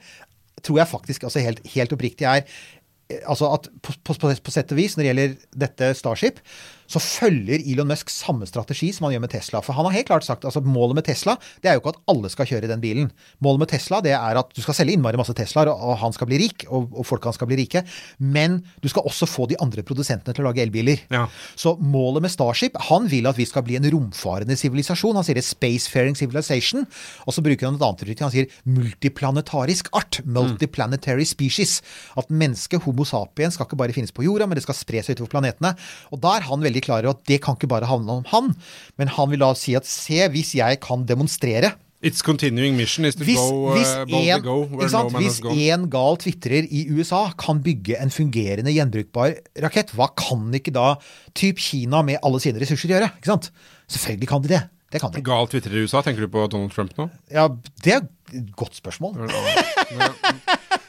tror 0.66 0.82
jeg 0.82 0.92
faktisk 0.92 1.28
altså 1.30 1.44
helt, 1.46 1.62
helt 1.76 1.94
oppriktig 1.94 2.28
er 2.28 2.42
eh, 2.42 3.22
altså 3.24 3.54
at 3.54 3.70
på, 3.80 3.96
på, 4.04 4.18
på, 4.18 4.52
sett 4.52 4.74
og 4.74 4.82
vis, 4.82 4.98
når 4.98 5.06
det 5.06 5.12
gjelder 5.12 5.38
dette 5.68 5.92
Starship, 6.00 6.42
så 6.88 7.02
følger 7.04 7.64
Elon 7.68 7.90
Musk 7.92 8.12
samme 8.14 8.48
strategi 8.50 8.92
som 8.96 9.08
han 9.08 9.18
gjør 9.18 9.26
med 9.26 9.34
Tesla. 9.34 9.62
For 9.66 9.78
han 9.78 9.88
har 9.90 9.98
helt 10.00 10.10
klart 10.10 10.28
sagt 10.28 10.48
altså 10.48 10.64
målet 10.64 11.00
med 11.00 11.08
Tesla 11.08 11.38
det 11.62 11.70
er 11.70 11.78
jo 11.78 11.84
ikke 11.84 11.96
at 11.96 12.02
alle 12.12 12.32
skal 12.32 12.48
kjøre 12.50 12.70
den 12.70 12.84
bilen. 12.84 13.10
Målet 13.44 13.64
med 13.64 13.72
Tesla 13.72 14.00
det 14.04 14.14
er 14.16 14.40
at 14.40 14.52
du 14.56 14.62
skal 14.64 14.78
selge 14.78 14.96
innmari 14.96 15.20
masse 15.20 15.36
Teslaer, 15.38 15.72
og, 15.72 15.96
han 16.02 16.14
skal 16.16 16.30
bli 16.30 16.40
rik, 16.42 16.66
og, 16.70 16.92
og 16.96 17.08
folk 17.08 17.26
han 17.28 17.36
skal 17.36 17.50
bli 17.50 17.60
rike. 17.62 17.84
Men 18.18 18.60
du 18.84 18.90
skal 18.92 19.06
også 19.08 19.28
få 19.30 19.48
de 19.52 19.58
andre 19.64 19.84
produsentene 19.86 20.36
til 20.36 20.46
å 20.46 20.50
lage 20.50 20.64
elbiler. 20.64 21.04
Ja. 21.14 21.26
Så 21.60 21.76
målet 21.82 22.26
med 22.26 22.34
Starship 22.34 22.78
Han 22.90 23.08
vil 23.12 23.28
at 23.30 23.38
vi 23.38 23.46
skal 23.48 23.66
bli 23.66 23.78
en 23.80 23.88
romfarende 23.92 24.58
sivilisasjon. 24.60 25.18
Han 25.18 25.26
sier 25.26 25.38
det 25.40 25.46
spacefaring 25.48 26.18
civilization. 26.18 26.86
Og 27.26 27.36
så 27.36 27.44
bruker 27.46 27.70
han 27.70 27.78
et 27.78 27.86
annet 27.86 28.04
uttrykk. 28.06 28.24
Han 28.26 28.34
sier 28.34 28.52
multiplanetarisk 28.78 29.92
art. 29.98 30.22
Multiplanetary 30.26 31.26
species. 31.28 31.80
At 32.20 32.32
mennesket, 32.32 32.84
Homo 32.86 33.06
sapien, 33.08 33.54
skal 33.54 33.68
ikke 33.68 33.80
bare 33.80 33.96
finnes 33.96 34.14
på 34.16 34.26
jorda, 34.26 34.48
men 34.48 34.60
det 34.60 34.66
skal 34.66 34.78
spre 34.78 35.04
seg 35.04 35.18
utover 35.18 35.36
planetene. 35.38 35.74
Og 36.14 36.22
da 36.24 36.38
er 36.38 36.48
han 36.48 36.64
veldig 36.64 36.77
klar 36.86 37.04
over 37.06 37.16
at 37.16 37.26
det 37.28 37.42
kan 37.44 37.56
ikke 37.58 37.70
bare 37.72 37.86
handle 37.90 38.20
om 38.22 38.26
han. 38.32 38.54
Men 38.98 39.08
han 39.16 39.30
vil 39.32 39.40
da 39.40 39.54
si 39.58 39.76
at 39.76 39.86
se, 39.90 40.28
hvis 40.34 40.56
jeg 40.60 40.80
kan 40.84 41.06
demonstrere 41.10 41.74
Its 42.06 42.22
continuing 42.22 42.76
mission 42.78 43.06
is 43.10 43.16
to 43.18 43.24
hvis, 43.26 43.40
go, 43.42 43.72
hvis, 43.74 43.90
uh, 43.98 44.04
boldly 44.06 44.30
en, 44.36 44.42
go 44.46 44.58
where 44.70 44.86
sant? 44.88 45.08
no 45.10 45.16
man 45.16 45.24
hvis 45.24 45.40
has 45.40 45.42
gone. 45.42 45.58
en 45.74 45.88
gal 45.90 46.18
tvitrer 46.22 46.68
i 46.70 46.84
USA 46.94 47.24
kan 47.42 47.58
bygge 47.66 47.98
en 47.98 48.12
fungerende 48.14 48.70
gjenbrukbar 48.70 49.34
rakett, 49.64 49.90
hva 49.98 50.06
kan 50.14 50.46
ikke 50.54 50.70
da 50.76 50.92
typ 51.34 51.58
Kina 51.58 52.04
med 52.06 52.20
alle 52.22 52.38
sine 52.44 52.62
ressurser 52.62 52.94
gjøre? 52.94 53.10
Ikke 53.18 53.32
sant? 53.34 53.50
Selvfølgelig 53.90 54.30
kan 54.30 54.46
de 54.46 54.52
det. 54.54 54.62
Det 54.94 55.02
kan 55.02 55.12
de. 55.12 55.24
Gal 55.26 55.50
tvitrer 55.50 55.74
i 55.74 55.88
USA, 55.88 56.04
tenker 56.06 56.22
du 56.22 56.30
på 56.32 56.46
Donald 56.54 56.72
Trump 56.72 56.94
nå? 57.02 57.10
Ja, 57.34 57.48
det 57.84 57.96
er 57.98 58.06
et 58.06 58.54
godt 58.56 58.78
spørsmål. 58.78 59.18
Nei, 59.18 60.08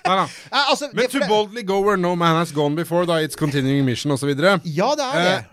da. 0.04 0.24
Ja, 0.52 0.62
altså, 0.70 0.88
Men 0.92 1.04
det- 1.04 1.10
to 1.16 1.20
boldly 1.28 1.64
go 1.66 1.80
where 1.82 1.96
no 1.96 2.14
man 2.14 2.36
has 2.36 2.52
gone 2.52 2.76
before, 2.76 3.06
da, 3.06 3.18
its 3.24 3.34
continuing 3.36 3.84
mission 3.84 4.12
osv. 4.12 4.28
Ja, 4.28 4.92
det 4.94 5.04
er 5.14 5.24
det. 5.24 5.38
Eh, 5.38 5.44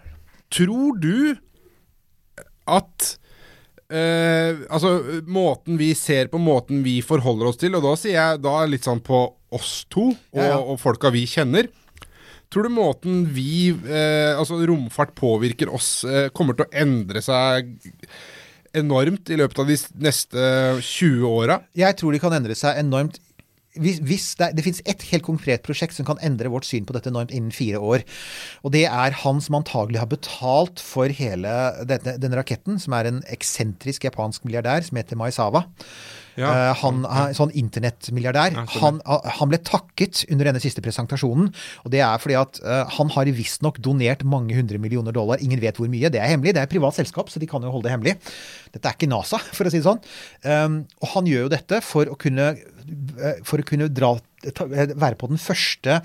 tror 0.56 1.00
du 1.04 1.36
at 2.66 3.12
eh, 3.94 4.64
Altså, 4.72 5.22
måten 5.30 5.78
vi 5.78 5.92
ser 5.98 6.30
på, 6.32 6.40
måten 6.42 6.84
vi 6.86 6.98
forholder 7.06 7.52
oss 7.52 7.60
til, 7.62 7.76
og 7.78 7.84
da 7.86 7.96
sier 8.00 8.16
jeg 8.18 8.44
da 8.46 8.56
litt 8.70 8.88
sånn 8.88 9.04
på 9.06 9.26
oss 9.56 9.84
to 9.94 10.10
og, 10.12 10.40
Ja, 10.40 10.56
ja. 10.56 10.62
og 10.62 10.80
folka 10.82 11.12
vi 11.14 11.26
kjenner. 11.30 11.70
Tror 12.54 12.68
du 12.68 12.74
måten 12.76 13.24
vi, 13.36 13.70
eh, 13.74 14.34
altså 14.38 14.58
romfart 14.70 15.14
påvirker 15.18 15.72
oss, 15.74 16.04
eh, 16.08 16.30
kommer 16.36 16.56
til 16.58 16.68
å 16.68 16.74
endre 16.82 17.22
seg 17.26 17.74
enormt 18.76 19.30
i 19.32 19.38
løpet 19.40 19.62
av 19.64 19.70
de 19.72 19.78
neste 20.04 20.46
20 20.84 21.26
åra? 21.30 21.60
Jeg 21.78 21.98
tror 22.00 22.14
de 22.16 22.22
kan 22.22 22.36
endre 22.38 22.56
seg 22.58 22.78
enormt. 22.82 23.20
Hvis, 23.82 24.00
hvis 24.06 24.28
det, 24.40 24.52
det 24.58 24.66
finnes 24.66 24.84
ett 24.88 25.06
helt 25.12 25.26
konkret 25.28 25.66
prosjekt 25.66 25.98
som 25.98 26.08
kan 26.08 26.22
endre 26.26 26.52
vårt 26.54 26.68
syn 26.68 26.88
på 26.88 26.96
dette 26.96 27.12
enormt 27.12 27.34
innen 27.36 27.54
fire 27.56 27.82
år. 27.82 28.06
Og 28.64 28.76
det 28.76 28.86
er 28.88 29.18
han 29.24 29.42
som 29.44 29.60
antagelig 29.60 30.02
har 30.02 30.12
betalt 30.12 30.84
for 30.84 31.12
hele 31.12 31.56
denne, 31.88 32.18
denne 32.22 32.40
raketten, 32.40 32.80
som 32.82 32.96
er 32.98 33.10
en 33.10 33.24
eksentrisk 33.34 34.08
japansk 34.08 34.48
milliardær 34.48 34.86
som 34.88 35.00
heter 35.02 35.20
Maizawa. 35.20 35.66
Ja. 36.36 36.52
Eh, 36.52 36.72
han 36.82 37.04
er 37.08 37.36
sånn 37.36 37.54
internettmilliardær. 37.56 38.56
Ja, 38.58 38.66
han, 38.82 39.00
han 39.06 39.52
ble 39.52 39.60
takket 39.64 40.26
under 40.32 40.50
denne 40.50 40.62
siste 40.64 40.84
presentasjonen. 40.86 41.50
Og 41.84 41.94
det 41.94 42.04
er 42.06 42.22
fordi 42.22 42.38
at 42.40 42.60
uh, 42.66 42.84
han 42.98 43.12
har 43.16 43.32
visstnok 43.36 43.80
donert 43.84 44.26
mange 44.28 44.58
hundre 44.58 44.80
millioner 44.82 45.16
dollar. 45.16 45.42
Ingen 45.44 45.62
vet 45.64 45.80
hvor 45.80 45.92
mye. 45.92 46.12
Det 46.12 46.22
er 46.22 46.32
hemmelig. 46.34 46.56
Det 46.56 46.64
er 46.64 46.70
et 46.70 46.76
privat 46.76 46.98
selskap, 46.98 47.32
så 47.32 47.42
de 47.42 47.50
kan 47.50 47.64
jo 47.64 47.74
holde 47.74 47.88
det 47.88 47.96
hemmelig. 47.96 48.16
Dette 48.76 48.92
er 48.92 48.98
ikke 48.98 49.12
NASA, 49.12 49.40
for 49.58 49.68
å 49.68 49.74
si 49.74 49.82
det 49.82 49.88
sånn. 49.88 50.02
Um, 50.46 50.82
og 51.02 51.14
han 51.16 51.30
gjør 51.32 51.48
jo 51.48 51.54
dette 51.56 51.84
for 51.86 52.12
å 52.12 52.18
kunne, 52.20 52.52
eh, 52.56 53.46
for 53.48 53.62
å 53.62 53.68
kunne 53.68 53.90
dra, 53.94 54.16
ta, 54.52 54.68
være 54.68 55.16
på 55.20 55.32
den 55.32 55.42
første 55.42 56.02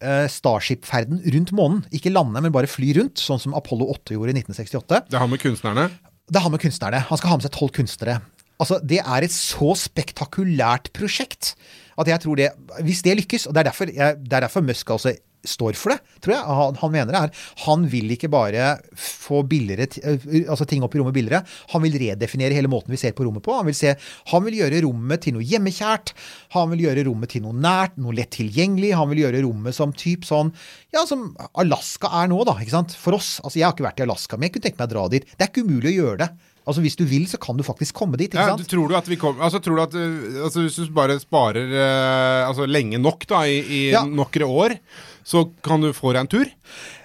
Starship-ferden 0.00 1.18
rundt 1.34 1.50
månen. 1.52 1.82
Ikke 1.92 2.08
lande, 2.08 2.40
men 2.40 2.54
bare 2.54 2.70
fly 2.72 2.94
rundt, 2.96 3.20
sånn 3.20 3.42
som 3.42 3.52
Apollo 3.58 3.90
8 3.98 4.14
gjorde 4.14 4.32
i 4.32 4.38
1968. 4.38 5.02
Det 5.12 5.20
har 5.20 5.28
med 5.28 5.42
kunstnerne. 5.42 5.84
Det 6.32 6.40
har 6.40 6.52
med 6.54 6.62
kunstnerne. 6.62 7.02
Han 7.10 7.20
skal 7.20 7.34
ha 7.34 7.36
med 7.36 7.44
seg 7.44 7.52
tolv 7.52 7.74
kunstnere. 7.76 8.14
Altså, 8.60 8.80
Det 8.84 9.00
er 9.00 9.24
et 9.26 9.34
så 9.34 9.72
spektakulært 9.78 10.92
prosjekt 10.96 11.54
at 12.00 12.08
jeg 12.08 12.22
tror 12.22 12.38
det 12.38 12.50
Hvis 12.86 13.02
det 13.04 13.18
lykkes, 13.22 13.48
og 13.48 13.54
det 13.54 13.64
er 13.64 13.70
derfor, 13.72 13.90
jeg, 13.92 14.20
det 14.22 14.36
er 14.36 14.46
derfor 14.46 14.64
Musk 14.64 14.90
også 14.94 15.16
står 15.46 15.76
for 15.78 15.94
det, 15.94 16.00
tror 16.20 16.34
jeg. 16.34 16.42
Han, 16.58 16.78
han 16.80 16.92
mener 16.92 17.14
det 17.14 17.20
er 17.20 17.44
Han 17.64 17.86
vil 17.88 18.10
ikke 18.12 18.28
bare 18.32 18.74
få 18.92 19.40
billigere, 19.48 19.86
eh, 20.04 20.44
altså 20.50 20.66
ting 20.68 20.84
opp 20.84 20.94
i 20.94 21.00
rommet 21.00 21.16
billigere. 21.16 21.40
Han 21.72 21.84
vil 21.84 21.96
redefinere 22.02 22.56
hele 22.56 22.68
måten 22.68 22.92
vi 22.92 23.00
ser 23.00 23.14
på 23.16 23.24
rommet 23.24 23.44
på. 23.46 23.54
Han 23.56 23.68
vil, 23.70 23.76
se, 23.76 23.94
han 24.32 24.44
vil 24.44 24.58
gjøre 24.60 24.82
rommet 24.84 25.24
til 25.24 25.36
noe 25.36 25.46
hjemmekjært. 25.46 26.12
Han 26.56 26.74
vil 26.74 26.84
gjøre 26.86 27.06
rommet 27.08 27.32
til 27.32 27.44
noe 27.46 27.56
nært, 27.56 27.96
noe 28.00 28.16
lett 28.16 28.34
tilgjengelig. 28.36 28.92
Han 29.00 29.10
vil 29.12 29.24
gjøre 29.24 29.42
rommet 29.46 29.76
som 29.76 29.96
typ 29.96 30.28
sånn 30.28 30.52
Ja, 30.92 31.06
som 31.08 31.30
Alaska 31.60 32.10
er 32.20 32.30
nå, 32.32 32.42
da. 32.44 32.58
ikke 32.60 32.76
sant? 32.76 32.96
For 32.98 33.16
oss. 33.16 33.38
Altså, 33.44 33.60
jeg 33.60 33.68
har 33.68 33.76
ikke 33.76 33.88
vært 33.88 34.04
i 34.04 34.08
Alaska, 34.08 34.36
men 34.36 34.48
jeg 34.48 34.58
kunne 34.58 34.68
tenke 34.68 34.82
meg 34.82 34.90
å 34.90 34.94
dra 34.96 35.08
dit. 35.12 35.28
Det 35.36 35.46
er 35.46 35.52
ikke 35.52 35.64
umulig 35.64 35.94
å 35.94 35.98
gjøre 36.02 36.20
det. 36.26 36.49
Altså, 36.70 36.84
Hvis 36.86 36.96
du 36.98 37.04
vil, 37.10 37.26
så 37.30 37.40
kan 37.42 37.58
du 37.58 37.64
faktisk 37.66 37.98
komme 37.98 38.16
dit. 38.20 38.30
ikke 38.30 38.38
Ja, 38.40 38.54
sant? 38.54 38.62
du, 38.62 38.70
tror 38.70 38.88
du 38.88 38.96
at 38.98 39.10
vi 39.10 39.18
kommer 39.20 39.42
Altså, 39.46 39.58
tror 39.62 39.76
du 39.80 39.82
at 39.84 39.98
uh, 39.98 40.44
altså, 40.46 40.62
Hvis 40.64 40.78
du 40.80 40.94
bare 40.96 41.18
sparer 41.20 41.66
uh, 41.74 42.48
altså, 42.48 42.66
lenge 42.70 42.98
nok, 43.02 43.26
da, 43.28 43.42
i, 43.50 43.60
i 43.60 43.82
Ja. 43.92 44.04
nokre 44.06 44.46
år, 44.46 44.78
så 45.26 45.44
kan 45.66 45.82
du 45.82 45.90
få 45.96 46.14
deg 46.14 46.24
en 46.24 46.32
tur? 46.38 46.50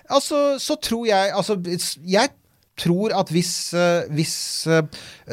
Altså, 0.10 0.56
så 0.62 0.78
tror 0.82 1.08
jeg 1.10 1.34
Altså, 1.36 1.58
jeg 2.06 2.30
tror 2.78 3.14
at 3.16 3.30
hvis, 3.32 3.72
eh, 3.74 4.04
hvis 4.12 4.34
eh, 4.68 4.82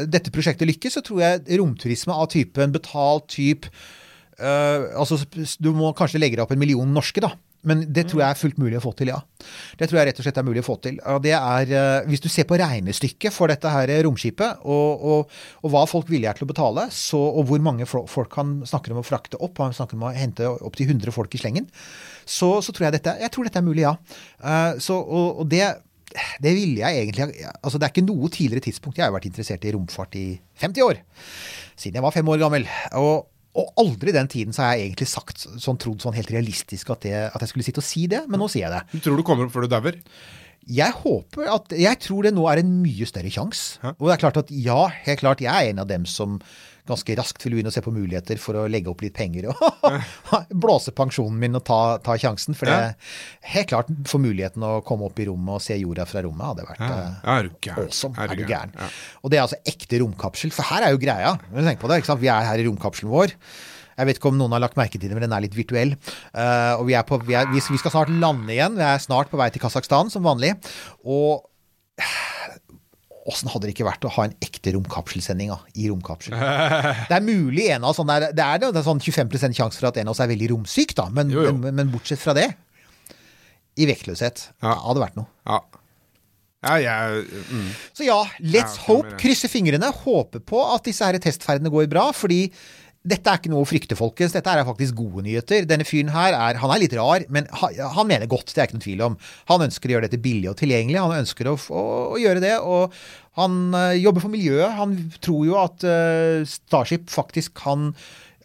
dette 0.07 0.31
prosjektet 0.31 0.69
lykkes, 0.69 0.95
så 0.95 1.01
tror 1.03 1.19
jeg 1.25 1.59
romturisme 1.59 2.15
av 2.15 2.29
typen 2.31 2.73
betalt 2.75 3.29
typ 3.35 3.67
Uh, 4.43 4.89
Altså, 4.99 5.21
du 5.63 5.69
må 5.77 5.93
kanskje 5.95 6.19
legge 6.19 6.35
deg 6.39 6.43
opp 6.43 6.55
en 6.55 6.59
million 6.59 6.89
norske, 6.91 7.21
da. 7.23 7.29
Men 7.69 7.85
det 7.95 8.09
tror 8.11 8.25
jeg 8.25 8.35
er 8.35 8.39
fullt 8.41 8.59
mulig 8.59 8.79
å 8.81 8.83
få 8.83 8.91
til, 8.99 9.13
ja. 9.13 9.21
Det 9.79 9.87
tror 9.87 10.01
jeg 10.01 10.09
rett 10.09 10.19
og 10.19 10.27
slett 10.27 10.39
er 10.41 10.47
mulig 10.47 10.63
å 10.65 10.67
få 10.67 10.77
til. 10.83 10.97
Og 11.13 11.21
det 11.23 11.35
er, 11.37 11.71
eh, 11.71 12.09
Hvis 12.11 12.23
du 12.25 12.29
ser 12.29 12.49
på 12.49 12.59
regnestykket 12.59 13.35
for 13.35 13.53
dette 13.53 13.71
her 13.71 13.93
romskipet, 14.07 14.65
og, 14.65 15.05
og, 15.13 15.37
og 15.63 15.71
hva 15.71 15.85
folk 15.91 16.11
villige 16.11 16.33
er 16.33 16.39
til 16.39 16.49
å 16.49 16.51
betale, 16.51 16.89
så, 16.91 17.21
og 17.21 17.47
hvor 17.47 17.63
mange 17.63 17.87
folk 17.87 18.35
han 18.41 18.61
snakker 18.67 18.95
om 18.95 19.03
å 19.03 19.07
frakte 19.07 19.39
opp, 19.39 19.63
han 19.63 19.77
snakker 19.77 19.99
om 19.99 20.09
å 20.09 20.15
hente 20.17 20.49
opptil 20.51 20.91
100 20.91 21.15
folk 21.15 21.35
i 21.35 21.43
slengen, 21.43 21.71
så, 22.27 22.57
så 22.63 22.75
tror 22.75 22.89
jeg 22.89 22.99
dette, 22.99 23.17
jeg 23.23 23.35
tror 23.35 23.47
dette 23.47 23.63
er 23.63 23.69
mulig, 23.71 23.87
ja. 23.87 23.97
Eh, 24.43 24.83
så, 24.83 24.99
og, 24.99 25.43
og 25.45 25.51
det 25.51 25.65
det 26.45 26.53
ville 26.53 26.83
jeg 26.83 27.07
egentlig 27.07 27.47
altså 27.63 27.79
Det 27.79 27.87
er 27.87 27.93
ikke 27.95 28.05
noe 28.05 28.29
tidligere 28.29 28.65
tidspunkt 28.67 28.99
Jeg 28.99 29.07
har 29.07 29.15
vært 29.15 29.31
interessert 29.31 29.63
i 29.65 29.73
romfart 29.73 30.17
i 30.21 30.27
50 30.61 30.85
år. 30.85 30.99
Siden 31.73 31.97
jeg 31.97 32.05
var 32.05 32.13
fem 32.13 32.29
år 32.29 32.43
gammel. 32.43 32.67
Og, 33.01 33.32
og 33.53 33.73
aldri 33.83 34.13
i 34.13 34.17
den 34.17 34.31
tiden 34.33 34.55
så 34.57 34.65
har 34.65 34.77
jeg 34.77 34.87
egentlig 34.89 35.09
sagt 35.11 35.43
sånn, 35.45 35.79
trodd 35.81 36.01
sånn 36.01 36.17
helt 36.17 36.31
realistisk 36.33 36.93
at, 36.95 37.03
det, 37.05 37.17
at 37.29 37.43
jeg 37.45 37.53
skulle 37.53 37.67
sitte 37.67 37.83
og 37.83 37.87
si 37.87 38.07
det, 38.09 38.23
men 38.31 38.41
nå 38.41 38.49
sier 38.49 38.65
jeg 38.65 38.73
det. 38.73 38.97
Du 38.97 39.05
tror 39.05 39.21
du 39.21 39.25
kommer 39.29 39.49
opp 39.49 39.53
før 39.53 39.67
du 39.67 39.75
dauer? 39.75 39.99
Jeg 40.71 40.95
håper 40.95 41.49
at 41.51 41.73
Jeg 41.75 41.99
tror 42.05 42.23
det 42.23 42.31
nå 42.37 42.45
er 42.47 42.61
en 42.61 42.77
mye 42.85 43.07
større 43.09 43.33
sjanse. 43.35 43.81
Og 43.97 44.07
det 44.07 44.13
er 44.15 44.21
klart 44.23 44.39
at 44.45 44.53
ja, 44.55 44.85
helt 45.09 45.21
klart, 45.25 45.43
jeg 45.43 45.51
er 45.51 45.73
en 45.73 45.83
av 45.83 45.89
dem 45.91 46.07
som 46.07 46.39
ganske 46.93 47.17
raskt 47.19 47.47
vil 47.47 47.57
begynne 47.57 47.73
å 47.73 47.75
se 47.75 47.83
på 47.85 47.95
muligheter 47.95 48.41
for 48.41 48.61
å 48.61 48.67
legge 48.71 48.93
opp 48.93 49.03
litt 49.05 49.17
penger 49.17 49.51
og 49.53 49.99
blåse 50.65 50.95
pensjonen 50.97 51.41
min 51.43 51.59
og 51.59 51.65
ta, 51.69 51.81
ta 52.05 52.17
sjansen. 52.21 52.57
For 52.59 52.71
det 52.71 52.95
helt 53.55 53.73
klart 53.73 53.91
få 54.09 54.21
muligheten 54.23 54.65
å 54.67 54.79
komme 54.87 55.09
opp 55.09 55.19
i 55.23 55.29
rommet 55.31 55.59
og 55.59 55.65
se 55.65 55.79
jorda 55.81 56.07
fra 56.09 56.25
rommet 56.27 56.49
hadde 56.53 56.69
vært 56.69 56.87
Ja, 56.87 56.95
eh, 56.95 57.29
er 57.35 57.49
du 57.49 57.53
gæren. 57.59 57.85
awesome. 57.89 58.17
Er 58.23 58.39
du 58.39 58.45
gæren? 58.47 58.75
Ja. 58.79 58.91
Og 59.23 59.33
det 59.33 59.41
er 59.41 59.47
altså 59.47 59.61
ekte 59.69 60.03
romkapsel. 60.05 60.55
For 60.55 60.69
her 60.71 60.87
er 60.87 60.97
jo 60.97 61.03
greia. 61.03 61.37
Det? 61.53 62.19
Vi 62.23 62.33
er 62.33 62.51
her 62.51 62.63
i 62.63 62.67
romkapselen 62.69 63.13
vår. 63.13 63.37
Jeg 63.93 64.09
vet 64.09 64.19
ikke 64.19 64.31
om 64.33 64.39
noen 64.41 64.55
har 64.57 64.63
lagt 64.65 64.79
merke 64.81 64.99
til 64.99 65.11
det, 65.11 65.17
men 65.17 65.27
den 65.27 65.35
er 65.37 65.45
litt 65.45 65.57
virtuell. 65.57 65.95
Uh, 66.33 66.81
og 66.81 66.87
vi, 66.89 66.97
er 66.97 67.05
på, 67.07 67.19
vi, 67.27 67.37
er, 67.39 67.49
vi 67.53 67.61
skal 67.61 67.93
snart 67.93 68.13
lande 68.13 68.55
igjen. 68.55 68.79
Vi 68.79 68.87
er 68.87 69.03
snart 69.03 69.31
på 69.33 69.41
vei 69.41 69.51
til 69.53 69.63
Kasakhstan, 69.63 70.11
som 70.13 70.25
vanlig. 70.27 70.55
Og 71.05 71.45
Åssen 73.31 73.51
hadde 73.53 73.69
det 73.69 73.75
ikke 73.77 73.87
vært 73.87 74.03
å 74.09 74.11
ha 74.17 74.25
en 74.27 74.33
ekte 74.43 74.73
romkapselsending 74.75 75.53
i 75.79 75.85
romkapsel? 75.93 76.35
Det 77.11 77.15
er 77.15 77.23
mulig 77.23 77.69
en 77.71 77.85
av 77.85 77.93
oss 77.93 78.01
sånn 78.01 78.11
der, 78.11 78.33
Det 78.35 78.43
er, 78.43 78.59
det 78.65 78.73
er 78.81 78.87
sånn 78.89 79.03
25% 79.03 79.55
sjanse 79.61 79.79
for 79.79 79.93
at 79.93 80.01
en 80.03 80.11
av 80.11 80.17
oss 80.17 80.23
er 80.25 80.31
veldig 80.33 80.49
romsyk, 80.57 80.97
da. 80.99 81.07
Men, 81.15 81.31
Jo, 81.31 81.45
jo. 81.47 81.53
men, 81.61 81.77
men 81.79 81.93
bortsett 81.93 82.19
fra 82.23 82.35
det, 82.35 82.49
i 83.79 83.87
vektløshet, 83.89 84.49
Ja. 84.61 84.75
det 84.75 84.83
hadde 84.89 85.05
vært 85.05 85.21
noe. 85.21 85.31
Ja. 85.47 85.61
ja, 86.67 86.75
jeg 86.83 87.23
mm. 87.49 87.69
Så 87.97 88.05
ja, 88.11 88.19
let's 88.43 88.77
hope. 88.89 89.15
Krysse 89.23 89.49
fingrene. 89.49 89.89
Håpe 90.03 90.43
på 90.45 90.61
at 90.75 90.85
disse 90.91 91.07
her 91.07 91.17
testferdene 91.23 91.73
går 91.73 91.87
bra. 91.95 92.11
Fordi 92.17 92.43
dette 93.03 93.27
er 93.27 93.41
ikke 93.41 93.51
noe 93.51 93.65
å 93.65 93.69
frykte, 93.69 93.99
folkens. 93.99 94.35
Dette 94.35 94.53
er 94.53 94.63
faktisk 94.67 94.95
gode 95.01 95.25
nyheter. 95.27 95.67
Denne 95.67 95.87
fyren 95.87 96.13
her 96.15 96.37
er, 96.37 96.61
han 96.63 96.71
er 96.71 96.83
litt 96.85 96.95
rar, 96.95 97.25
men 97.35 97.49
han, 97.59 97.81
han 97.97 98.09
mener 98.09 98.31
godt. 98.31 98.53
Det 98.53 98.63
er 98.63 98.71
ikke 98.71 98.79
noen 98.79 98.87
tvil 98.87 99.05
om. 99.09 99.17
Han 99.51 99.67
ønsker 99.67 99.91
å 99.91 99.97
gjøre 99.97 100.07
dette 100.07 100.23
billig 100.23 100.53
og 100.53 100.59
tilgjengelig. 100.61 101.01
Han 101.03 101.25
ønsker 101.25 101.51
å, 101.51 101.57
å, 101.59 101.87
å 102.15 102.21
gjøre 102.23 102.45
det. 102.45 102.55
Og 102.63 102.95
han 103.41 103.63
eh, 103.75 103.99
jobber 104.05 104.23
for 104.23 104.35
miljøet. 104.35 104.77
Han 104.79 104.95
tror 105.25 105.49
jo 105.49 105.59
at 105.59 105.89
eh, 105.89 106.45
Starship 106.47 107.11
faktisk 107.11 107.57
kan 107.65 107.91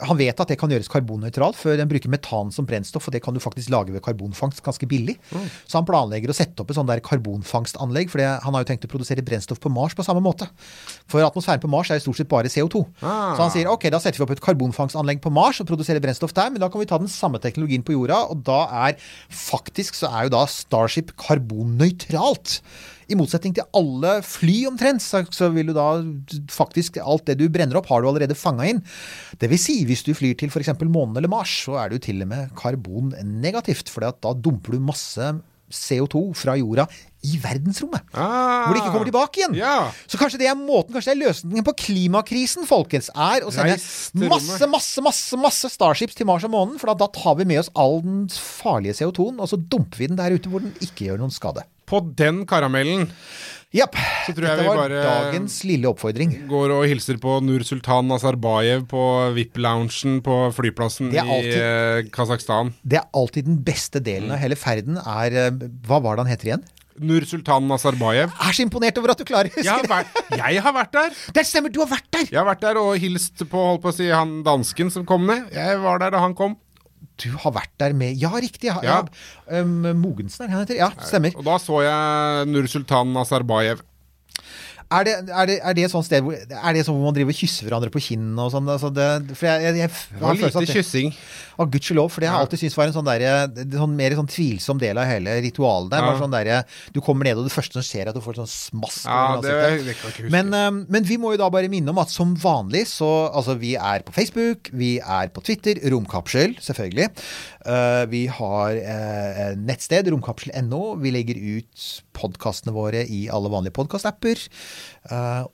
han 0.06 0.18
vet 0.20 0.38
at 0.38 0.52
det 0.52 0.58
kan 0.60 0.72
gjøres 0.72 0.90
karbonnøytralt, 0.92 1.58
før 1.58 1.78
den 1.80 1.90
bruker 1.90 2.12
metan 2.12 2.52
som 2.54 2.68
brennstoff, 2.70 3.08
og 3.10 3.16
det 3.16 3.22
kan 3.26 3.34
du 3.36 3.42
faktisk 3.42 3.72
lage 3.74 3.94
ved 3.96 4.04
karbonfangst 4.06 4.62
ganske 4.66 4.90
billig. 4.90 5.18
Så 5.66 5.80
han 5.80 5.88
planlegger 5.88 6.30
å 6.30 6.38
sette 6.38 6.62
opp 6.62 6.72
et 6.72 6.78
sånt 6.78 6.92
der 6.92 7.02
karbonfangstanlegg, 7.06 8.12
for 8.14 8.22
han 8.22 8.58
har 8.58 8.66
jo 8.66 8.70
tenkt 8.70 8.86
å 8.86 8.92
produsere 8.92 9.26
brennstoff 9.26 9.62
på 9.64 9.72
Mars 9.74 9.98
på 9.98 10.06
samme 10.06 10.22
måte. 10.24 10.50
For 11.08 11.24
atmosfæren 11.24 11.62
på 11.64 11.70
Mars 11.72 11.92
er 11.92 12.00
jo 12.02 12.08
stort 12.08 12.20
sett 12.20 12.32
bare 12.32 12.52
CO2. 12.52 12.84
Ah. 13.00 13.36
Så 13.38 13.46
han 13.46 13.54
sier 13.54 13.72
ok, 13.72 13.88
da 13.94 14.02
setter 14.04 14.20
vi 14.20 14.26
opp 14.28 14.36
et 14.36 14.44
karbonfangstanlegg 14.44 15.22
på 15.24 15.32
Mars 15.34 15.62
og 15.64 15.70
produserer 15.70 16.04
brennstoff 16.04 16.36
der, 16.36 16.52
men 16.52 16.64
da 16.64 16.70
kan 16.72 16.84
vi 16.84 16.90
ta 16.90 17.00
den 17.00 17.12
samme 17.12 17.40
teknologien 17.44 17.86
på 17.88 17.96
jorda, 17.96 18.26
og 18.34 18.44
da 18.48 18.60
er 18.88 19.00
faktisk 19.32 19.98
så 19.98 20.12
er 20.12 20.28
jo 20.28 20.36
da 20.36 20.44
Starship 20.52 21.16
karbonnøytralt. 21.22 22.60
I 23.08 23.16
motsetning 23.16 23.54
til 23.56 23.68
alle 23.78 24.18
fly 24.28 24.58
omtrent, 24.68 25.04
så, 25.04 25.24
så 25.32 25.48
vil 25.56 25.70
du 25.70 25.76
da 25.78 25.88
faktisk 26.52 27.00
Alt 27.00 27.30
det 27.30 27.38
du 27.40 27.46
brenner 27.52 27.80
opp, 27.80 27.88
har 27.88 28.04
du 28.04 28.10
allerede 28.10 28.36
fanga 28.36 28.68
inn. 28.68 28.82
Det 29.40 29.48
vil 29.52 29.62
si, 29.62 29.80
hvis 29.88 30.04
du 30.04 30.12
flyr 30.18 30.36
til 30.40 30.52
f.eks. 30.52 30.74
månen 30.84 31.16
eller 31.20 31.32
Mars, 31.32 31.54
så 31.64 31.78
er 31.80 31.94
du 31.94 32.02
til 32.04 32.20
og 32.26 32.32
med 32.34 32.52
karbonnegativt. 32.60 33.92
For 33.94 34.04
da 34.04 34.34
dumper 34.36 34.76
du 34.76 34.84
masse 34.84 35.38
CO2 35.74 36.32
fra 36.38 36.56
jorda 36.60 36.88
i 37.28 37.38
verdensrommet. 37.42 38.06
Ah. 38.14 38.68
Hvor 38.68 38.76
det 38.76 38.82
ikke 38.82 38.94
kommer 38.94 39.10
tilbake 39.10 39.42
igjen. 39.42 39.56
Ja. 39.58 39.90
Så 40.08 40.20
kanskje 40.22 40.40
det 40.42 40.50
er 40.52 40.58
måten, 40.60 40.94
kanskje 40.96 41.12
det 41.12 41.18
er 41.18 41.24
løsningen 41.26 41.66
på 41.68 41.74
klimakrisen, 41.82 42.68
folkens, 42.70 43.10
er 43.12 43.44
å 43.48 43.52
sende 43.54 43.78
masse, 44.30 44.70
masse, 44.70 45.04
masse 45.04 45.42
masse 45.42 45.72
Starships 45.74 46.18
til 46.18 46.30
Mars 46.30 46.46
og 46.48 46.54
månen. 46.54 46.78
For 46.80 46.92
da, 46.92 46.98
da 47.04 47.10
tar 47.14 47.40
vi 47.42 47.48
med 47.50 47.64
oss 47.64 47.72
all 47.76 48.00
den 48.06 48.28
farlige 48.32 49.00
CO2-en, 49.02 49.42
og 49.44 49.52
så 49.52 49.60
dumper 49.60 50.04
vi 50.04 50.12
den 50.12 50.20
der 50.20 50.38
ute 50.38 50.52
hvor 50.52 50.64
den 50.64 50.76
ikke 50.84 51.10
gjør 51.10 51.24
noen 51.24 51.34
skade. 51.34 51.66
På 51.88 52.02
den 52.20 52.44
karamellen 52.48 53.08
Japp. 53.76 53.98
Så 54.24 54.32
tror 54.32 54.46
jeg 54.48 54.60
Dette 54.62 54.64
vi 54.64 54.78
bare- 54.80 55.02
dagens 55.04 55.58
lille 55.68 55.90
oppfordring. 55.90 56.48
går 56.48 56.72
og 56.72 56.86
hilser 56.88 57.18
på 57.20 57.42
Nur 57.44 57.60
Sultan 57.68 58.08
Nazarbayev 58.08 58.86
på 58.88 59.02
VIP-loungen 59.36 60.22
på 60.24 60.38
flyplassen 60.56 61.12
er 61.12 61.28
i 61.28 61.52
eh, 61.52 62.10
Kasakhstan. 62.10 62.72
Det 62.88 63.00
er 63.02 63.10
alltid 63.14 63.44
den 63.46 63.58
beste 63.64 64.00
delen 64.00 64.30
Mm. 64.30 64.34
av 64.34 64.40
hele 64.40 64.56
ferden. 64.56 64.98
Er, 65.06 65.36
eh, 65.36 65.52
hva 65.86 66.02
var 66.02 66.16
det 66.16 66.26
han 66.26 66.32
heter 66.38 66.46
igjen? 66.48 66.64
Nur 67.00 67.22
Sultan 67.28 67.68
Nazarbayev. 67.68 68.32
Jeg 68.32 68.48
er 68.50 68.54
så 68.54 68.64
imponert 68.66 68.98
over 68.98 69.12
at 69.12 69.18
du 69.20 69.26
klarer 69.26 69.52
å 69.52 69.62
Jeg 69.64 69.84
vært, 69.86 70.08
det. 70.32 70.38
jeg 70.48 70.62
har 70.64 70.74
vært 70.74 70.92
der. 70.94 71.10
Det 71.34 71.44
stemmer, 71.46 71.70
du 71.72 71.80
har 71.84 71.88
vært 71.92 72.08
der! 72.10 72.26
Jeg 72.32 72.40
har 72.40 72.46
vært 72.48 72.62
der 72.62 72.78
og 72.82 72.98
hilst 72.98 73.38
på 73.52 73.52
holdt 73.68 73.84
på 73.84 73.92
å 73.92 73.94
si, 73.94 74.08
han 74.10 74.42
dansken 74.44 74.90
som 74.92 75.06
kom 75.06 75.28
ned. 75.28 75.52
Jeg 75.54 75.78
var 75.84 76.00
der 76.00 76.10
da 76.16 76.20
han 76.24 76.34
kom. 76.34 76.56
Du 77.18 77.32
har 77.44 77.54
vært 77.56 77.72
der 77.82 77.94
med 77.98 78.18
Ja, 78.22 78.30
riktig. 78.38 78.70
Ja, 78.70 78.80
Ja. 78.84 79.02
ja. 79.50 79.62
Um, 79.62 79.82
Mogensen 79.98 80.44
er 80.44 80.48
det 80.48 80.54
han 80.54 80.66
heter? 80.66 80.78
Ja, 80.78 80.90
stemmer. 81.02 81.34
Og 81.38 81.46
da 81.48 81.58
så 81.62 81.82
jeg 81.86 82.48
Nur 82.52 82.68
Sultan 82.70 83.14
Nazarbayev. 83.16 83.82
Er 84.88 85.04
det, 85.04 85.14
er, 85.28 85.48
det, 85.50 85.56
er 85.60 85.76
det 85.76 85.84
et 85.84 85.92
sånt 85.92 86.08
sted 86.08 86.24
hvor 86.24 86.36
Er 86.38 86.76
det 86.76 86.86
sånn 86.88 86.96
hvor 86.96 87.10
man 87.10 87.16
driver 87.16 87.34
og 87.34 87.40
kysser 87.42 87.68
hverandre 87.68 87.92
på 87.92 88.00
kinnene 88.06 88.46
og 88.46 88.54
sånn? 88.54 88.70
Altså 88.72 88.88
det, 88.96 89.08
for 89.36 89.50
jeg, 89.50 89.66
jeg, 89.66 89.82
jeg, 89.82 89.92
Det 90.14 90.22
var 90.22 90.38
lite 90.40 90.64
kyssing. 90.72 91.12
Å, 91.58 91.66
gudskjelov, 91.74 92.12
for 92.14 92.24
det 92.24 92.30
har 92.30 92.38
jeg 92.38 92.46
alltid 92.46 92.62
syntes 92.62 92.78
var 92.78 92.88
en 92.88 92.96
sånn, 92.96 93.08
der, 93.10 93.74
sånn 93.74 93.96
mer 93.98 94.14
sånn 94.16 94.30
tvilsom 94.30 94.80
del 94.80 95.00
av 95.02 95.10
hele 95.10 95.34
ritualet 95.42 95.90
der. 95.92 96.06
Ja. 96.06 96.14
Sånn 96.22 96.36
der, 96.36 96.52
du 96.94 97.02
kommer 97.04 97.28
ned, 97.28 97.40
og 97.42 97.50
det 97.50 97.54
første 97.56 97.80
som 97.80 97.86
skjer, 97.88 98.06
er 98.06 98.12
at 98.14 98.20
du 98.20 98.22
får 98.24 98.38
sånn 98.40 98.52
smask 98.52 99.10
Ja, 99.10 99.40
det, 99.42 99.56
det 99.88 99.98
kan 99.98 100.06
jeg 100.06 100.14
ikke 100.14 100.28
huske. 100.28 100.34
Men, 100.36 100.54
eh, 100.54 100.70
men 100.96 101.08
vi 101.10 101.18
må 101.20 101.34
jo 101.34 101.42
da 101.42 101.50
bare 101.52 101.72
minne 101.74 101.92
om 101.92 102.02
at 102.04 102.14
som 102.14 102.36
vanlig 102.40 102.86
så 102.92 103.10
Altså, 103.28 103.58
vi 103.60 103.74
er 103.76 104.06
på 104.06 104.14
Facebook, 104.16 104.70
vi 104.78 104.98
er 105.02 105.34
på 105.34 105.44
Twitter, 105.44 105.82
Romkapsel, 105.92 106.56
selvfølgelig. 106.64 107.10
Eh, 107.68 108.04
vi 108.12 108.24
har 108.32 108.80
eh, 108.80 109.54
nettsted, 109.60 110.08
romkapsel.no. 110.14 110.82
Vi 111.04 111.14
legger 111.14 111.40
ut 111.60 111.88
podkastene 112.18 112.76
våre 112.76 113.04
i 113.04 113.26
alle 113.34 113.52
vanlige 113.52 113.76
podkastapper. 113.78 114.44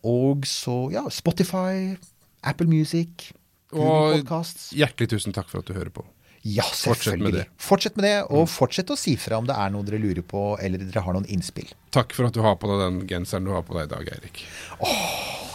Og 0.08 0.48
så, 0.50 0.78
ja, 0.94 1.08
Spotify, 1.14 1.96
Apple 2.44 2.70
Music, 2.70 3.32
Google 3.74 4.22
Og 4.22 4.54
hjertelig 4.78 5.10
tusen 5.16 5.34
takk 5.34 5.50
for 5.50 5.64
at 5.64 5.70
du 5.70 5.74
hører 5.74 5.94
på. 5.94 6.06
Ja, 6.46 6.64
Fortsett 6.64 6.88
med 6.88 6.98
selvfølgelig. 6.98 7.34
det. 7.34 7.44
Mm. 7.48 7.58
Fortsett 7.58 7.96
med 7.96 8.06
det, 8.06 8.16
og 8.36 8.50
fortsett 8.52 8.90
å 8.92 8.98
si 9.00 9.14
fra 9.16 9.38
om 9.40 9.46
det 9.48 9.56
er 9.56 9.70
noe 9.72 9.86
dere 9.88 10.00
lurer 10.04 10.26
på, 10.28 10.42
eller 10.60 10.82
dere 10.82 11.04
har 11.06 11.16
noen 11.16 11.28
innspill. 11.32 11.70
Takk 11.96 12.12
for 12.18 12.28
at 12.28 12.36
du 12.36 12.42
har 12.44 12.58
på 12.60 12.68
deg 12.68 12.82
den 12.84 12.98
genseren 13.08 13.48
du 13.48 13.54
har 13.56 13.64
på 13.64 13.78
deg 13.78 13.88
i 13.88 13.92
dag, 13.94 14.10
Eirik. 14.18 14.42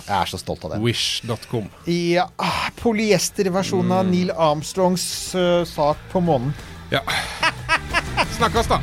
Jeg 0.09 0.15
er 0.17 0.31
så 0.31 0.41
stolt 0.41 0.65
av 0.65 0.73
det. 0.73 0.79
Wish.com. 0.81 1.69
Ja, 1.93 2.31
ah, 2.41 2.71
polyesterversjonen 2.81 3.93
av 3.93 4.09
Neil 4.09 4.33
Armstrongs 4.33 5.05
uh, 5.37 5.61
sak 5.69 6.01
på 6.09 6.25
månen. 6.25 6.57
Ja. 6.89 7.05
Snakkes, 8.39 8.73
da. 8.73 8.81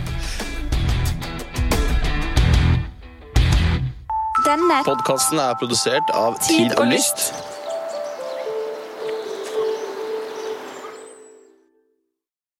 Denne 4.46 4.84
Podkasten 4.86 5.42
er 5.42 5.58
produsert 5.58 6.14
av 6.14 6.38
Tid 6.46 6.70
Tid 6.70 6.78
og. 6.78 6.86
Lyst. 6.94 7.32